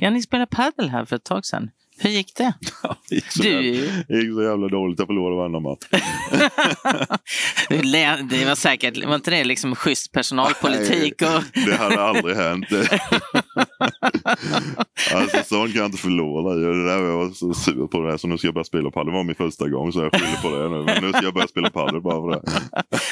ni 0.00 0.22
spelade 0.22 0.46
padel 0.46 0.88
här 0.88 1.04
för 1.04 1.16
ett 1.16 1.24
tag 1.24 1.46
sedan. 1.46 1.70
Hur 1.98 2.10
gick 2.10 2.36
det? 2.36 2.52
det 3.08 3.14
gick 3.14 3.30
så, 3.32 3.42
Du, 3.42 3.48
jävla, 3.48 4.04
det 4.08 4.14
gick 4.16 4.34
så 4.34 4.42
jävla 4.42 4.68
dåligt. 4.68 4.98
Jag 4.98 5.06
förlorade 5.08 5.36
varenda 5.36 5.60
match. 5.60 5.86
det 8.30 8.44
var 8.44 8.54
säkert, 8.54 9.04
var 9.04 9.14
inte 9.14 9.30
det 9.30 9.44
liksom 9.44 9.74
schysst 9.74 10.12
personalpolitik? 10.12 11.22
Och, 11.22 11.60
Det 11.66 11.74
hade 11.74 12.02
aldrig 12.02 12.36
hänt. 12.36 12.66
Alltså 15.14 15.42
sånt 15.44 15.72
kan 15.72 15.80
jag 15.80 15.88
inte 15.88 15.98
förlora. 15.98 16.54
Det 16.54 16.86
där 16.86 17.02
var 17.02 17.08
jag 17.08 17.36
så 17.36 17.54
sur 17.54 17.86
på 17.86 18.00
det 18.00 18.18
så 18.18 18.28
nu 18.28 18.38
ska 18.38 18.46
jag 18.46 18.54
börja 18.54 18.64
spela 18.64 18.90
padel. 18.90 19.06
Det 19.06 19.12
var 19.16 19.24
min 19.24 19.34
första 19.34 19.68
gång 19.68 19.92
så 19.92 20.00
jag 20.00 20.12
skyller 20.12 20.42
på 20.42 20.50
det 20.56 20.68
nu. 20.68 20.84
Men 20.84 21.04
nu 21.04 21.12
ska 21.12 21.22
jag 21.24 21.34
börja 21.34 21.46
spela 21.48 21.70
padel 21.70 22.00
bara 22.00 22.14
för 22.14 22.30
det. 22.30 22.42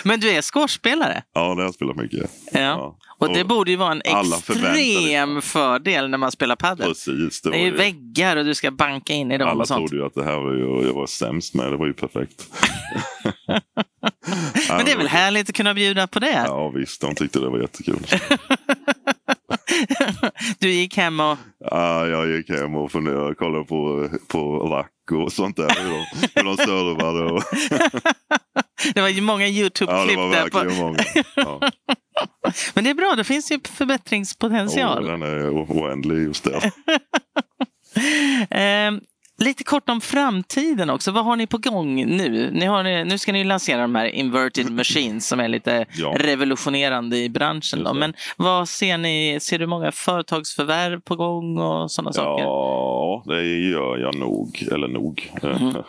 Men 0.05 0.20
du 0.20 0.30
är 0.30 0.42
squashspelare? 0.42 1.22
Ja, 1.34 1.40
det 1.40 1.46
har 1.55 1.62
jag 1.62 1.74
spelat 1.74 1.96
mycket. 1.96 2.30
Ja. 2.53 2.61
ja. 2.61 2.98
Och 3.21 3.35
det 3.35 3.45
borde 3.45 3.71
ju 3.71 3.77
vara 3.77 3.93
en 3.93 4.03
extrem 4.05 5.43
fördel 5.43 6.11
när 6.11 6.18
man 6.18 6.33
spelar 6.33 6.57
padel. 6.57 6.89
Precis. 6.89 7.43
Det, 7.43 7.51
det 7.51 7.57
är 7.57 7.64
ju 7.64 7.71
väggar 7.71 8.37
och 8.37 8.45
du 8.45 8.55
ska 8.55 8.71
banka 8.71 9.12
in 9.12 9.33
i 9.33 9.39
dem. 9.39 9.49
Alla 9.49 9.61
och 9.61 9.68
sånt. 9.68 9.89
trodde 9.89 10.03
ju 10.03 10.07
att 10.07 10.14
det 10.14 10.25
här 10.25 10.39
var 10.39 10.53
ju, 10.53 10.87
jag 10.87 10.95
var 10.95 11.07
sämst 11.07 11.55
med. 11.55 11.73
Det 11.73 11.77
var 11.77 11.87
ju 11.87 11.93
perfekt. 11.93 12.47
Men 14.68 14.85
det 14.85 14.93
är 14.93 14.97
väl 14.97 15.09
härligt 15.09 15.49
att 15.49 15.55
kunna 15.55 15.75
bjuda 15.75 16.07
på 16.07 16.18
det? 16.18 16.45
Ja 16.47 16.68
visst, 16.68 17.01
de 17.01 17.14
tyckte 17.14 17.39
det 17.39 17.49
var 17.49 17.61
jättekul. 17.61 17.99
du 20.59 20.70
gick 20.70 20.97
hem 20.97 21.20
och... 21.20 21.39
Ja, 21.70 22.07
jag 22.07 22.28
gick 22.28 22.51
hem 22.51 22.74
och 22.74 22.93
funderade, 22.93 23.35
kollade 23.35 23.64
på, 23.64 24.09
på 24.28 24.59
rack 24.59 24.91
och 25.12 25.33
sånt 25.33 25.57
där. 25.57 25.83
Hur 25.83 25.91
de, 25.91 26.07
hur 26.35 26.45
de 26.45 26.57
servade. 26.57 27.33
Och... 27.33 27.43
det 28.95 29.01
var 29.01 29.09
ju 29.09 29.20
många 29.20 29.49
YouTube-klipp. 29.49 29.91
Ja, 29.91 30.05
det 30.05 30.16
var 30.16 30.31
verkligen 30.31 30.76
på... 30.76 30.83
många. 30.83 30.99
Ja. 31.37 31.61
Men 32.74 32.85
det 32.85 32.91
är 32.91 32.95
bra, 32.95 33.14
det 33.16 33.24
finns 33.24 33.53
ju 33.53 33.61
förbättringspotential. 33.64 35.05
Oh, 35.05 35.11
den 35.11 35.22
är 35.22 35.51
oändlig 35.51 36.22
just 36.22 36.45
där. 36.45 36.72
Lite 39.45 39.64
kort 39.64 39.88
om 39.88 40.01
framtiden 40.01 40.91
också. 40.91 41.11
Vad 41.11 41.24
har 41.24 41.36
ni 41.36 41.47
på 41.47 41.59
gång 41.59 42.16
nu? 42.16 42.51
Ni 42.53 42.66
har, 42.66 43.05
nu 43.05 43.18
ska 43.18 43.32
ni 43.32 43.45
lansera 43.45 43.80
de 43.80 43.95
här 43.95 44.07
inverted 44.07 44.70
machines 44.76 45.28
som 45.28 45.41
är 45.41 45.49
lite 45.49 45.86
ja. 45.99 46.14
revolutionerande 46.18 47.18
i 47.18 47.28
branschen. 47.28 47.84
Då. 47.84 47.95
Men 47.95 48.14
vad 48.36 48.68
ser 48.68 48.99
ni? 48.99 49.38
Ser 49.41 49.59
du 49.59 49.66
många 49.66 49.93
företagsförvärv 49.93 51.01
på 51.01 51.16
gång 51.16 51.59
och 51.59 51.91
sådana 51.91 52.11
ja, 52.11 52.12
saker? 52.12 52.45
Ja, 52.45 53.22
det 53.26 53.43
gör 53.43 53.99
jag 53.99 54.14
nog. 54.14 54.68
Eller 54.72 54.88
nog. 54.88 55.30
Mm. 55.43 55.74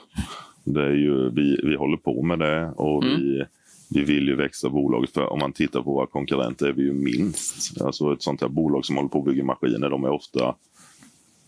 Det 0.63 0.81
är 0.81 0.93
ju, 0.93 1.29
vi, 1.29 1.59
vi 1.63 1.75
håller 1.75 1.97
på 1.97 2.23
med 2.23 2.39
det 2.39 2.71
och 2.75 3.03
mm. 3.03 3.19
vi, 3.19 3.43
vi 3.89 4.03
vill 4.03 4.27
ju 4.27 4.35
växa 4.35 4.69
bolaget. 4.69 5.13
För 5.13 5.33
om 5.33 5.39
man 5.39 5.53
tittar 5.53 5.81
på 5.81 5.93
våra 5.93 6.07
konkurrenter 6.07 6.67
är 6.67 6.73
vi 6.73 6.83
ju 6.83 6.93
minst. 6.93 7.81
Alltså 7.81 8.13
ett 8.13 8.21
sånt 8.21 8.41
här 8.41 8.47
bolag 8.47 8.85
som 8.85 8.95
håller 8.95 9.09
på 9.09 9.19
att 9.19 9.25
bygga 9.25 9.43
maskiner, 9.43 9.89
de 9.89 10.03
är 10.03 10.09
ofta 10.09 10.55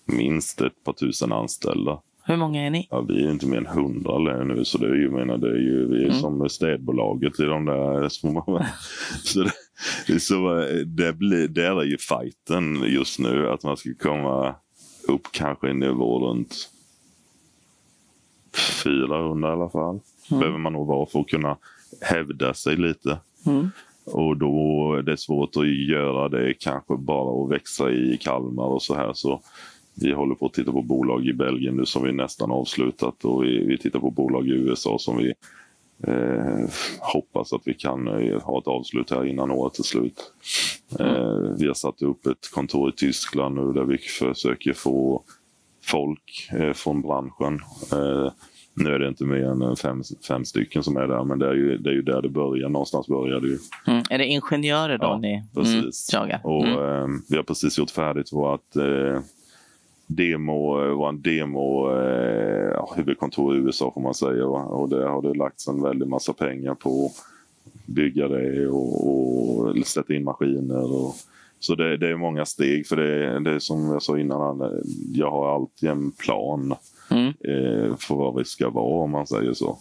minst 0.06 0.62
ett 0.62 0.84
par 0.84 0.94
tusen 0.94 1.32
anställda. 1.32 2.02
Hur 2.26 2.38
många 2.38 2.62
är 2.62 2.70
ni? 2.70 2.88
Ja, 2.92 3.02
vi 3.02 3.26
är 3.26 3.32
inte 3.32 3.48
mer 3.48 3.58
än 3.58 3.66
hundra 3.66 4.44
nu, 4.44 4.66
så 4.66 4.78
det 4.78 4.88
är 4.88 4.96
ju, 4.96 5.10
menar, 5.10 5.38
det 5.38 5.50
är 5.50 5.60
ju 5.60 5.88
vi 5.88 6.04
är 6.04 6.10
mm. 6.10 6.20
som 6.20 6.50
städbolaget 6.50 7.40
i 7.40 7.44
de 7.44 7.66
där 7.66 8.10
små... 8.10 8.66
så 9.24 9.44
det, 10.08 10.20
så 10.20 10.66
det, 10.86 11.14
blir, 11.14 11.48
där 11.48 11.82
är 11.82 11.86
ju 11.86 11.98
fighten 11.98 12.84
just 12.88 13.20
nu, 13.20 13.50
att 13.50 13.64
man 13.64 13.78
ska 13.78 13.90
komma 14.00 14.56
upp 15.08 15.28
kanske 15.32 15.70
i 15.70 15.74
nivå 15.74 16.30
runt 16.30 16.70
400 18.84 19.50
i 19.50 19.52
alla 19.52 19.70
fall. 19.70 20.00
Mm. 20.32 20.40
Behöver 20.40 20.58
man 20.58 20.74
nog 20.74 20.88
vara 20.88 21.06
för 21.06 21.20
att 21.20 21.28
kunna 21.28 21.58
hävda 22.02 22.54
sig 22.54 22.76
lite. 22.76 23.20
Mm. 23.46 23.70
Och 24.06 24.38
då 24.38 24.96
är 25.00 25.02
det 25.02 25.18
svårt 25.18 25.58
att 25.58 25.68
göra 25.68 26.30
det 26.30 26.54
kanske 26.54 26.98
bara 26.98 27.44
att 27.44 27.52
växa 27.52 27.92
i 27.92 28.18
Kalmar 28.22 28.66
och 28.66 28.84
så 28.84 28.96
här. 28.96 29.14
Så 29.14 29.42
vi 29.96 30.14
håller 30.14 30.36
på 30.36 30.46
att 30.46 30.54
titta 30.54 30.72
på 30.72 30.82
bolag 30.82 31.28
i 31.28 31.34
Belgien 31.34 31.76
nu 31.76 31.86
som 31.86 32.04
vi 32.04 32.14
nästan 32.14 32.52
avslutat 32.52 33.26
och 33.26 33.44
vi, 33.44 33.66
vi 33.66 33.78
tittar 33.78 34.00
på 34.00 34.12
bolag 34.12 34.48
i 34.48 34.52
USA 34.52 34.98
som 35.00 35.18
vi 35.18 35.34
eh, 36.08 36.70
hoppas 37.00 37.54
att 37.54 37.62
vi 37.66 37.74
kan 37.74 38.08
eh, 38.08 38.42
ha 38.42 38.60
ett 38.60 38.68
avslut 38.68 39.12
här 39.12 39.26
innan 39.26 39.52
året 39.52 39.80
är 39.80 39.84
slut. 39.84 40.34
Eh, 41.00 41.58
vi 41.60 41.68
har 41.68 41.74
satt 41.74 42.02
upp 42.02 42.26
ett 42.26 42.52
kontor 42.54 42.90
i 42.90 42.92
Tyskland 42.92 43.56
nu 43.56 43.74
där 43.74 43.84
vi 43.84 43.98
försöker 43.98 44.74
få 44.74 45.24
folk 45.84 46.50
eh, 46.54 46.74
från 46.74 47.02
branschen. 47.02 47.60
Eh, 47.92 48.32
nu 48.76 48.90
är 48.90 49.00
det 49.00 49.08
inte 49.08 49.24
mer 49.24 49.46
än 49.46 49.76
fem, 49.76 50.02
fem 50.28 50.46
stycken 50.46 50.84
som 50.84 50.98
är 50.98 51.08
där, 51.08 51.24
men 51.24 51.40
det 51.40 51.48
är 51.48 51.54
ju, 51.54 51.78
det 51.78 51.90
är 51.90 51.94
ju 51.94 52.02
där 52.02 52.22
det 52.22 52.30
börjar. 52.30 52.70
Någonstans 52.70 53.08
börjar 53.08 53.40
det 53.40 53.48
ju. 53.48 53.58
Mm. 53.88 54.04
Är 54.10 54.18
det 54.18 54.26
ingenjörer 54.26 54.98
då 54.98 55.06
ja, 55.06 55.18
ni 55.18 55.34
mm, 55.34 55.48
precis. 55.56 56.14
Mm, 56.14 56.22
jagar? 56.22 56.42
Och, 56.44 56.66
eh, 56.66 57.08
vi 57.30 57.36
har 57.36 57.44
precis 57.44 57.78
gjort 57.78 57.92
färdigt 57.92 58.34
vårt 58.34 58.76
eh, 58.76 59.20
demo, 60.16 60.84
eh, 60.84 60.98
var 60.98 61.10
en 61.10 61.22
demo 61.22 61.92
eh, 61.92 62.96
huvudkontor 62.96 63.56
i 63.56 63.60
USA 63.60 63.92
får 63.94 64.02
man 64.02 64.14
säga. 64.14 64.48
Va? 64.48 64.64
Och 64.64 64.90
det 64.90 65.10
har 65.10 65.22
det 65.22 65.34
lagts 65.34 65.68
en 65.68 65.82
väldig 65.82 66.08
massa 66.08 66.34
pengar 66.34 66.76
på 66.76 67.06
att 67.06 67.12
bygga 67.86 68.28
det 68.28 68.68
och, 68.68 69.10
och 69.10 69.88
sätta 69.88 70.14
in 70.14 70.24
maskiner. 70.24 70.94
Och, 70.94 71.16
så 71.60 71.76
det, 71.76 71.98
det, 71.98 72.10
är 72.10 72.16
många 72.16 72.46
steg 72.46 72.88
för 72.88 72.96
det, 72.96 73.40
det 73.40 73.52
är 73.52 73.60
som 73.60 73.92
jag 73.92 74.02
sa 74.02 74.20
innan, 74.20 74.82
jag 75.14 75.32
har 75.32 75.56
alltid 75.56 75.90
en 75.90 76.12
plan 76.12 76.76
mm. 77.12 77.28
eh, 77.28 77.96
för 77.98 78.16
vad 78.16 78.36
vi 78.36 78.46
ska 78.46 78.70
vara 78.70 79.04
om 79.04 79.12
man 79.12 79.28
säger 79.28 79.54
så. 79.54 79.78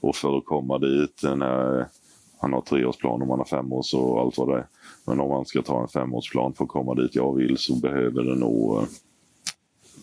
Och 0.00 0.16
för 0.16 0.38
att 0.38 0.44
komma 0.44 0.78
dit, 0.78 1.22
när 1.36 1.86
han 2.40 2.52
har 2.52 2.60
treårsplan 2.60 3.22
och 3.22 3.28
man 3.28 3.38
har 3.38 3.44
femårs 3.44 3.94
och 3.94 4.20
allt 4.20 4.38
vad 4.38 4.48
det 4.48 4.54
är. 4.54 4.66
Men 5.06 5.20
om 5.20 5.28
man 5.28 5.46
ska 5.46 5.62
ta 5.62 5.82
en 5.82 5.88
femårsplan 5.88 6.52
för 6.52 6.64
att 6.64 6.70
komma 6.70 6.94
dit 6.94 7.14
jag 7.14 7.34
vill 7.34 7.56
så 7.58 7.76
behöver 7.76 8.22
det 8.22 8.34
nog 8.34 8.84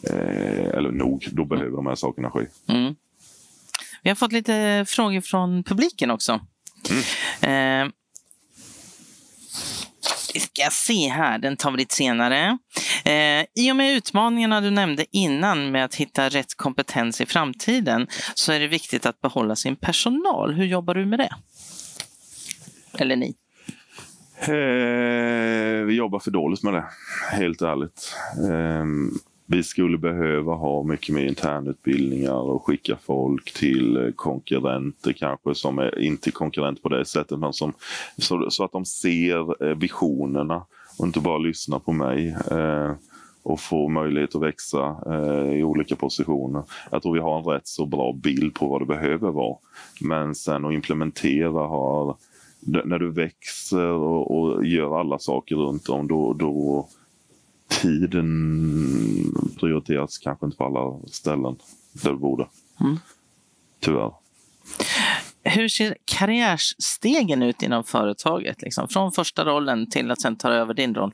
Eh, 0.03 0.77
eller 0.77 0.91
nog, 0.91 1.27
då 1.31 1.45
behöver 1.45 1.75
de 1.75 1.87
här 1.87 1.95
sakerna 1.95 2.31
ske. 2.31 2.45
Mm. 2.67 2.95
Vi 4.03 4.09
har 4.09 4.15
fått 4.15 4.31
lite 4.31 4.85
frågor 4.87 5.21
från 5.21 5.63
publiken 5.63 6.11
också. 6.11 6.39
Mm. 7.41 7.87
Eh, 7.87 7.93
vi 10.33 10.39
ska 10.39 10.69
se 10.71 11.07
här, 11.07 11.37
den 11.37 11.57
tar 11.57 11.71
vi 11.71 11.77
lite 11.77 11.95
senare. 11.95 12.57
Eh, 13.05 13.45
I 13.55 13.71
och 13.71 13.75
med 13.75 13.95
utmaningarna 13.95 14.61
du 14.61 14.69
nämnde 14.69 15.05
innan 15.11 15.71
med 15.71 15.85
att 15.85 15.95
hitta 15.95 16.29
rätt 16.29 16.57
kompetens 16.57 17.21
i 17.21 17.25
framtiden 17.25 18.07
så 18.33 18.51
är 18.51 18.59
det 18.59 18.67
viktigt 18.67 19.05
att 19.05 19.21
behålla 19.21 19.55
sin 19.55 19.75
personal. 19.75 20.53
Hur 20.53 20.65
jobbar 20.65 20.95
du 20.95 21.05
med 21.05 21.19
det? 21.19 21.35
Eller 22.97 23.15
ni? 23.15 23.35
Eh, 24.39 25.85
vi 25.85 25.93
jobbar 25.93 26.19
för 26.19 26.31
dåligt 26.31 26.63
med 26.63 26.73
det, 26.73 26.85
helt 27.31 27.61
ärligt. 27.61 28.15
Eh, 28.49 28.85
vi 29.49 29.63
skulle 29.63 29.97
behöva 29.97 30.53
ha 30.53 30.83
mycket 30.83 31.15
mer 31.15 31.25
internutbildningar 31.25 32.33
och 32.33 32.65
skicka 32.65 32.97
folk 33.01 33.53
till 33.53 33.97
eh, 33.97 34.11
konkurrenter 34.15 35.13
kanske 35.13 35.55
som 35.55 35.79
är 35.79 35.99
inte 35.99 36.31
konkurrent 36.31 36.83
på 36.83 36.89
det 36.89 37.05
sättet 37.05 37.39
men 37.39 37.53
som, 37.53 37.73
så, 38.17 38.49
så 38.49 38.63
att 38.63 38.71
de 38.71 38.85
ser 38.85 39.65
eh, 39.65 39.77
visionerna 39.77 40.65
och 40.99 41.05
inte 41.05 41.19
bara 41.19 41.37
lyssnar 41.37 41.79
på 41.79 41.91
mig. 41.91 42.35
Eh, 42.51 42.91
och 43.43 43.59
får 43.59 43.89
möjlighet 43.89 44.35
att 44.35 44.41
växa 44.41 44.95
eh, 45.05 45.59
i 45.59 45.63
olika 45.63 45.95
positioner. 45.95 46.63
Jag 46.91 47.01
tror 47.01 47.13
vi 47.13 47.19
har 47.19 47.37
en 47.39 47.45
rätt 47.45 47.67
så 47.67 47.85
bra 47.85 48.13
bild 48.13 48.53
på 48.53 48.67
vad 48.67 48.81
det 48.81 48.85
behöver 48.85 49.31
vara. 49.31 49.57
Men 50.01 50.35
sen 50.35 50.65
att 50.65 50.73
implementera 50.73 51.67
har 51.67 52.15
när 52.59 52.99
du 52.99 53.11
växer 53.11 53.91
och, 53.91 54.39
och 54.39 54.65
gör 54.65 54.99
alla 54.99 55.19
saker 55.19 55.55
runt 55.55 55.89
om 55.89 56.07
då, 56.07 56.33
då 56.33 56.87
tiden 57.67 59.33
prioriteras 59.59 60.17
kanske 60.17 60.45
inte 60.45 60.57
på 60.57 60.65
alla 60.65 61.07
ställen 61.07 61.55
där 61.91 62.11
det 62.11 62.17
borde. 62.17 62.47
Mm. 62.81 62.97
Tyvärr. 63.79 64.11
Hur 65.43 65.67
ser 65.67 65.97
karriärstegen 66.05 67.43
ut 67.43 67.63
inom 67.63 67.83
företaget? 67.83 68.61
Liksom? 68.61 68.87
Från 68.87 69.11
första 69.11 69.45
rollen 69.45 69.89
till 69.89 70.11
att 70.11 70.21
sen 70.21 70.35
ta 70.35 70.49
över 70.49 70.73
din 70.73 70.95
roll? 70.95 71.13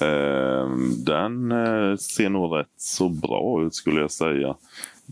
Ehm, 0.00 1.04
den 1.04 1.52
eh, 1.52 1.96
ser 1.96 2.28
nog 2.28 2.56
rätt 2.56 2.72
så 2.76 3.08
bra 3.08 3.62
ut 3.66 3.74
skulle 3.74 4.00
jag 4.00 4.10
säga. 4.10 4.56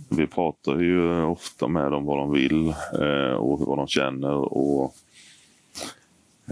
Vi 0.09 0.27
pratar 0.27 0.81
ju 0.81 1.23
ofta 1.23 1.69
med 1.69 1.93
dem 1.93 2.05
vad 2.05 2.19
de 2.19 2.33
vill 2.33 2.69
eh, 3.01 3.35
och 3.37 3.61
vad 3.61 3.79
de 3.79 3.87
känner. 3.87 4.35
Och 4.35 4.95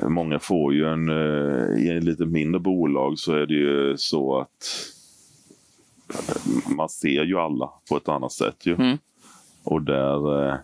Många 0.03 0.39
får 0.39 0.75
ju 0.75 0.89
en, 0.89 1.09
eh, 1.09 1.85
i 1.85 1.97
ett 1.97 2.05
lite 2.05 2.27
mindre 2.27 2.61
bolag 2.61 3.19
så 3.19 3.33
är 3.33 3.47
det 3.47 3.55
ju 3.55 3.97
så 3.97 4.39
att 4.39 4.49
eh, 6.15 6.71
man 6.77 6.89
ser 6.89 7.25
ju 7.25 7.39
alla 7.39 7.71
på 7.89 7.97
ett 7.97 8.09
annat 8.09 8.33
sätt 8.33 8.67
ju. 8.67 8.75
Mm. 8.75 8.99
Och 9.65 9.83
där 9.83 10.49
eh, 10.49 10.57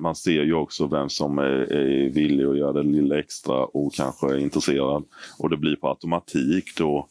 man 0.00 0.14
ser 0.14 0.42
ju 0.42 0.54
också 0.54 0.86
vem 0.86 1.08
som 1.08 1.38
är, 1.38 1.72
är 1.72 2.10
villig 2.10 2.44
att 2.44 2.58
göra 2.58 2.72
det 2.72 2.82
lilla 2.82 3.18
extra 3.18 3.64
och 3.64 3.94
kanske 3.94 4.26
är 4.26 4.38
intresserad. 4.38 5.04
Och 5.38 5.50
det 5.50 5.56
blir 5.56 5.76
på 5.76 5.88
automatik 5.88 6.76
då 6.76 7.08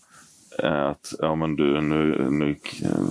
att 0.64 1.14
ja 1.20 1.36
men 1.36 1.56
du 1.56 1.82
nu, 1.82 2.30
nu, 2.32 2.56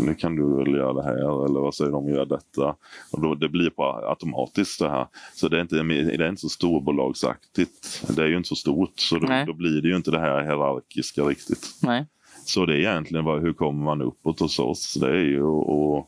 nu 0.00 0.14
kan 0.14 0.36
du 0.36 0.56
väl 0.56 0.74
göra 0.74 0.92
det 0.92 1.02
här 1.02 1.44
eller 1.44 1.60
vad 1.60 1.74
säger 1.74 1.90
de, 1.90 2.08
gör 2.08 2.24
detta. 2.24 2.76
Och 3.12 3.20
då, 3.20 3.34
det 3.34 3.48
blir 3.48 3.70
bara 3.76 4.08
automatiskt 4.08 4.80
det 4.80 4.88
här. 4.88 5.06
Så 5.34 5.48
det 5.48 5.56
är 5.56 5.60
inte, 5.60 5.76
det 5.82 6.24
är 6.24 6.28
inte 6.28 6.40
så 6.40 6.48
storbolagsaktigt. 6.48 8.06
Det 8.16 8.22
är 8.22 8.26
ju 8.26 8.36
inte 8.36 8.48
så 8.48 8.56
stort 8.56 9.00
så 9.00 9.18
då, 9.18 9.44
då 9.46 9.52
blir 9.52 9.82
det 9.82 9.88
ju 9.88 9.96
inte 9.96 10.10
det 10.10 10.20
här 10.20 10.42
hierarkiska 10.42 11.22
riktigt. 11.22 11.78
Nej. 11.82 12.06
Så 12.44 12.66
det 12.66 12.74
är 12.74 12.78
egentligen 12.78 13.24
bara 13.24 13.40
hur 13.40 13.52
kommer 13.52 13.84
man 13.84 14.02
uppåt 14.02 14.40
hos 14.40 14.58
oss. 14.58 14.94
Det 14.94 15.08
är 15.08 15.24
ju 15.24 15.42
att 15.42 16.06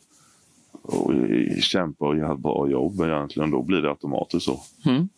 och 0.82 1.12
kämpa 1.60 2.04
och 2.04 2.16
göra 2.16 2.32
ett 2.32 2.38
bra 2.38 2.68
jobb 2.70 3.00
egentligen. 3.00 3.50
Då 3.50 3.62
blir 3.62 3.82
det 3.82 3.88
automatiskt 3.88 4.44
så. 4.46 4.62
Mm. 4.84 5.08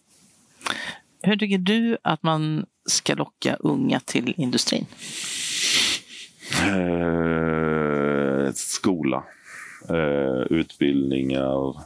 Hur 1.22 1.36
tycker 1.36 1.58
du 1.58 1.98
att 2.02 2.22
man 2.22 2.66
ska 2.86 3.14
locka 3.14 3.54
unga 3.54 4.00
till 4.00 4.34
industrin? 4.36 4.86
Eh, 6.52 8.52
skola, 8.54 9.22
eh, 9.88 10.42
utbildningar 10.50 11.76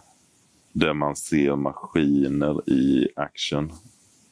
där 0.73 0.95
man 0.95 1.17
ser 1.17 1.57
maskiner 1.57 2.71
i 2.71 3.09
action 3.17 3.73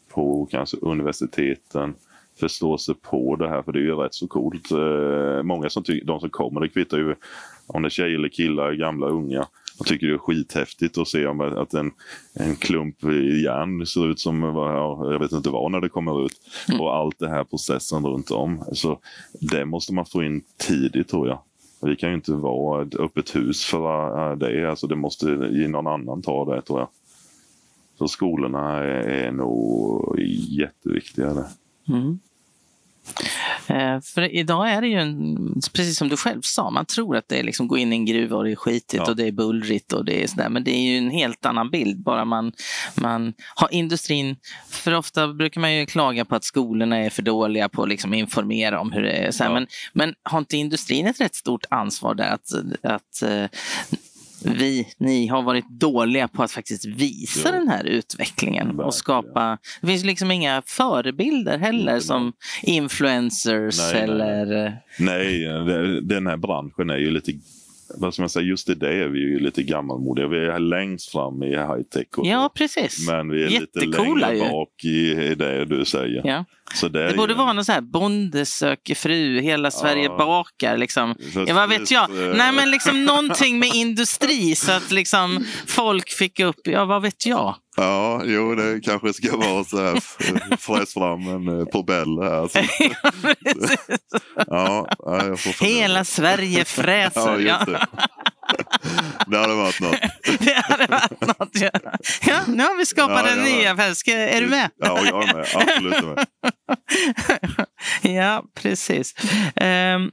på 0.09 0.49
kanske 0.51 0.77
universiteten 0.77 1.95
förstå 2.41 2.79
sig 2.79 2.95
på 2.95 3.37
det 3.37 3.49
här 3.49 3.63
för 3.63 3.73
det 3.73 3.79
är 3.79 3.83
ju 3.83 3.95
rätt 3.95 4.15
så 4.15 4.29
coolt. 4.29 4.71
Eh, 4.71 5.43
många 5.43 5.71
som 5.71 5.83
tycker, 5.83 6.07
de 6.07 6.21
som 6.21 6.31
kommer, 6.31 6.61
det 6.61 6.69
kvittar 6.69 6.99
ju 6.99 7.15
om 7.67 7.83
det 7.83 7.89
är 7.89 7.91
tjejer 7.91 8.15
eller 8.15 8.29
killar, 8.29 8.73
gamla, 8.73 9.07
unga. 9.07 9.47
De 9.83 9.89
tycker 9.89 10.07
det 10.07 10.15
är 10.15 10.19
skithäftigt 10.19 10.99
att 10.99 11.09
se 11.09 11.27
att 11.27 11.75
en, 11.75 11.93
en 12.35 12.57
klump 12.57 13.05
i 13.05 13.43
järn 13.43 13.87
ser 13.87 14.11
ut 14.11 14.21
som, 14.21 14.43
jag 15.13 15.19
vet 15.19 15.33
inte 15.33 15.51
vad, 15.51 15.73
när 15.73 15.81
det 15.81 15.89
kommer 15.89 16.27
ut. 16.27 16.41
Mm. 16.69 16.81
Och 16.81 16.97
allt 16.97 17.19
det 17.19 17.29
här 17.29 17.45
processen 17.45 18.07
runt 18.07 18.31
om. 18.31 18.65
Så 18.73 18.99
det 19.33 19.65
måste 19.65 19.95
man 19.95 20.07
få 20.07 20.23
in 20.23 20.43
tidigt 20.57 21.09
tror 21.09 21.29
jag. 21.29 21.39
Vi 21.83 21.97
kan 21.97 22.09
ju 22.09 22.15
inte 22.15 22.33
vara 22.33 22.83
ett 22.83 22.95
öppet 22.95 23.37
hus 23.37 23.65
för 23.65 24.37
det. 24.37 24.71
Alltså 24.71 24.87
det 24.87 24.97
måste 24.97 25.27
någon 25.27 25.87
annan 25.87 26.23
ta 26.23 26.55
det 26.55 26.63
tror 26.63 26.81
jag. 26.81 26.89
Så 27.99 28.09
skolorna 28.09 28.79
är, 28.79 29.27
är 29.27 29.33
nog 29.33 30.21
jätteviktiga. 30.49 31.45
Mm. 31.89 32.19
Eh, 33.67 34.01
för 34.01 34.35
idag 34.35 34.71
är 34.71 34.81
det 34.81 34.89
ju, 34.89 34.99
en, 34.99 35.37
precis 35.73 35.99
som 35.99 36.09
du 36.09 36.17
själv 36.17 36.41
sa, 36.43 36.71
man 36.71 36.87
tror 36.87 37.17
att 37.17 37.29
det 37.29 37.39
är 37.39 37.43
liksom 37.43 37.69
gå 37.69 37.79
in 37.79 37.93
i 37.93 37.97
en 37.97 38.07
gruva 38.07 38.37
och 38.37 38.45
det 38.45 38.53
är 38.53 38.57
skitigt 38.57 39.03
ja. 39.05 39.11
och 39.11 39.17
det 39.17 39.27
är 39.27 39.33
bullrigt 39.33 39.93
och 39.93 40.05
det 40.05 40.23
är 40.23 40.27
sådär. 40.27 40.49
Men 40.49 40.65
det 40.65 40.71
är 40.71 40.81
ju 40.81 40.99
en 40.99 41.11
helt 41.11 41.47
annan 41.47 41.71
bild. 41.71 42.03
Bara 42.03 42.25
man, 42.25 42.53
man 42.95 43.35
har 43.55 43.75
industrin, 43.75 44.37
för 44.69 44.95
ofta 44.95 45.29
brukar 45.29 45.61
man 45.61 45.75
ju 45.75 45.87
klaga 45.87 46.25
på 46.25 46.35
att 46.35 46.45
skolorna 46.45 46.97
är 46.97 47.11
för 47.11 47.23
dåliga 47.23 47.69
på 47.69 47.83
att 47.83 47.89
liksom 47.89 48.15
informera 48.15 48.81
om 48.81 48.93
hur 48.93 49.03
det 49.03 49.13
är. 49.13 49.31
Ja. 49.39 49.53
men, 49.53 49.67
men 49.93 50.15
har 50.23 50.39
inte 50.39 50.57
industrin 50.57 51.07
ett 51.07 51.21
rätt 51.21 51.35
stort 51.35 51.65
ansvar 51.71 52.15
där 52.15 52.31
att, 52.31 52.53
att 52.83 53.23
eh, 53.23 53.45
vi, 54.47 54.89
ni 54.99 55.27
har 55.27 55.43
varit 55.43 55.69
dåliga 55.69 56.29
på 56.29 56.43
att 56.43 56.51
faktiskt 56.51 56.85
visa 56.85 57.49
jo. 57.49 57.59
den 57.59 57.69
här 57.69 57.85
utvecklingen 57.85 58.67
Verkligen. 58.67 58.87
och 58.87 58.95
skapa. 58.95 59.59
Det 59.81 59.87
finns 59.87 60.05
liksom 60.05 60.31
inga 60.31 60.63
förebilder 60.67 61.59
heller 61.59 61.93
Nej, 61.93 62.01
som 62.01 62.33
influencers 62.63 63.79
nej, 63.79 64.03
eller. 64.03 64.47
Nej, 64.99 65.49
nej, 65.65 66.01
den 66.03 66.27
här 66.27 66.37
branschen 66.37 66.91
är 66.91 66.97
ju 66.99 67.11
lite 67.11 67.33
vad 67.95 68.15
ska 68.15 68.23
man 68.23 68.29
säga, 68.29 68.47
just 68.47 68.69
i 68.69 68.75
det 68.75 68.95
är 68.95 69.09
vi 69.09 69.19
ju 69.19 69.39
lite 69.39 69.63
gammalmodiga. 69.63 70.29
Vi 70.29 70.47
är 70.47 70.59
längst 70.59 71.13
fram 71.13 71.43
i 71.43 71.51
high 71.51 71.83
tech. 71.93 72.07
ja, 72.17 72.53
precis. 72.55 73.09
Men 73.09 73.31
vi 73.31 73.45
är 73.45 73.49
Jättecoola 73.49 74.29
lite 74.29 74.35
längre 74.35 74.47
ju. 74.47 74.51
bak 74.51 74.85
i 74.85 75.35
det 75.35 75.65
du 75.65 75.85
säger. 75.85 76.23
Ja. 76.25 76.45
Så 76.75 76.89
det, 76.89 77.09
det 77.09 77.17
borde 77.17 77.33
ju... 77.33 77.39
vara 77.39 77.53
något 77.53 77.67
så 77.67 77.73
här, 77.73 77.81
bonde 77.81 78.47
söker 78.47 78.95
fru, 78.95 79.41
hela 79.41 79.71
Sverige 79.71 80.05
ja. 80.05 80.17
bakar. 80.17 80.77
Liksom. 80.77 81.15
Ja, 81.47 81.55
vad 81.55 81.69
vet 81.69 81.91
jag? 81.91 82.11
Äh... 82.11 82.37
Nej, 82.37 82.53
men 82.53 82.71
liksom 82.71 83.05
någonting 83.05 83.59
med 83.59 83.75
industri 83.75 84.55
så 84.55 84.73
att 84.73 84.91
liksom 84.91 85.45
folk 85.67 86.11
fick 86.11 86.41
upp, 86.41 86.61
ja 86.65 86.85
vad 86.85 87.03
vet 87.03 87.27
jag? 87.27 87.55
Ja, 87.77 88.23
jo 88.25 88.55
det 88.55 88.81
kanske 88.81 89.13
ska 89.13 89.37
vara 89.37 89.65
så 89.65 89.85
här, 89.85 90.01
fräs 90.57 90.95
fram 90.95 91.29
en 91.29 91.61
eh, 91.61 91.65
Pobell 91.65 92.23
här. 92.23 92.49
Så. 92.49 92.59
ja, 94.47 94.87
får 95.37 95.65
Hela 95.65 96.05
Sverige 96.05 96.65
fräser. 96.65 97.39
Ja, 97.39 97.65
det. 97.67 97.87
det 99.27 99.39
hade 99.39 99.55
varit 99.55 99.81
något. 99.81 100.01
det 100.39 100.63
hade 100.65 100.87
varit 100.87 101.39
något, 101.39 101.61
ja. 101.61 101.71
ja 102.27 102.41
nu 102.47 102.63
har 102.63 102.79
vi 102.79 102.87
skapat 102.87 103.27
ja, 103.27 103.33
en 103.33 103.45
ny 103.45 103.67
affär. 103.67 104.11
Är 104.11 104.41
du 104.41 104.47
med? 104.47 104.71
Ja, 104.77 105.01
jag 105.05 105.29
är 105.29 105.35
med. 105.35 105.47
Absolut 105.55 106.05
med. 106.05 106.27
ja, 108.17 108.45
precis. 108.55 109.15
Um, 109.61 110.11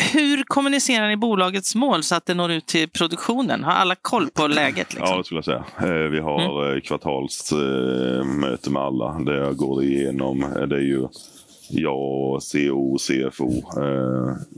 hur 0.00 0.42
kommunicerar 0.44 1.08
ni 1.08 1.16
bolagets 1.16 1.74
mål 1.74 2.02
så 2.02 2.14
att 2.14 2.26
det 2.26 2.34
når 2.34 2.50
ut 2.50 2.66
till 2.66 2.88
produktionen? 2.88 3.64
Har 3.64 3.72
alla 3.72 3.94
koll 3.94 4.28
på 4.30 4.46
läget? 4.46 4.94
Liksom? 4.94 5.08
Ja, 5.10 5.18
det 5.18 5.24
skulle 5.24 5.38
jag 5.38 5.44
säga. 5.44 5.64
Eh, 5.78 6.10
vi 6.10 6.20
har 6.20 6.60
mm. 6.60 6.76
Eh, 6.76 6.80
kvartalsmöte 6.80 8.70
med 8.70 8.82
alla 8.82 9.18
där 9.18 9.34
jag 9.34 9.56
går 9.56 9.82
igenom. 9.84 10.42
Eh, 10.42 10.62
det 10.62 10.76
är 10.76 10.80
ju 10.80 11.08
jag, 11.70 12.42
CO 12.42 12.92
och 12.92 13.00
CFO 13.00 13.62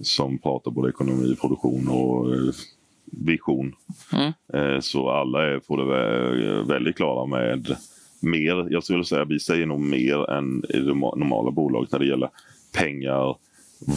som 0.03 0.39
pratar 0.39 0.71
både 0.71 0.89
ekonomi, 0.91 1.37
produktion 1.41 1.89
och 1.89 2.27
vision. 3.05 3.73
Mm. 4.13 4.83
Så 4.83 5.11
alla 5.11 5.47
är 5.47 5.59
på 5.59 5.77
det 5.77 5.85
väldigt 6.75 6.97
klara 6.97 7.27
med 7.27 7.77
mer. 8.23 8.67
Jag 8.71 8.85
skulle 8.85 9.05
säga 9.05 9.25
vi 9.25 9.41
säger 9.41 9.67
nog 9.67 9.81
mer 9.81 10.31
än 10.31 10.65
i 10.69 10.79
det 10.79 10.95
normala 10.95 11.51
bolaget 11.51 11.93
när 11.93 11.99
det 11.99 12.07
gäller 12.07 12.31
pengar, 12.79 13.37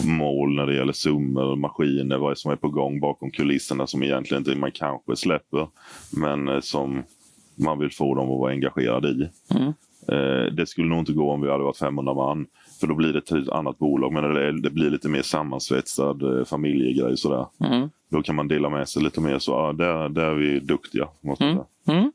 mål 0.06 0.54
när 0.54 0.66
det 0.66 0.74
gäller 0.74 0.92
summor, 0.92 1.56
maskiner, 1.56 2.18
vad 2.18 2.38
som 2.38 2.50
är 2.50 2.56
på 2.56 2.68
gång 2.68 3.00
bakom 3.00 3.30
kulisserna 3.30 3.86
som 3.86 4.02
egentligen 4.02 4.40
inte 4.40 4.56
man 4.56 4.72
kanske 4.72 5.16
släpper. 5.16 5.68
Men 6.12 6.48
eh, 6.48 6.60
som 6.60 7.02
man 7.54 7.78
vill 7.78 7.92
få 7.92 8.14
dem 8.14 8.30
att 8.30 8.38
vara 8.38 8.52
engagerade 8.52 9.08
i. 9.08 9.28
Mm. 9.54 9.72
Eh, 10.08 10.52
det 10.52 10.66
skulle 10.66 10.88
nog 10.88 10.98
inte 10.98 11.12
gå 11.12 11.30
om 11.30 11.40
vi 11.40 11.50
hade 11.50 11.64
varit 11.64 11.78
500 11.78 12.14
man. 12.14 12.46
För 12.80 12.86
då 12.86 12.94
blir 12.94 13.12
det 13.12 13.18
ett 13.18 13.48
annat 13.48 13.78
bolag. 13.78 14.12
Men 14.12 14.62
det, 14.62 14.70
blir 14.70 14.90
lite 14.90 15.08
mer 15.08 15.22
sammansvetsad 15.22 16.22
eh, 16.22 16.44
familjegrej 16.44 17.16
sådär. 17.16 17.46
Mm. 17.60 17.90
Då 18.10 18.22
kan 18.22 18.34
man 18.34 18.48
dela 18.48 18.68
med 18.68 18.88
sig 18.88 19.02
lite 19.02 19.20
mer. 19.20 19.38
Så 19.38 19.52
ja, 19.52 19.72
där, 19.72 20.08
där 20.08 20.26
är 20.26 20.34
vi 20.34 20.60
duktiga. 20.60 21.08
Måste 21.20 21.44
mm. 21.44 22.12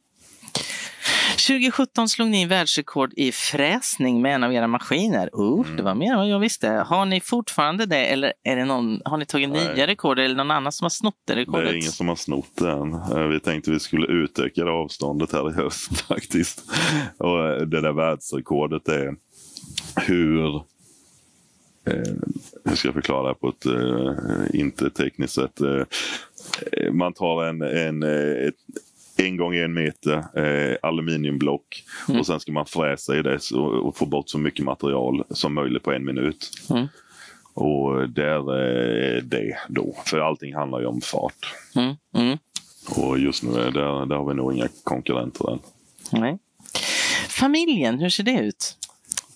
Mm. 1.49 1.61
2017 1.61 2.09
slog 2.09 2.29
ni 2.29 2.45
världsrekord 2.45 3.13
i 3.15 3.31
fräsning 3.31 4.21
med 4.21 4.35
en 4.35 4.43
av 4.43 4.53
era 4.53 4.67
maskiner. 4.67 5.29
Uh, 5.39 5.65
mm. 5.65 5.77
Det 5.77 5.83
var 5.83 5.95
mer 5.95 6.11
än 6.11 6.17
vad 6.17 6.29
jag 6.29 6.39
visste. 6.39 6.69
Har 6.69 7.05
ni 7.05 7.21
fortfarande 7.21 7.85
det 7.85 8.05
eller 8.05 8.33
är 8.43 8.55
det 8.55 8.65
någon, 8.65 9.01
har 9.05 9.17
ni 9.17 9.25
tagit 9.25 9.49
Nej. 9.49 9.75
nya 9.75 9.87
rekord 9.87 10.19
eller 10.19 10.35
någon 10.35 10.51
annan 10.51 10.71
som 10.71 10.85
har 10.85 10.89
snott 10.89 11.15
det 11.27 11.35
rekordet? 11.35 11.65
Det 11.65 11.71
är 11.71 11.77
ingen 11.77 11.91
som 11.91 12.07
har 12.07 12.15
snott 12.15 12.55
det 12.55 12.71
än. 12.71 12.93
Eh, 12.93 13.27
vi 13.27 13.39
tänkte 13.39 13.71
vi 13.71 13.79
skulle 13.79 14.07
utöka 14.07 14.63
det 14.63 14.71
avståndet 14.71 15.33
här 15.33 15.49
i 15.49 15.53
höst 15.53 16.01
faktiskt. 16.07 16.71
Och 17.17 17.47
eh, 17.47 17.61
det 17.61 17.81
där 17.81 17.93
världsrekordet 17.93 18.87
är 18.87 19.15
hur 19.95 20.55
eh, 21.85 22.13
hur 22.65 22.75
ska 22.75 22.87
jag 22.87 22.95
förklara 22.95 23.29
det 23.29 23.35
på 23.35 23.49
ett 23.49 23.65
eh, 23.65 24.59
inte 24.59 24.89
tekniskt 24.89 25.33
sätt? 25.33 25.61
Eh, 25.61 26.91
man 26.91 27.13
tar 27.13 27.43
en, 27.45 27.61
en, 27.61 28.03
ett, 28.47 28.55
en 29.25 29.37
gång 29.37 29.55
en 29.55 29.73
meter 29.73 30.39
eh, 30.39 30.77
aluminiumblock 30.81 31.83
mm. 32.09 32.19
och 32.19 32.25
sen 32.25 32.39
ska 32.39 32.51
man 32.51 32.65
fräsa 32.65 33.17
i 33.17 33.21
det 33.21 33.51
och, 33.53 33.87
och, 33.87 33.97
få 33.97 34.05
bort 34.05 34.29
så 34.29 34.37
mycket 34.37 34.65
material 34.65 35.23
som 35.29 35.53
möjligt 35.53 35.83
på 35.83 35.91
en 35.91 36.05
minut. 36.05 36.49
Mm. 36.69 36.87
Och 37.53 38.09
där 38.09 38.55
är 38.55 39.21
det 39.21 39.57
då, 39.69 39.95
för 40.05 40.19
allting 40.19 40.55
handlar 40.55 40.79
ju 40.79 40.85
om 40.85 41.01
fart. 41.01 41.55
Mm. 41.75 41.95
mm. 42.15 42.37
Och 42.97 43.19
just 43.19 43.43
nu 43.43 43.51
är 43.59 43.71
där, 43.71 44.05
där 44.05 44.15
har 44.15 44.25
vi 44.25 44.33
nog 44.33 44.53
inga 44.53 44.67
konkurrenter 44.83 45.51
än. 45.51 45.59
Nej. 46.11 46.39
Familjen, 47.29 47.99
hur 47.99 48.09
ser 48.09 48.23
det 48.23 48.39
ut? 48.39 48.77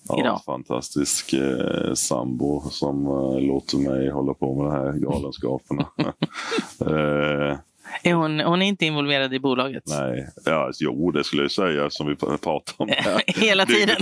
Ja, 0.08 0.20
idag? 0.20 0.42
fantastisk 0.46 1.34
eh, 1.34 1.94
sambo 1.94 2.62
som 2.70 3.06
eh, 3.06 3.42
låter 3.42 3.78
mig 3.78 4.10
hålla 4.10 4.34
på 4.34 4.56
med 4.56 4.66
de 4.66 4.72
här 4.72 4.94
galenskaperna. 4.94 5.88
eh, 6.80 7.58
hon, 8.14 8.40
hon 8.40 8.62
är 8.62 8.66
inte 8.66 8.86
involverad 8.86 9.34
i 9.34 9.40
bolaget? 9.40 9.84
Nej, 9.86 10.28
ja, 10.46 10.72
jo 10.80 11.12
det 11.12 11.24
skulle 11.24 11.42
jag 11.42 11.52
säga 11.52 11.90
som 11.90 12.08
vi 12.08 12.16
pratar 12.16 12.74
om 12.78 12.90
här. 12.90 13.22
Hela 13.40 13.66
tiden? 13.66 13.96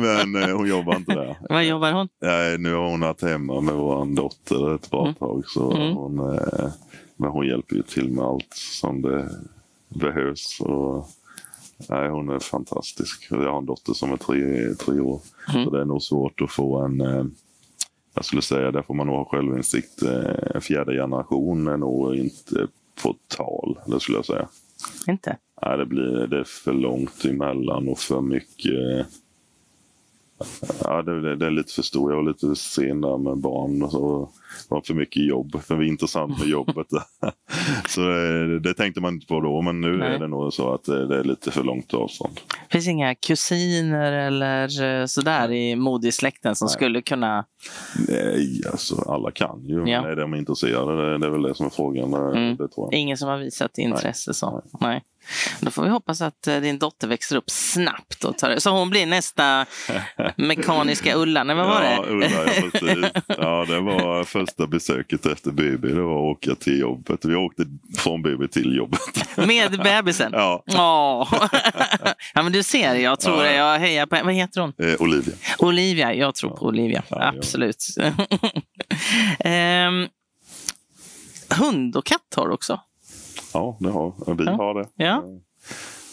Men 0.00 0.42
eh, 0.42 0.56
hon 0.56 0.68
jobbar 0.68 0.96
inte 0.96 1.14
där. 1.14 1.36
Vad 1.48 1.64
jobbar 1.64 1.92
hon? 1.92 2.08
Ja, 2.18 2.56
nu 2.58 2.74
har 2.74 2.90
hon 2.90 3.00
varit 3.00 3.22
hemma 3.22 3.60
med 3.60 3.74
vår 3.74 4.16
dotter 4.16 4.74
ett 4.74 4.90
bra 4.90 5.02
mm. 5.02 5.14
tag. 5.14 5.44
Så 5.46 5.72
mm. 5.72 5.96
hon, 5.96 6.34
eh, 6.34 6.68
men 7.16 7.30
hon 7.30 7.46
hjälper 7.46 7.76
ju 7.76 7.82
till 7.82 8.08
med 8.08 8.24
allt 8.24 8.54
som 8.54 9.02
det 9.02 9.28
behövs. 9.88 10.60
Och, 10.60 11.08
nej, 11.88 12.08
hon 12.08 12.28
är 12.28 12.38
fantastisk. 12.38 13.26
Jag 13.30 13.52
har 13.52 13.58
en 13.58 13.66
dotter 13.66 13.92
som 13.92 14.12
är 14.12 14.16
tre, 14.16 14.74
tre 14.74 15.00
år. 15.00 15.20
Mm. 15.52 15.64
Så 15.64 15.70
det 15.70 15.80
är 15.80 15.84
nog 15.84 16.02
svårt 16.02 16.40
att 16.40 16.50
få 16.50 16.78
en 16.78 17.00
eh, 17.00 17.24
jag 18.16 18.24
skulle 18.24 18.42
säga 18.42 18.70
där 18.70 18.82
får 18.82 18.94
man 18.94 19.06
nog 19.06 19.16
ha 19.16 19.24
självinsikt. 19.24 20.02
Eh, 20.02 20.60
fjärde 20.60 20.92
generation 20.92 21.68
är 21.68 21.76
nog 21.76 22.16
inte 22.16 22.66
på 23.02 23.16
tal, 23.36 23.78
det 23.86 24.00
skulle 24.00 24.18
jag 24.18 24.24
säga. 24.24 24.48
Inte? 25.08 25.36
Nej, 25.62 25.78
det, 25.78 25.86
blir, 25.86 26.26
det 26.26 26.38
är 26.38 26.44
för 26.44 26.72
långt 26.72 27.24
emellan 27.24 27.88
och 27.88 27.98
för 27.98 28.20
mycket. 28.20 29.06
Ja, 30.84 31.02
det, 31.02 31.20
det, 31.20 31.36
det 31.36 31.46
är 31.46 31.50
lite 31.50 31.72
för 31.72 31.82
stor. 31.82 32.12
Jag 32.12 32.16
var 32.16 32.28
lite 32.28 32.56
sen 32.56 33.00
där 33.00 33.18
med 33.18 33.38
barn. 33.38 33.82
Och 33.82 33.90
så. 33.90 34.30
var 34.68 34.80
för 34.80 34.94
mycket 34.94 35.26
jobb, 35.26 35.62
för 35.62 35.82
intressant 35.82 36.38
med 36.38 36.48
jobbet. 36.48 36.86
så 37.88 38.00
det, 38.00 38.60
det, 38.60 38.74
tänkte 38.74 39.00
man 39.00 39.14
inte 39.14 39.26
på 39.26 39.40
då, 39.40 39.62
men 39.62 39.80
nu 39.80 39.96
Nej. 39.96 40.14
är 40.14 40.18
det 40.18 40.28
nog 40.28 40.52
så 40.52 40.74
att 40.74 40.84
det, 40.84 41.06
det 41.06 41.18
är 41.18 41.24
lite 41.24 41.50
för 41.50 41.62
långt 41.64 41.94
avstånd. 41.94 42.40
Finns 42.70 42.88
inga 42.88 43.14
kusiner 43.14 44.12
eller 44.12 45.00
eh, 45.00 45.06
sådär 45.06 45.52
i 45.52 45.76
modisläkten 45.76 46.56
som 46.56 46.66
Nej. 46.66 46.72
skulle 46.72 47.02
kunna? 47.02 47.44
Nej, 48.08 48.60
alltså 48.70 48.96
alla 49.06 49.30
kan 49.30 49.64
ju. 49.64 49.74
Ja. 49.74 50.02
Men 50.02 50.10
är 50.10 50.16
de 50.16 50.34
intresserade? 50.34 51.12
Det, 51.12 51.18
det 51.18 51.26
är 51.26 51.30
väl 51.30 51.42
det 51.42 51.54
som 51.54 51.66
är 51.66 51.70
frågan. 51.70 52.14
Mm. 52.14 52.58
Ingen 52.92 53.16
som 53.16 53.28
har 53.28 53.38
visat 53.38 53.78
intresse? 53.78 54.30
Nej. 54.30 54.34
Så. 54.34 54.62
Nej. 54.80 55.02
Då 55.60 55.70
får 55.70 55.82
vi 55.82 55.88
hoppas 55.88 56.20
att 56.20 56.46
eh, 56.46 56.56
din 56.56 56.78
dotter 56.78 57.08
växer 57.08 57.36
upp 57.36 57.50
snabbt. 57.50 58.24
Och 58.24 58.38
tar, 58.38 58.58
så 58.58 58.70
hon 58.70 58.90
blir 58.90 59.06
nästa 59.06 59.66
mekaniska 60.36 61.16
Ulla. 61.16 61.44
Nej, 61.44 61.56
vad 61.56 61.66
var 61.66 61.82
ja, 61.82 62.02
det? 62.02 62.10
Ulla, 62.10 62.26
ja, 62.26 62.70
precis. 62.72 63.06
ja, 63.28 63.64
det 63.68 63.80
var 63.80 64.24
första 64.24 64.66
besöket 64.66 65.26
efter 65.26 65.50
BB. 65.50 65.88
Det 65.88 66.02
var 66.02 66.30
att 66.30 66.36
åka 66.36 66.54
till 66.54 66.80
jobbet. 66.80 67.24
Vi 67.24 67.34
åkte 67.34 67.62
från 67.98 68.22
BB 68.22 68.48
till 68.48 68.76
jobbet. 68.76 69.00
Med 69.36 69.80
bebisen? 69.82 70.32
Ja. 70.32 70.64
Ja, 72.34 72.42
men 72.42 72.52
du 72.52 72.62
ser, 72.62 72.94
jag 72.94 73.20
tror 73.20 73.44
ja. 73.44 73.52
jag 73.52 73.78
hejar 73.78 74.06
på 74.06 74.20
Vad 74.24 74.34
heter 74.34 74.60
hon? 74.60 74.72
Eh, 74.78 75.02
Olivia. 75.02 75.34
Olivia, 75.58 76.14
jag 76.14 76.34
tror 76.34 76.52
ja. 76.52 76.56
på 76.56 76.66
Olivia. 76.66 77.02
Ja, 77.08 77.32
Absolut. 77.36 77.86
um, 79.44 80.08
hund 81.58 81.96
och 81.96 82.06
katt 82.06 82.34
har 82.36 82.48
du 82.48 82.54
också? 82.54 82.80
Ja, 83.52 83.76
det 83.80 83.90
har 83.90 84.34
vi. 84.34 84.44
har 84.44 84.74
det. 84.74 84.88
Ja. 84.94 85.24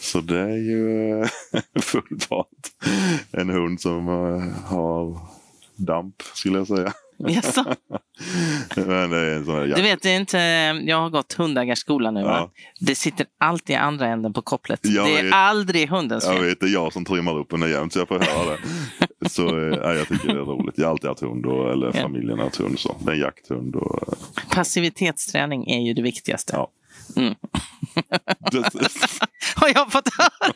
Så 0.00 0.20
det 0.20 0.40
är 0.40 0.56
ju 0.56 1.24
full 1.80 2.20
fart. 2.28 2.48
En 3.30 3.50
hund 3.50 3.80
som 3.80 4.08
eh, 4.08 4.70
har 4.70 5.18
damp 5.76 6.22
skulle 6.22 6.58
jag 6.58 6.66
säga. 6.66 6.92
Yes. 7.28 7.56
Men 8.76 9.10
det 9.10 9.16
är 9.16 9.36
en 9.36 9.44
sån 9.44 9.60
du 9.60 9.82
vet, 9.82 10.04
inte, 10.04 10.38
jag 10.86 10.96
har 10.96 11.10
gått 11.10 11.32
hundägarskola 11.32 12.10
nu. 12.10 12.20
Ja. 12.20 12.50
Det 12.80 12.94
sitter 12.94 13.26
alltid 13.38 13.74
i 13.74 13.76
andra 13.76 14.06
änden 14.06 14.32
på 14.32 14.42
kopplet. 14.42 14.80
Jag 14.82 15.06
det 15.06 15.18
är 15.18 15.22
vet, 15.22 15.32
aldrig 15.34 15.88
hundens 15.88 16.26
fel. 16.26 16.36
Jag 16.36 16.42
vet, 16.42 16.60
det 16.60 16.66
är 16.66 16.70
jag 16.70 16.92
som 16.92 17.04
trimmar 17.04 17.38
upp 17.38 17.52
henne 17.52 17.68
jämt 17.68 17.92
så 17.92 17.98
jag 17.98 18.08
får 18.08 18.18
höra 18.18 18.56
det. 19.20 19.28
så 19.28 19.48
eh, 19.48 19.78
ja, 19.82 19.94
jag 19.94 20.08
tycker 20.08 20.28
det 20.28 20.40
är 20.40 20.44
roligt. 20.44 20.78
Jag 20.78 20.84
har 20.84 20.90
alltid 20.90 21.08
haft 21.08 21.20
hund, 21.20 21.46
och, 21.46 21.72
eller 21.72 21.86
ja. 21.86 21.92
familjen 21.92 22.38
har 22.38 22.44
haft 22.44 22.56
hund. 22.56 22.78
Så. 22.78 22.96
Det 23.00 23.10
är 23.10 23.14
en 23.14 23.20
jakthund. 23.20 23.76
Och, 23.76 24.14
Passivitetsträning 24.50 25.70
är 25.70 25.80
ju 25.80 25.94
det 25.94 26.02
viktigaste. 26.02 26.52
Ja. 26.56 26.70
Mm. 27.16 27.34
Har 29.56 29.68
jag 29.74 29.92
fått 29.92 30.08
höra? 30.18 30.52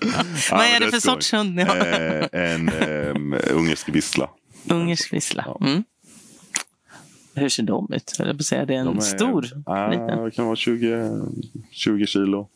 Vad 0.50 0.66
är 0.66 0.80
det, 0.80 0.90
för 0.90 1.00
sorts 1.00 1.32
hund 1.32 1.54
ni 1.54 1.62
har? 1.62 1.76
Eh, 1.76 2.26
en 2.32 2.68
um, 2.68 3.36
ungersk 3.50 3.88
vissla. 3.88 4.30
Ungersk 4.70 5.12
vissla. 5.12 5.44
Ja. 5.46 5.66
Mm. 5.66 5.84
Hur 7.34 7.48
ser 7.48 7.62
de 7.62 7.92
ut? 7.92 8.16
Jag 8.18 8.44
säga, 8.44 8.64
det 8.64 8.74
är 8.74 8.78
en 8.78 8.86
de 8.86 8.96
är, 8.96 9.00
stor? 9.00 9.46
Äh, 9.68 9.90
liten. 9.90 10.30
Kan 10.30 10.46
vara 10.46 10.56
20, 10.56 11.20
20 11.70 12.06
kilo. 12.06 12.48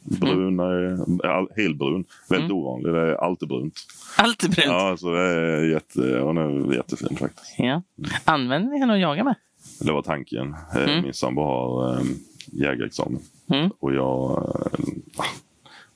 Brun, 0.00 0.60
mm. 0.60 1.20
helbrun. 1.56 2.04
Väldigt 2.28 2.50
mm. 2.50 2.56
ovanlig. 2.56 2.92
Det 2.92 3.00
är 3.00 3.14
alltid 3.14 3.48
brunt. 3.48 3.74
Alltid 4.16 4.50
brunt? 4.50 4.68
Ja, 4.68 4.96
så 4.96 5.10
det 5.10 5.20
är 5.20 5.64
jätte, 5.64 6.18
hon 6.18 6.38
är 6.38 6.74
jättefin 6.74 7.16
faktiskt. 7.16 7.54
Ja. 7.58 7.82
Använder 8.24 8.70
ni 8.70 8.78
henne 8.78 8.92
att 8.92 9.00
jaga 9.00 9.24
med? 9.24 9.34
Det 9.80 9.92
var 9.92 10.02
tanken. 10.02 10.56
Eh, 10.74 10.82
mm. 10.82 11.02
Min 11.02 11.14
sambo 11.14 11.42
har 11.42 11.98
um, 12.00 12.18
jägarexamen. 12.52 13.20
Mm. 13.48 13.70
Och 13.80 13.94
jag... 13.94 14.38
Äh, 15.18 15.24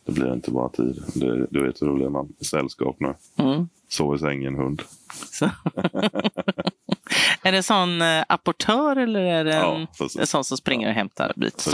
det 0.04 0.12
blir 0.12 0.32
inte 0.32 0.50
bara 0.50 0.68
tid. 0.68 1.02
Det, 1.14 1.46
du 1.50 1.66
vet 1.66 1.82
hur 1.82 1.94
blir 1.94 2.08
man. 2.08 2.28
Sällskap 2.40 2.96
nu. 3.00 3.14
Mm. 3.36 3.68
Sov 3.88 4.16
i 4.16 4.18
sängen, 4.18 4.54
hund. 4.54 4.82
Är 7.42 7.52
det 7.52 7.62
sån 7.62 8.02
äh, 8.02 8.24
apportör 8.28 8.96
eller 8.96 9.20
är 9.20 9.44
det 9.44 9.54
en, 9.54 9.86
ja, 9.98 10.26
sån 10.26 10.44
som 10.44 10.56
springer 10.56 10.88
och 10.88 10.94
hämtar 10.94 11.32
bit? 11.36 11.68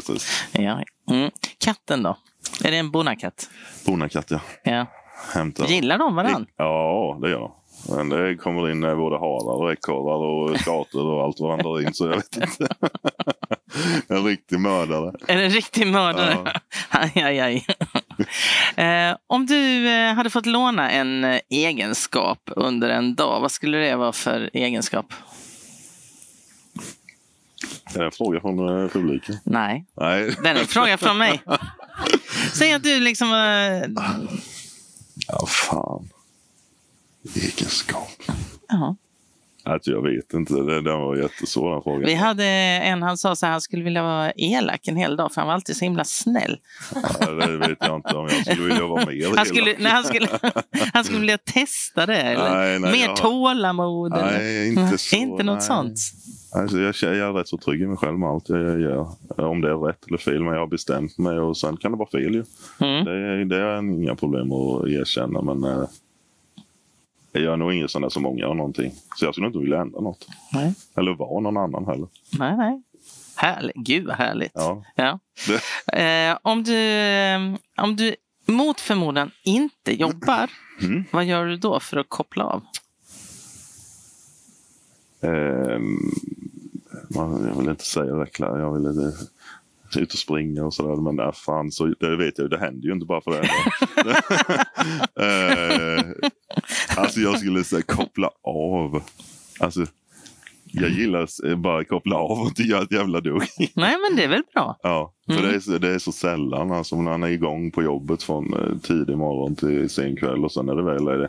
Ja. 0.53 0.83
Mm. 1.11 1.31
Katten 1.59 2.03
då? 2.03 2.17
Är 2.65 2.71
det 2.71 2.77
en 2.77 2.91
bonakatt? 2.91 3.51
Bonakatt, 3.87 4.31
ja. 4.31 4.41
ja. 4.65 4.87
Hämtar. 5.35 5.67
Gillar 5.67 5.99
de 5.99 6.15
varandra? 6.15 6.51
Ja, 6.57 7.19
det 7.23 7.31
gör 7.31 7.41
de. 7.41 7.53
Men 7.89 8.09
det 8.09 8.37
kommer 8.37 8.71
in 8.71 8.81
både 8.81 9.19
harar 9.19 9.63
och 9.63 9.73
ekorrar 9.73 10.25
och 10.27 10.61
skator 10.61 11.07
och 11.07 11.23
allt 11.25 11.41
vad 11.41 11.53
andra 11.53 11.83
in 11.83 11.95
så 11.95 12.07
jag 12.07 12.17
vet 12.17 12.37
inte. 12.43 12.69
en 14.09 14.25
riktig 14.25 14.61
mördare. 14.61 15.13
En 15.27 15.51
riktig 15.51 15.87
mördare? 15.87 16.39
Ja. 16.45 16.53
aj, 17.01 17.23
aj, 17.23 17.41
aj. 17.41 17.67
eh, 18.87 19.17
om 19.27 19.47
du 19.47 19.89
eh, 19.89 20.15
hade 20.15 20.31
fått 20.31 20.47
låna 20.47 20.91
en 20.91 21.25
eh, 21.25 21.41
egenskap 21.51 22.51
under 22.57 22.89
en 22.89 23.15
dag, 23.15 23.41
vad 23.41 23.53
skulle 23.53 23.79
det 23.79 23.97
vara 23.97 24.13
för 24.13 24.51
egenskap? 24.53 25.13
Är 27.95 27.99
det 27.99 28.05
en 28.05 28.13
fråga 28.13 28.41
från 28.41 28.83
eh, 28.83 28.89
publiken? 28.89 29.37
Nej. 29.45 29.85
Nej, 30.01 30.37
den 30.43 30.57
är 30.57 30.61
en 30.61 30.67
fråga 30.67 30.99
från 30.99 31.19
mig. 31.19 31.43
Säg 32.53 32.73
att 32.73 32.83
du 32.83 33.01
liksom... 33.01 33.29
Eh... 33.29 34.05
Ja, 35.29 35.47
fan. 35.47 36.09
Egenskap. 37.35 38.23
Ja. 38.69 38.97
Alltså, 39.67 39.91
jag 39.91 40.03
vet 40.03 40.35
inte, 40.35 40.55
det, 40.55 40.83
den 40.83 41.01
var 41.01 41.17
jättesvår 41.17 41.73
den 41.73 41.83
frågan. 41.83 42.03
Vi 42.07 42.15
hade 42.15 42.45
en, 42.45 43.03
han 43.03 43.17
sa 43.17 43.33
att 43.33 43.41
han 43.43 43.61
skulle 43.61 43.85
vilja 43.85 44.03
vara 44.03 44.33
elak 44.37 44.89
en 44.89 44.97
hel 44.97 45.17
dag 45.17 45.33
för 45.33 45.41
han 45.41 45.49
var 45.49 45.55
alltid 45.55 45.77
så 45.77 45.85
himla 45.85 46.05
snäll. 46.05 46.59
Ja, 47.21 47.31
det 47.31 47.57
vet 47.57 47.79
jag 47.81 47.97
inte 47.97 48.15
om 48.15 48.29
jag 48.29 48.47
skulle 48.47 48.69
vilja 48.69 48.87
vara 48.87 49.07
mer 49.07 49.37
han 49.37 49.47
skulle, 49.47 49.75
nej, 49.79 49.93
han, 49.93 50.05
skulle, 50.05 50.29
han 50.93 51.05
skulle 51.05 51.21
vilja 51.21 51.39
testa 51.39 52.07
det. 52.07 52.17
Eller? 52.17 52.55
Nej, 52.55 52.79
nej, 52.79 52.93
mer 52.93 53.07
jag, 53.07 53.17
tålamod? 53.17 54.11
Nej, 54.11 54.69
eller? 54.69 54.83
inte 54.83 54.99
så. 54.99 55.17
inte 55.17 55.43
något 55.43 55.59
nej. 55.59 55.67
sånt? 55.67 55.99
Alltså, 56.55 56.79
jag, 56.79 56.95
jag 57.17 57.29
är 57.29 57.33
rätt 57.33 57.49
så 57.49 57.59
trygg 57.59 57.81
i 57.81 57.87
mig 57.87 57.97
själv 57.97 58.19
med 58.19 58.29
allt 58.29 58.49
jag 58.49 58.81
gör. 58.81 59.09
Om 59.37 59.61
det 59.61 59.71
är 59.71 59.87
rätt 59.87 60.07
eller 60.09 60.19
fel, 60.19 60.41
men 60.45 60.53
jag 60.53 60.61
har 60.61 60.67
bestämt 60.67 61.19
mig 61.19 61.39
och 61.39 61.57
sen 61.57 61.77
kan 61.77 61.93
det 61.93 61.99
vara 61.99 62.11
fel 62.11 62.35
ju. 62.35 62.45
Mm. 62.79 63.05
Det, 63.05 63.45
det 63.45 63.63
är 63.63 63.79
inga 63.79 64.15
problem 64.15 64.53
att 64.53 64.89
erkänna 64.89 65.43
men 65.43 65.65
eh, 65.65 65.89
jag 67.41 67.53
är 67.53 67.57
nog 67.57 67.73
ingen 67.73 67.89
sån 67.89 68.03
där 68.03 68.09
som 68.09 68.27
ångrar 68.27 68.55
någonting. 68.55 68.93
Så 69.17 69.25
jag 69.25 69.35
skulle 69.35 69.47
inte 69.47 69.59
vilja 69.59 69.81
ändra 69.81 70.01
något. 70.01 70.27
Nej. 70.53 70.75
Eller 70.97 71.15
vara 71.15 71.41
någon 71.41 71.57
annan 71.57 71.87
heller. 71.87 72.09
Nej, 72.39 72.57
nej. 72.57 72.83
Härligt. 73.37 73.77
Gud 73.77 74.07
vad 74.07 74.17
härligt. 74.17 74.53
Ja. 74.55 74.83
ja. 74.95 75.19
Eh, 75.99 76.39
om, 76.43 76.63
du, 76.63 77.57
om 77.77 77.97
du 77.97 78.17
mot 78.47 78.81
förmodan 78.81 79.31
inte 79.45 80.01
jobbar, 80.01 80.51
mm. 80.83 81.05
vad 81.11 81.25
gör 81.25 81.47
du 81.47 81.57
då 81.57 81.81
för 81.81 81.97
att 81.97 82.09
koppla 82.09 82.45
av? 82.45 82.63
Eh, 85.21 85.79
man, 87.09 87.47
jag 87.49 87.61
vill 87.61 87.69
inte 87.69 87.85
säga 87.85 88.15
det 88.15 88.27
klart. 88.27 88.59
Jag 88.59 88.73
vill 88.73 88.87
inte 88.87 89.13
ut 89.97 90.13
och 90.13 90.19
springa 90.19 90.65
och 90.65 90.75
sådär. 90.75 90.97
Men 90.97 91.17
där 91.17 91.33
fan, 91.33 91.73
så, 91.73 91.87
det 91.87 92.17
vet 92.17 92.39
jag 92.39 92.51
det 92.51 92.59
händer 92.59 92.87
ju 92.87 92.93
inte 92.93 93.07
bara 93.07 93.21
för 93.21 93.31
det. 93.31 93.39
eh, 95.21 96.05
alltså 96.97 97.21
jag 97.21 97.39
skulle 97.39 97.65
säga 97.65 97.83
koppla 97.83 98.31
av. 98.43 99.03
Alltså, 99.61 99.87
jag 100.65 100.91
gillar 100.91 101.57
bara 101.57 101.85
koppla 101.85 102.17
av 102.17 102.41
och 102.41 102.47
inte 102.47 102.63
göra 102.63 102.83
ett 102.83 102.93
jävla 102.93 103.21
dugg. 103.21 103.43
Nej 103.75 103.97
men 104.03 104.17
det 104.17 104.25
är 104.25 104.29
väl 104.29 104.43
bra. 104.55 104.79
Ja, 104.83 105.13
för 105.27 105.33
mm. 105.33 105.45
det, 105.45 105.55
är, 105.55 105.61
så, 105.61 105.79
det 105.79 105.95
är 105.95 105.99
så 105.99 106.13
sällan. 106.13 106.73
Alltså 106.73 106.97
när 106.97 107.03
man 107.03 107.23
är 107.23 107.29
igång 107.29 107.71
på 107.71 107.83
jobbet 107.83 108.23
från 108.23 108.55
eh, 108.55 108.79
tidig 108.79 109.19
morgon 109.19 109.57
till 109.57 109.91
sen 109.91 110.17
kväll 110.17 110.45
och 110.45 110.53
sen 110.53 110.67
när 110.67 110.75
det 110.75 110.83
väl 110.83 111.09
är 111.09 111.23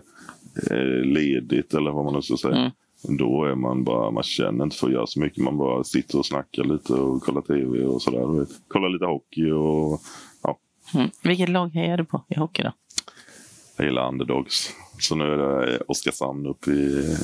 eh, 0.72 1.05
ledigt 1.05 1.74
eller 1.74 1.91
vad 1.91 2.05
man 2.05 2.13
nu 2.13 2.22
ska 2.22 2.38
säga. 2.38 2.55
Mm 2.55 2.72
då 3.03 3.45
är 3.45 3.55
man 3.55 3.84
bara, 3.84 4.11
man 4.11 4.24
känner 4.24 4.63
inte 4.63 4.78
för 4.78 4.88
att 4.88 4.93
göra 4.93 5.07
så 5.07 5.20
mycket. 5.20 5.43
Man 5.43 5.57
bara 5.57 5.84
sitter 5.84 6.20
och 6.20 6.26
snackar 6.26 6.63
lite 6.63 6.93
och 6.93 7.22
kollar 7.22 7.41
tv 7.41 7.86
och 7.86 8.01
sådär. 8.01 8.45
Kollar 8.68 8.89
lite 8.89 9.05
hockey 9.05 9.51
och 9.51 10.01
ja. 10.43 10.59
Mm. 10.93 11.09
Vilket 11.24 11.49
lag 11.49 11.70
hejar 11.70 11.97
du 11.97 12.05
på 12.05 12.26
i 12.28 12.39
hockey 12.39 12.63
då? 12.63 12.72
Jag 13.78 13.86
gillar 13.86 14.07
underdogs. 14.07 14.74
Så 14.99 15.15
nu 15.15 15.23
är 15.23 15.37
det 15.37 15.79
Oskarshamn 15.87 16.45
uppe 16.45 16.71
i, 16.71 17.17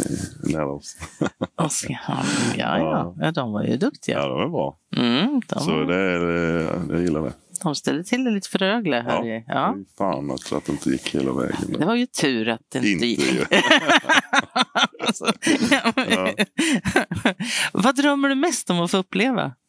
nära 0.44 0.72
oss. 0.72 0.98
Oskarshamn, 1.56 2.28
ja, 2.58 2.78
ja 2.78 3.16
ja. 3.20 3.32
De 3.32 3.52
var 3.52 3.64
ju 3.64 3.78
duktiga. 3.78 4.18
Ja, 4.18 4.28
de 4.28 4.42
är 4.42 4.48
bra. 4.48 4.78
Mm, 4.96 5.42
de... 5.48 5.60
Så 5.60 5.84
det, 5.84 5.96
är, 5.96 6.22
jag 6.90 7.02
gillar 7.02 7.22
det. 7.22 7.34
De 7.64 7.76
ställde 7.76 8.04
till 8.04 8.24
det 8.24 8.32
lite 8.32 8.50
för 8.50 8.60
Rögle 8.60 8.96
här. 8.96 9.24
Ja, 9.24 9.44
ja. 9.48 9.76
fan 9.98 10.32
också 10.32 10.56
att 10.56 10.66
det 10.66 10.72
inte 10.72 10.90
gick 10.90 11.16
hela 11.16 11.34
vägen. 11.34 11.76
Det 11.80 11.86
var 11.86 11.96
ju 11.96 12.06
tur 12.06 12.50
att 12.50 12.62
det 12.72 12.78
inte, 12.78 12.90
inte 12.90 13.06
gick. 13.06 13.42
alltså, 15.00 15.26
ja. 16.10 16.34
Vad 17.74 17.96
drömmer 17.96 18.30
du 18.30 18.36
mest 18.36 18.70
om 18.70 18.80
att 18.80 18.92
få 18.92 18.98
uppleva? 18.98 19.54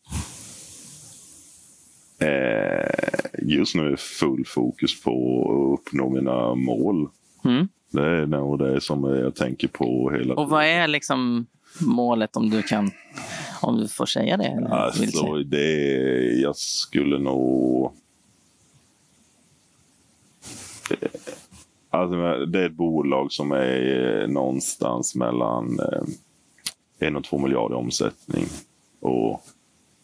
Eh, 2.18 3.08
just 3.42 3.74
nu 3.74 3.92
är 3.92 3.96
full 3.96 4.44
fokus 4.46 5.02
på 5.02 5.10
att 5.42 5.80
uppnå 5.80 6.10
mina 6.10 6.54
mål. 6.54 7.08
Mm. 7.44 7.68
Det 7.94 8.06
är 8.06 8.26
nog 8.26 8.58
det 8.58 8.80
som 8.80 9.04
jag 9.04 9.34
tänker 9.34 9.68
på 9.68 10.10
hela 10.10 10.22
tiden. 10.22 10.36
Och 10.38 10.48
vad 10.48 10.64
är 10.64 10.88
liksom 10.88 11.46
målet 11.80 12.36
om 12.36 12.50
du 12.50 12.62
kan 12.62 12.90
om 13.62 13.76
du 13.80 13.88
får 13.88 14.06
säga 14.06 14.36
det? 14.36 14.44
Eller 14.44 14.68
alltså, 14.68 15.34
det 15.34 16.40
jag 16.40 16.56
skulle 16.56 17.18
nog... 17.18 17.92
Alltså, 21.90 22.46
det 22.46 22.60
är 22.60 22.66
ett 22.66 22.72
bolag 22.72 23.32
som 23.32 23.52
är 23.52 24.26
någonstans 24.26 25.14
mellan 25.14 25.78
en 26.98 27.16
och 27.16 27.24
två 27.24 27.38
miljarder 27.38 27.76
i 27.76 27.78
omsättning. 27.78 28.44
Och 29.00 29.44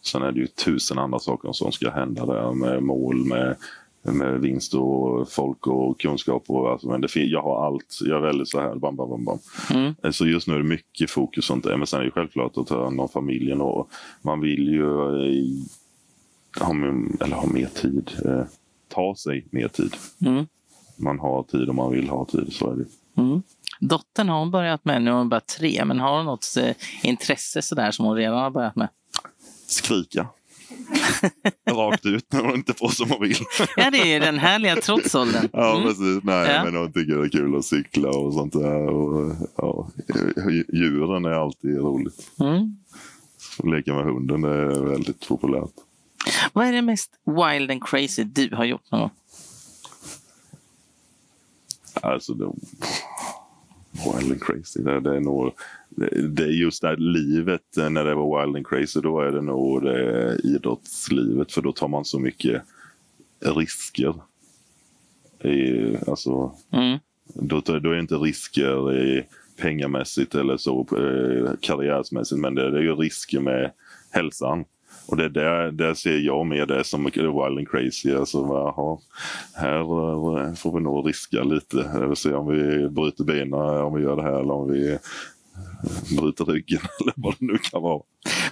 sen 0.02 0.22
är 0.22 0.32
det 0.32 0.40
ju 0.40 0.46
tusen 0.46 0.98
andra 0.98 1.18
saker 1.18 1.52
som 1.52 1.72
ska 1.72 1.90
hända 1.90 2.26
där 2.26 2.52
med 2.52 2.82
mål, 2.82 3.24
med, 3.24 3.56
med 4.02 4.40
vinst 4.40 4.74
och 4.74 5.32
folk 5.32 5.66
och 5.66 6.00
kunskap. 6.00 6.44
Och, 6.46 6.70
alltså, 6.70 6.88
men 6.88 7.00
det, 7.00 7.16
jag 7.16 7.42
har 7.42 7.66
allt. 7.66 7.98
Jag 8.04 8.16
är 8.16 8.22
väldigt 8.22 8.48
så 8.48 8.60
här, 8.60 8.74
bam, 8.74 8.96
bam, 8.96 9.10
bam, 9.10 9.24
bam. 9.24 9.38
Mm. 9.70 10.12
Så 10.12 10.26
just 10.26 10.46
nu 10.46 10.54
är 10.54 10.58
det 10.58 10.64
mycket 10.64 11.10
fokus 11.10 11.44
sånt 11.44 11.64
där. 11.64 11.76
Men 11.76 11.86
sen 11.86 12.00
är 12.00 12.04
det 12.04 12.10
självklart 12.10 12.56
att 12.56 12.66
ta 12.66 12.84
hand 12.84 13.00
om 13.00 13.08
familjen 13.08 13.60
och 13.60 13.90
man 14.22 14.40
vill 14.40 14.68
ju 14.68 14.84
eh, 14.84 16.64
ha, 16.64 16.74
eller 17.20 17.36
ha 17.36 17.46
mer 17.46 17.66
tid. 17.66 18.10
Eh, 18.24 18.42
ta 18.88 19.14
sig 19.14 19.46
mer 19.50 19.68
tid. 19.68 19.96
Mm. 20.26 20.46
Man 20.96 21.18
har 21.18 21.42
tid 21.42 21.68
om 21.68 21.76
man 21.76 21.92
vill 21.92 22.08
ha 22.08 22.24
tid, 22.24 22.52
så 22.52 22.70
är 22.70 22.76
det. 22.76 22.84
Mm. 23.22 23.42
Dottern 23.80 24.28
har 24.28 24.38
hon 24.38 24.50
börjat 24.50 24.84
med, 24.84 25.02
nu 25.02 25.10
är 25.10 25.14
hon 25.14 25.28
bara 25.28 25.40
tre, 25.40 25.84
men 25.84 26.00
har 26.00 26.16
hon 26.16 26.26
något 26.26 26.46
eh, 26.58 26.74
intresse 27.02 27.62
sådär 27.62 27.90
som 27.90 28.06
hon 28.06 28.16
redan 28.16 28.38
har 28.38 28.50
börjat 28.50 28.76
med? 28.76 28.88
Skrika. 29.66 30.28
Rakt 31.70 32.06
ut 32.06 32.32
när 32.32 32.40
hon 32.42 32.54
inte 32.54 32.74
får 32.74 32.88
som 32.88 33.10
hon 33.10 33.20
vill. 33.20 33.36
ja, 33.76 33.90
det 33.90 34.14
är 34.14 34.20
den 34.20 34.38
härliga 34.38 34.76
trotsåldern. 34.76 35.36
Mm. 35.38 35.50
Ja, 35.52 35.82
precis. 35.86 36.20
Nej, 36.22 36.50
Ja. 36.50 36.64
men 36.64 36.76
hon 36.76 36.92
tycker 36.92 37.16
det 37.16 37.24
är 37.26 37.28
kul 37.28 37.56
att 37.58 37.64
cykla 37.64 38.08
och 38.08 38.34
sånt 38.34 38.52
där. 38.52 38.86
Och, 38.88 39.32
ja, 39.56 39.88
djuren 40.72 41.24
är 41.24 41.30
alltid 41.30 41.76
roligt. 41.76 42.30
Mm. 42.40 42.76
Att 43.58 43.70
leka 43.70 43.94
med 43.94 44.04
hunden 44.04 44.44
är 44.44 44.80
väldigt 44.90 45.28
populärt. 45.28 45.70
Vad 46.52 46.66
är 46.66 46.72
det 46.72 46.82
mest 46.82 47.10
wild 47.24 47.70
and 47.70 47.84
crazy 47.86 48.24
du 48.24 48.54
har 48.54 48.64
gjort 48.64 48.90
någon 48.90 49.00
gång? 49.00 49.10
Alltså, 52.02 52.34
det, 52.34 52.52
wild 54.04 54.32
and 54.32 54.42
crazy. 54.42 54.82
Det, 54.82 55.00
det 55.00 55.16
är 55.16 55.20
nog 55.20 55.52
det, 55.88 56.28
det 56.28 56.42
är 56.42 56.48
just 56.48 56.82
det 56.82 56.88
här 56.88 56.96
livet 56.96 57.76
eh, 57.78 57.90
när 57.90 58.04
det 58.04 58.14
var 58.14 58.40
wild 58.44 58.56
and 58.56 58.66
crazy. 58.66 59.00
Då 59.00 59.20
är 59.20 59.32
det 59.32 59.42
nog 59.42 59.82
det 59.82 60.40
idrottslivet. 60.44 61.52
För 61.52 61.62
då 61.62 61.72
tar 61.72 61.88
man 61.88 62.04
så 62.04 62.18
mycket 62.18 62.62
risker. 63.40 64.14
I, 65.44 65.96
alltså, 66.06 66.52
Mm. 66.72 66.98
då, 67.34 67.60
då 67.60 67.72
är 67.72 67.80
det 67.94 68.00
inte 68.00 68.14
risker 68.14 68.96
i 68.96 69.24
pengamässigt 69.60 70.34
eller 70.34 70.56
så 70.56 70.80
eh, 70.80 71.52
karriärsmässigt. 71.60 72.40
Men 72.40 72.54
det, 72.54 72.70
det 72.70 72.78
är 72.78 72.82
ju 72.82 72.94
risker 72.94 73.40
med 73.40 73.72
hälsan. 74.10 74.64
Och 75.10 75.16
det 75.16 75.28
där, 75.28 75.70
där 75.70 75.94
ser 75.94 76.18
jag 76.18 76.46
mer 76.46 76.66
det 76.66 76.84
som 76.84 77.04
wild 77.04 77.58
and 77.58 77.68
crazy. 77.70 78.14
Alltså, 78.14 78.38
jaha, 78.38 78.98
här 79.56 79.78
eh, 79.80 80.54
får 80.54 80.74
vi 80.78 80.80
nog 80.84 81.08
riska 81.08 81.42
lite. 81.42 82.06
Vill 82.06 82.16
se 82.16 82.34
om 82.34 82.46
vi 82.46 82.88
bryter 82.88 83.24
benen, 83.24 83.54
om 83.82 83.94
vi 83.94 84.02
gör 84.02 84.16
det 84.16 84.22
här 84.22 84.40
eller 84.40 84.54
om 84.54 84.70
vi 84.72 84.92
eh, 84.92 84.98
bryter 86.20 86.44
ryggen 86.44 86.80
eller 87.00 87.12
vad 87.16 87.34
det 87.38 87.46
nu 87.46 87.58
kan 87.58 87.82
vara. 87.82 88.02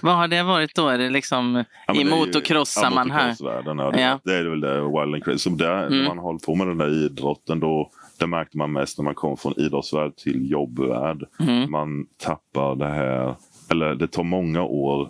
Vad 0.01 0.15
har 0.15 0.27
det 0.27 0.43
varit 0.43 0.75
då? 0.75 0.87
Är 0.87 0.97
det 0.97 1.09
liksom 1.09 1.63
Ja, 1.87 1.95
i 1.95 2.03
det 2.03 2.09
motocross-sammanhang? 2.09 3.35
Ja, 3.39 3.61
det, 3.91 4.01
Ja. 4.01 4.19
det 4.23 4.33
är 4.35 4.43
väl 4.49 4.59
det 4.61 4.81
wild 4.81 5.13
and 5.15 5.23
crazy. 5.23 5.37
Så 5.39 5.49
där, 5.49 5.87
Mm. 5.87 5.97
När 5.99 6.07
man 6.07 6.17
håller 6.17 6.39
på 6.39 6.55
med 6.55 6.67
den 6.67 6.77
där 6.77 7.05
idrotten 7.05 7.59
då 7.59 7.89
det 8.19 8.27
märkte 8.27 8.57
man 8.57 8.71
mest 8.71 8.97
när 8.97 9.05
man 9.05 9.15
kom 9.15 9.37
från 9.37 9.53
idrottsvärld 9.59 10.15
till 10.15 10.51
jobbvärld. 10.51 11.23
Mm. 11.39 11.71
Man 11.71 12.05
tappar 12.17 12.75
det 12.75 12.87
här, 12.87 13.35
eller 13.71 13.95
det 13.95 14.07
tar 14.07 14.23
många 14.23 14.63
år 14.63 15.09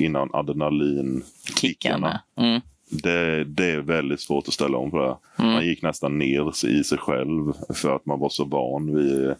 innan 0.00 0.30
adrenalinkickarna. 0.32 1.24
Kickarna. 1.54 2.22
Mm. 2.36 2.60
Det, 2.90 3.44
det 3.44 3.70
är 3.70 3.80
väldigt 3.80 4.20
svårt 4.20 4.48
att 4.48 4.54
ställa 4.54 4.78
om 4.78 4.90
på 4.90 4.98
det. 4.98 5.42
Mm. 5.42 5.52
Man 5.54 5.66
gick 5.66 5.82
nästan 5.82 6.18
ner 6.18 6.66
i 6.66 6.84
sig 6.84 6.98
själv 6.98 7.52
för 7.74 7.96
att 7.96 8.06
man 8.06 8.18
var 8.20 8.28
så 8.28 8.44
van 8.44 8.94
vid 8.96 9.34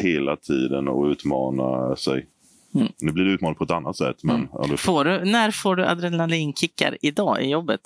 hela 0.00 0.36
tiden 0.36 0.88
att 0.88 1.06
utmana 1.06 1.96
sig. 1.96 2.26
Mm. 2.74 2.88
Nu 3.00 3.12
blir 3.12 3.24
det 3.24 3.30
utmanat 3.30 3.58
på 3.58 3.64
ett 3.64 3.70
annat 3.70 3.96
sätt. 3.96 4.16
Men 4.22 4.36
Mm. 4.36 4.48
ja, 4.52 4.66
det, 4.70 4.76
Får 4.76 5.04
du, 5.04 5.24
när 5.24 5.50
får 5.50 5.76
du 5.76 5.84
adrenalinkickar 5.86 6.98
idag 7.02 7.42
i 7.42 7.50
jobbet? 7.50 7.80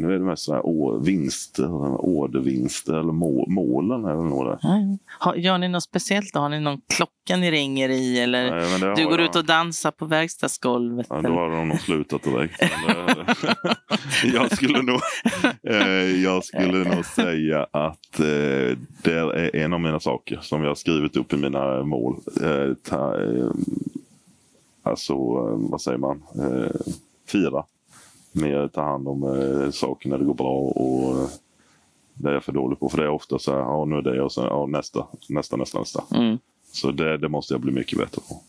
Nu 0.00 0.14
är 0.14 0.18
det 0.18 0.24
mest 0.24 0.48
å, 0.48 0.98
vinster, 1.04 1.68
ordervinster 2.04 2.94
eller 2.94 3.12
må, 3.12 3.46
målen 3.48 4.04
är 4.04 4.14
väl 4.14 4.46
det. 4.46 4.58
Ja. 4.62 4.98
Har, 5.18 5.34
gör 5.34 5.58
ni 5.58 5.68
något 5.68 5.82
speciellt? 5.82 6.34
då? 6.34 6.40
Har 6.40 6.48
ni 6.48 6.60
någon 6.60 6.80
klocka 6.96 7.36
ni 7.36 7.50
ringer 7.50 7.88
i? 7.88 8.20
Eller 8.20 8.50
Nej, 8.50 8.94
du 8.96 9.04
går 9.04 9.20
jag. 9.20 9.28
ut 9.28 9.36
och 9.36 9.44
dansar 9.44 9.90
på 9.90 10.04
verkstadsgolvet? 10.04 11.06
Ja, 11.10 11.22
då 11.22 11.28
har 11.28 11.50
de 11.50 11.68
nog 11.68 11.80
slutat 11.80 12.22
direkt. 12.22 12.62
Jag 14.34 14.56
skulle 14.56 14.82
nog, 14.82 15.00
eh, 15.62 16.22
jag 16.22 16.44
skulle 16.44 16.94
nog 16.94 17.04
säga 17.04 17.66
att 17.70 18.20
eh, 18.20 18.76
det 19.02 19.14
är 19.14 19.56
en 19.56 19.72
av 19.72 19.80
mina 19.80 20.00
saker 20.00 20.38
som 20.42 20.62
jag 20.62 20.70
har 20.70 20.74
skrivit 20.74 21.16
upp 21.16 21.32
i 21.32 21.36
mina 21.36 21.82
mål. 21.82 22.16
Eh, 22.42 22.92
alltså, 24.82 25.14
vad 25.56 25.80
säger 25.80 25.98
man? 25.98 26.22
Fira. 27.26 27.64
Mer 28.32 28.68
ta 28.68 28.82
hand 28.82 29.08
om 29.08 29.22
eh, 29.22 29.70
saker 29.70 30.08
när 30.08 30.18
det 30.18 30.24
går 30.24 30.34
bra 30.34 30.52
och 30.52 31.18
eh, 31.18 31.28
det 32.14 32.28
är 32.28 32.32
jag 32.32 32.44
för 32.44 32.52
dålig 32.52 32.78
på. 32.78 32.88
För 32.88 32.98
det 32.98 33.04
är 33.04 33.08
ofta 33.10 33.38
så 33.38 33.52
här, 33.52 33.58
ja 33.58 33.84
nu 33.84 33.96
är 33.96 34.02
det 34.02 34.22
och 34.22 34.32
sen 34.32 34.44
ja, 34.44 34.66
nästa, 34.66 35.06
nästa, 35.28 35.56
nästa, 35.56 35.78
nästa. 35.78 36.04
Mm. 36.14 36.38
Så 36.72 36.90
det, 36.90 37.18
det 37.18 37.28
måste 37.28 37.54
jag 37.54 37.60
bli 37.60 37.72
mycket 37.72 37.98
bättre 37.98 38.22
på. 38.28 38.42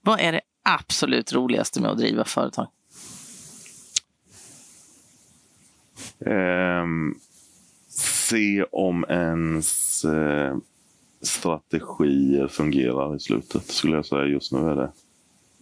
Vad 0.00 0.20
är 0.20 0.32
det 0.32 0.40
absolut 0.62 1.32
roligaste 1.32 1.80
med 1.80 1.90
att 1.90 1.98
driva 1.98 2.24
företag? 2.24 2.66
Ehm, 6.26 7.14
se 7.88 8.64
om 8.72 9.04
ens 9.08 10.04
eh, 10.04 10.56
strategier 11.22 12.48
fungerar 12.48 13.16
i 13.16 13.20
slutet, 13.20 13.66
skulle 13.66 13.96
jag 13.96 14.06
säga. 14.06 14.24
Just 14.24 14.52
nu 14.52 14.58
är 14.58 14.76
det. 14.76 14.92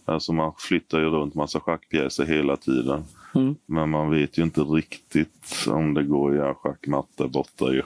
Alltså 0.05 0.33
man 0.33 0.53
flyttar 0.57 0.99
ju 0.99 1.05
runt 1.09 1.35
massa 1.35 1.59
schackpjäser 1.59 2.25
hela 2.25 2.57
tiden. 2.57 3.03
Mm. 3.35 3.55
Men 3.65 3.89
man 3.89 4.11
vet 4.11 4.37
ju 4.37 4.43
inte 4.43 4.61
riktigt 4.61 5.65
om 5.67 5.93
det 5.93 6.03
går 6.03 6.29
att 6.31 6.37
göra 6.37 6.55
schackmatta 6.55 7.27
borta 7.27 7.65
ju. 7.73 7.83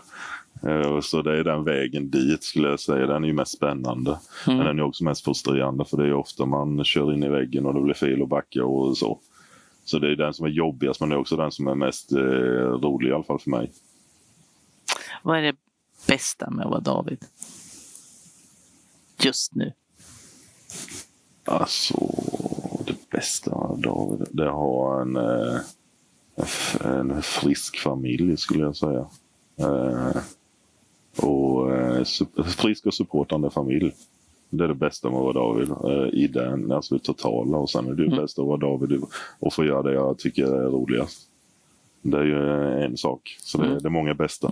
Eh, 0.69 0.99
Så 0.99 1.21
det 1.21 1.39
är 1.39 1.43
den 1.43 1.63
vägen 1.63 2.09
dit 2.09 2.43
skulle 2.43 2.69
jag 2.69 2.79
säga. 2.79 3.07
Den 3.07 3.23
är 3.23 3.27
ju 3.27 3.33
mest 3.33 3.57
spännande. 3.57 4.19
Mm. 4.47 4.57
Men 4.57 4.67
den 4.67 4.79
är 4.79 4.83
också 4.83 5.03
mest 5.03 5.25
frustrerande 5.25 5.85
för 5.85 5.97
det 5.97 6.03
är 6.03 6.13
ofta 6.13 6.45
man 6.45 6.83
kör 6.83 7.13
in 7.13 7.23
i 7.23 7.29
väggen 7.29 7.65
och 7.65 7.73
det 7.73 7.81
blir 7.81 7.93
fel 7.93 8.21
och 8.21 8.27
backa 8.27 8.65
och 8.65 8.97
så. 8.97 9.19
Så 9.83 9.99
det 9.99 10.11
är 10.11 10.15
den 10.15 10.33
som 10.33 10.45
är 10.45 10.49
jobbigast 10.49 10.99
men 10.99 11.09
det 11.09 11.15
är 11.15 11.19
också 11.19 11.35
den 11.35 11.51
som 11.51 11.67
är 11.67 11.75
mest 11.75 12.11
eh, 12.11 12.17
rolig 12.81 13.09
i 13.09 13.13
alla 13.13 13.23
fall 13.23 13.39
för 13.39 13.49
mig. 13.49 13.71
Vad 15.23 15.37
är 15.37 15.41
det 15.41 15.55
bästa 16.07 16.49
med 16.49 16.65
att 16.65 16.71
vara 16.71 16.81
David? 16.81 17.25
Just 19.19 19.55
nu. 19.55 19.73
Alltså, 21.45 21.97
det 22.85 23.09
bästa 23.11 23.51
av 23.51 23.81
David, 23.81 24.27
det 24.31 24.49
har 24.49 25.01
en, 25.01 25.15
eh, 25.15 25.59
en 26.83 27.21
frisk 27.21 27.77
familj 27.79 28.37
skulle 28.37 28.63
jag 28.63 28.75
säga. 28.75 29.05
Eh, 29.59 30.17
och 31.27 31.75
eh, 31.75 32.03
frisk 32.45 32.85
och 32.85 32.93
supportande 32.93 33.49
familj. 33.49 33.95
Det 34.49 34.63
är 34.63 34.67
det 34.67 34.75
bästa 34.75 35.09
med 35.09 35.17
att 35.19 35.23
vara 35.23 35.33
David 35.33 35.69
i 36.13 36.27
den, 36.27 36.71
alltså 36.71 36.95
det 36.95 37.03
totala. 37.03 37.57
Och 37.57 37.69
sen 37.69 37.87
är 37.87 37.93
det 37.93 38.05
Mm. 38.05 38.17
bästa 38.17 38.41
att 38.41 38.47
vara 38.47 38.57
David 38.57 39.01
och 39.39 39.53
få 39.53 39.65
göra 39.65 39.81
det 39.81 39.93
jag 39.93 40.17
tycker 40.19 40.43
är 40.45 40.69
roligast. 40.69 41.19
Det 42.01 42.17
är 42.17 42.23
ju 42.23 42.49
en 42.83 42.97
sak, 42.97 43.37
så 43.39 43.57
det, 43.57 43.65
Mm. 43.67 43.77
det 43.81 43.87
är 43.87 43.89
många 43.89 44.13
bästa. 44.13 44.51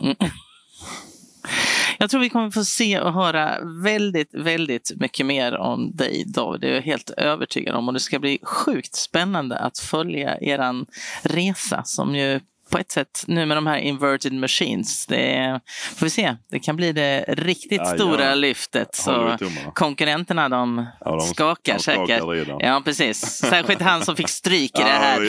Jag 1.99 2.09
tror 2.09 2.21
vi 2.21 2.29
kommer 2.29 2.51
få 2.51 2.65
se 2.65 2.99
och 2.99 3.13
höra 3.13 3.57
väldigt, 3.83 4.33
väldigt 4.33 4.91
mycket 4.95 5.25
mer 5.25 5.57
om 5.57 5.95
dig 5.95 6.23
David. 6.27 6.61
Det 6.61 6.69
är 6.69 6.73
jag 6.73 6.81
helt 6.81 7.09
övertygad 7.09 7.75
om. 7.75 7.87
Och 7.87 7.93
det 7.93 7.99
ska 7.99 8.19
bli 8.19 8.39
sjukt 8.43 8.95
spännande 8.95 9.57
att 9.57 9.79
följa 9.79 10.37
eran 10.37 10.85
resa 11.23 11.83
som 11.83 12.15
ju 12.15 12.39
på 12.73 12.79
ett 12.79 12.91
sätt 12.91 13.23
nu 13.27 13.45
med 13.45 13.57
de 13.57 13.67
här 13.67 13.77
inverted 13.77 14.33
machines. 14.33 15.05
Det 15.05 15.33
är, 15.35 15.59
får 15.95 16.05
vi 16.05 16.09
se. 16.09 16.35
Det 16.51 16.59
kan 16.59 16.75
bli 16.75 16.91
det 16.91 17.25
riktigt 17.27 17.81
Ja, 17.85 17.85
stora 17.85 18.25
ja. 18.29 18.35
lyftet. 18.35 18.95
Så 18.95 19.37
konkurrenterna 19.73 20.49
de, 20.49 20.85
Ja, 20.99 21.11
de- 21.11 21.21
skakar 21.21 21.73
de 21.73 21.79
skakar 21.79 22.05
säkert. 22.07 22.23
redan. 22.29 22.59
Ja, 22.59 22.81
precis. 22.85 23.21
Särskilt 23.21 23.81
han 23.81 24.05
som 24.05 24.15
fick 24.15 24.29
stryk 24.29 24.79
i 24.79 24.83
det 24.83 24.89
här. 24.89 25.21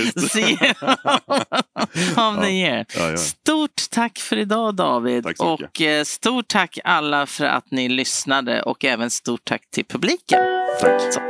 of 2.16 2.44
the 2.44 2.50
year. 2.50 3.16
Stort 3.16 3.90
tack 3.90 4.18
för 4.18 4.36
idag 4.36 4.74
David. 4.74 5.26
Och 5.38 5.80
eh, 5.80 6.04
stort 6.04 6.48
tack 6.48 6.78
alla 6.84 7.26
för 7.26 7.44
att 7.44 7.70
ni 7.70 7.88
lyssnade 7.88 8.62
och 8.62 8.84
även 8.84 9.10
stort 9.10 9.44
tack 9.44 9.62
till 9.70 9.84
publiken. 9.84 10.40
Tack. 10.80 11.00
Så. 11.14 11.20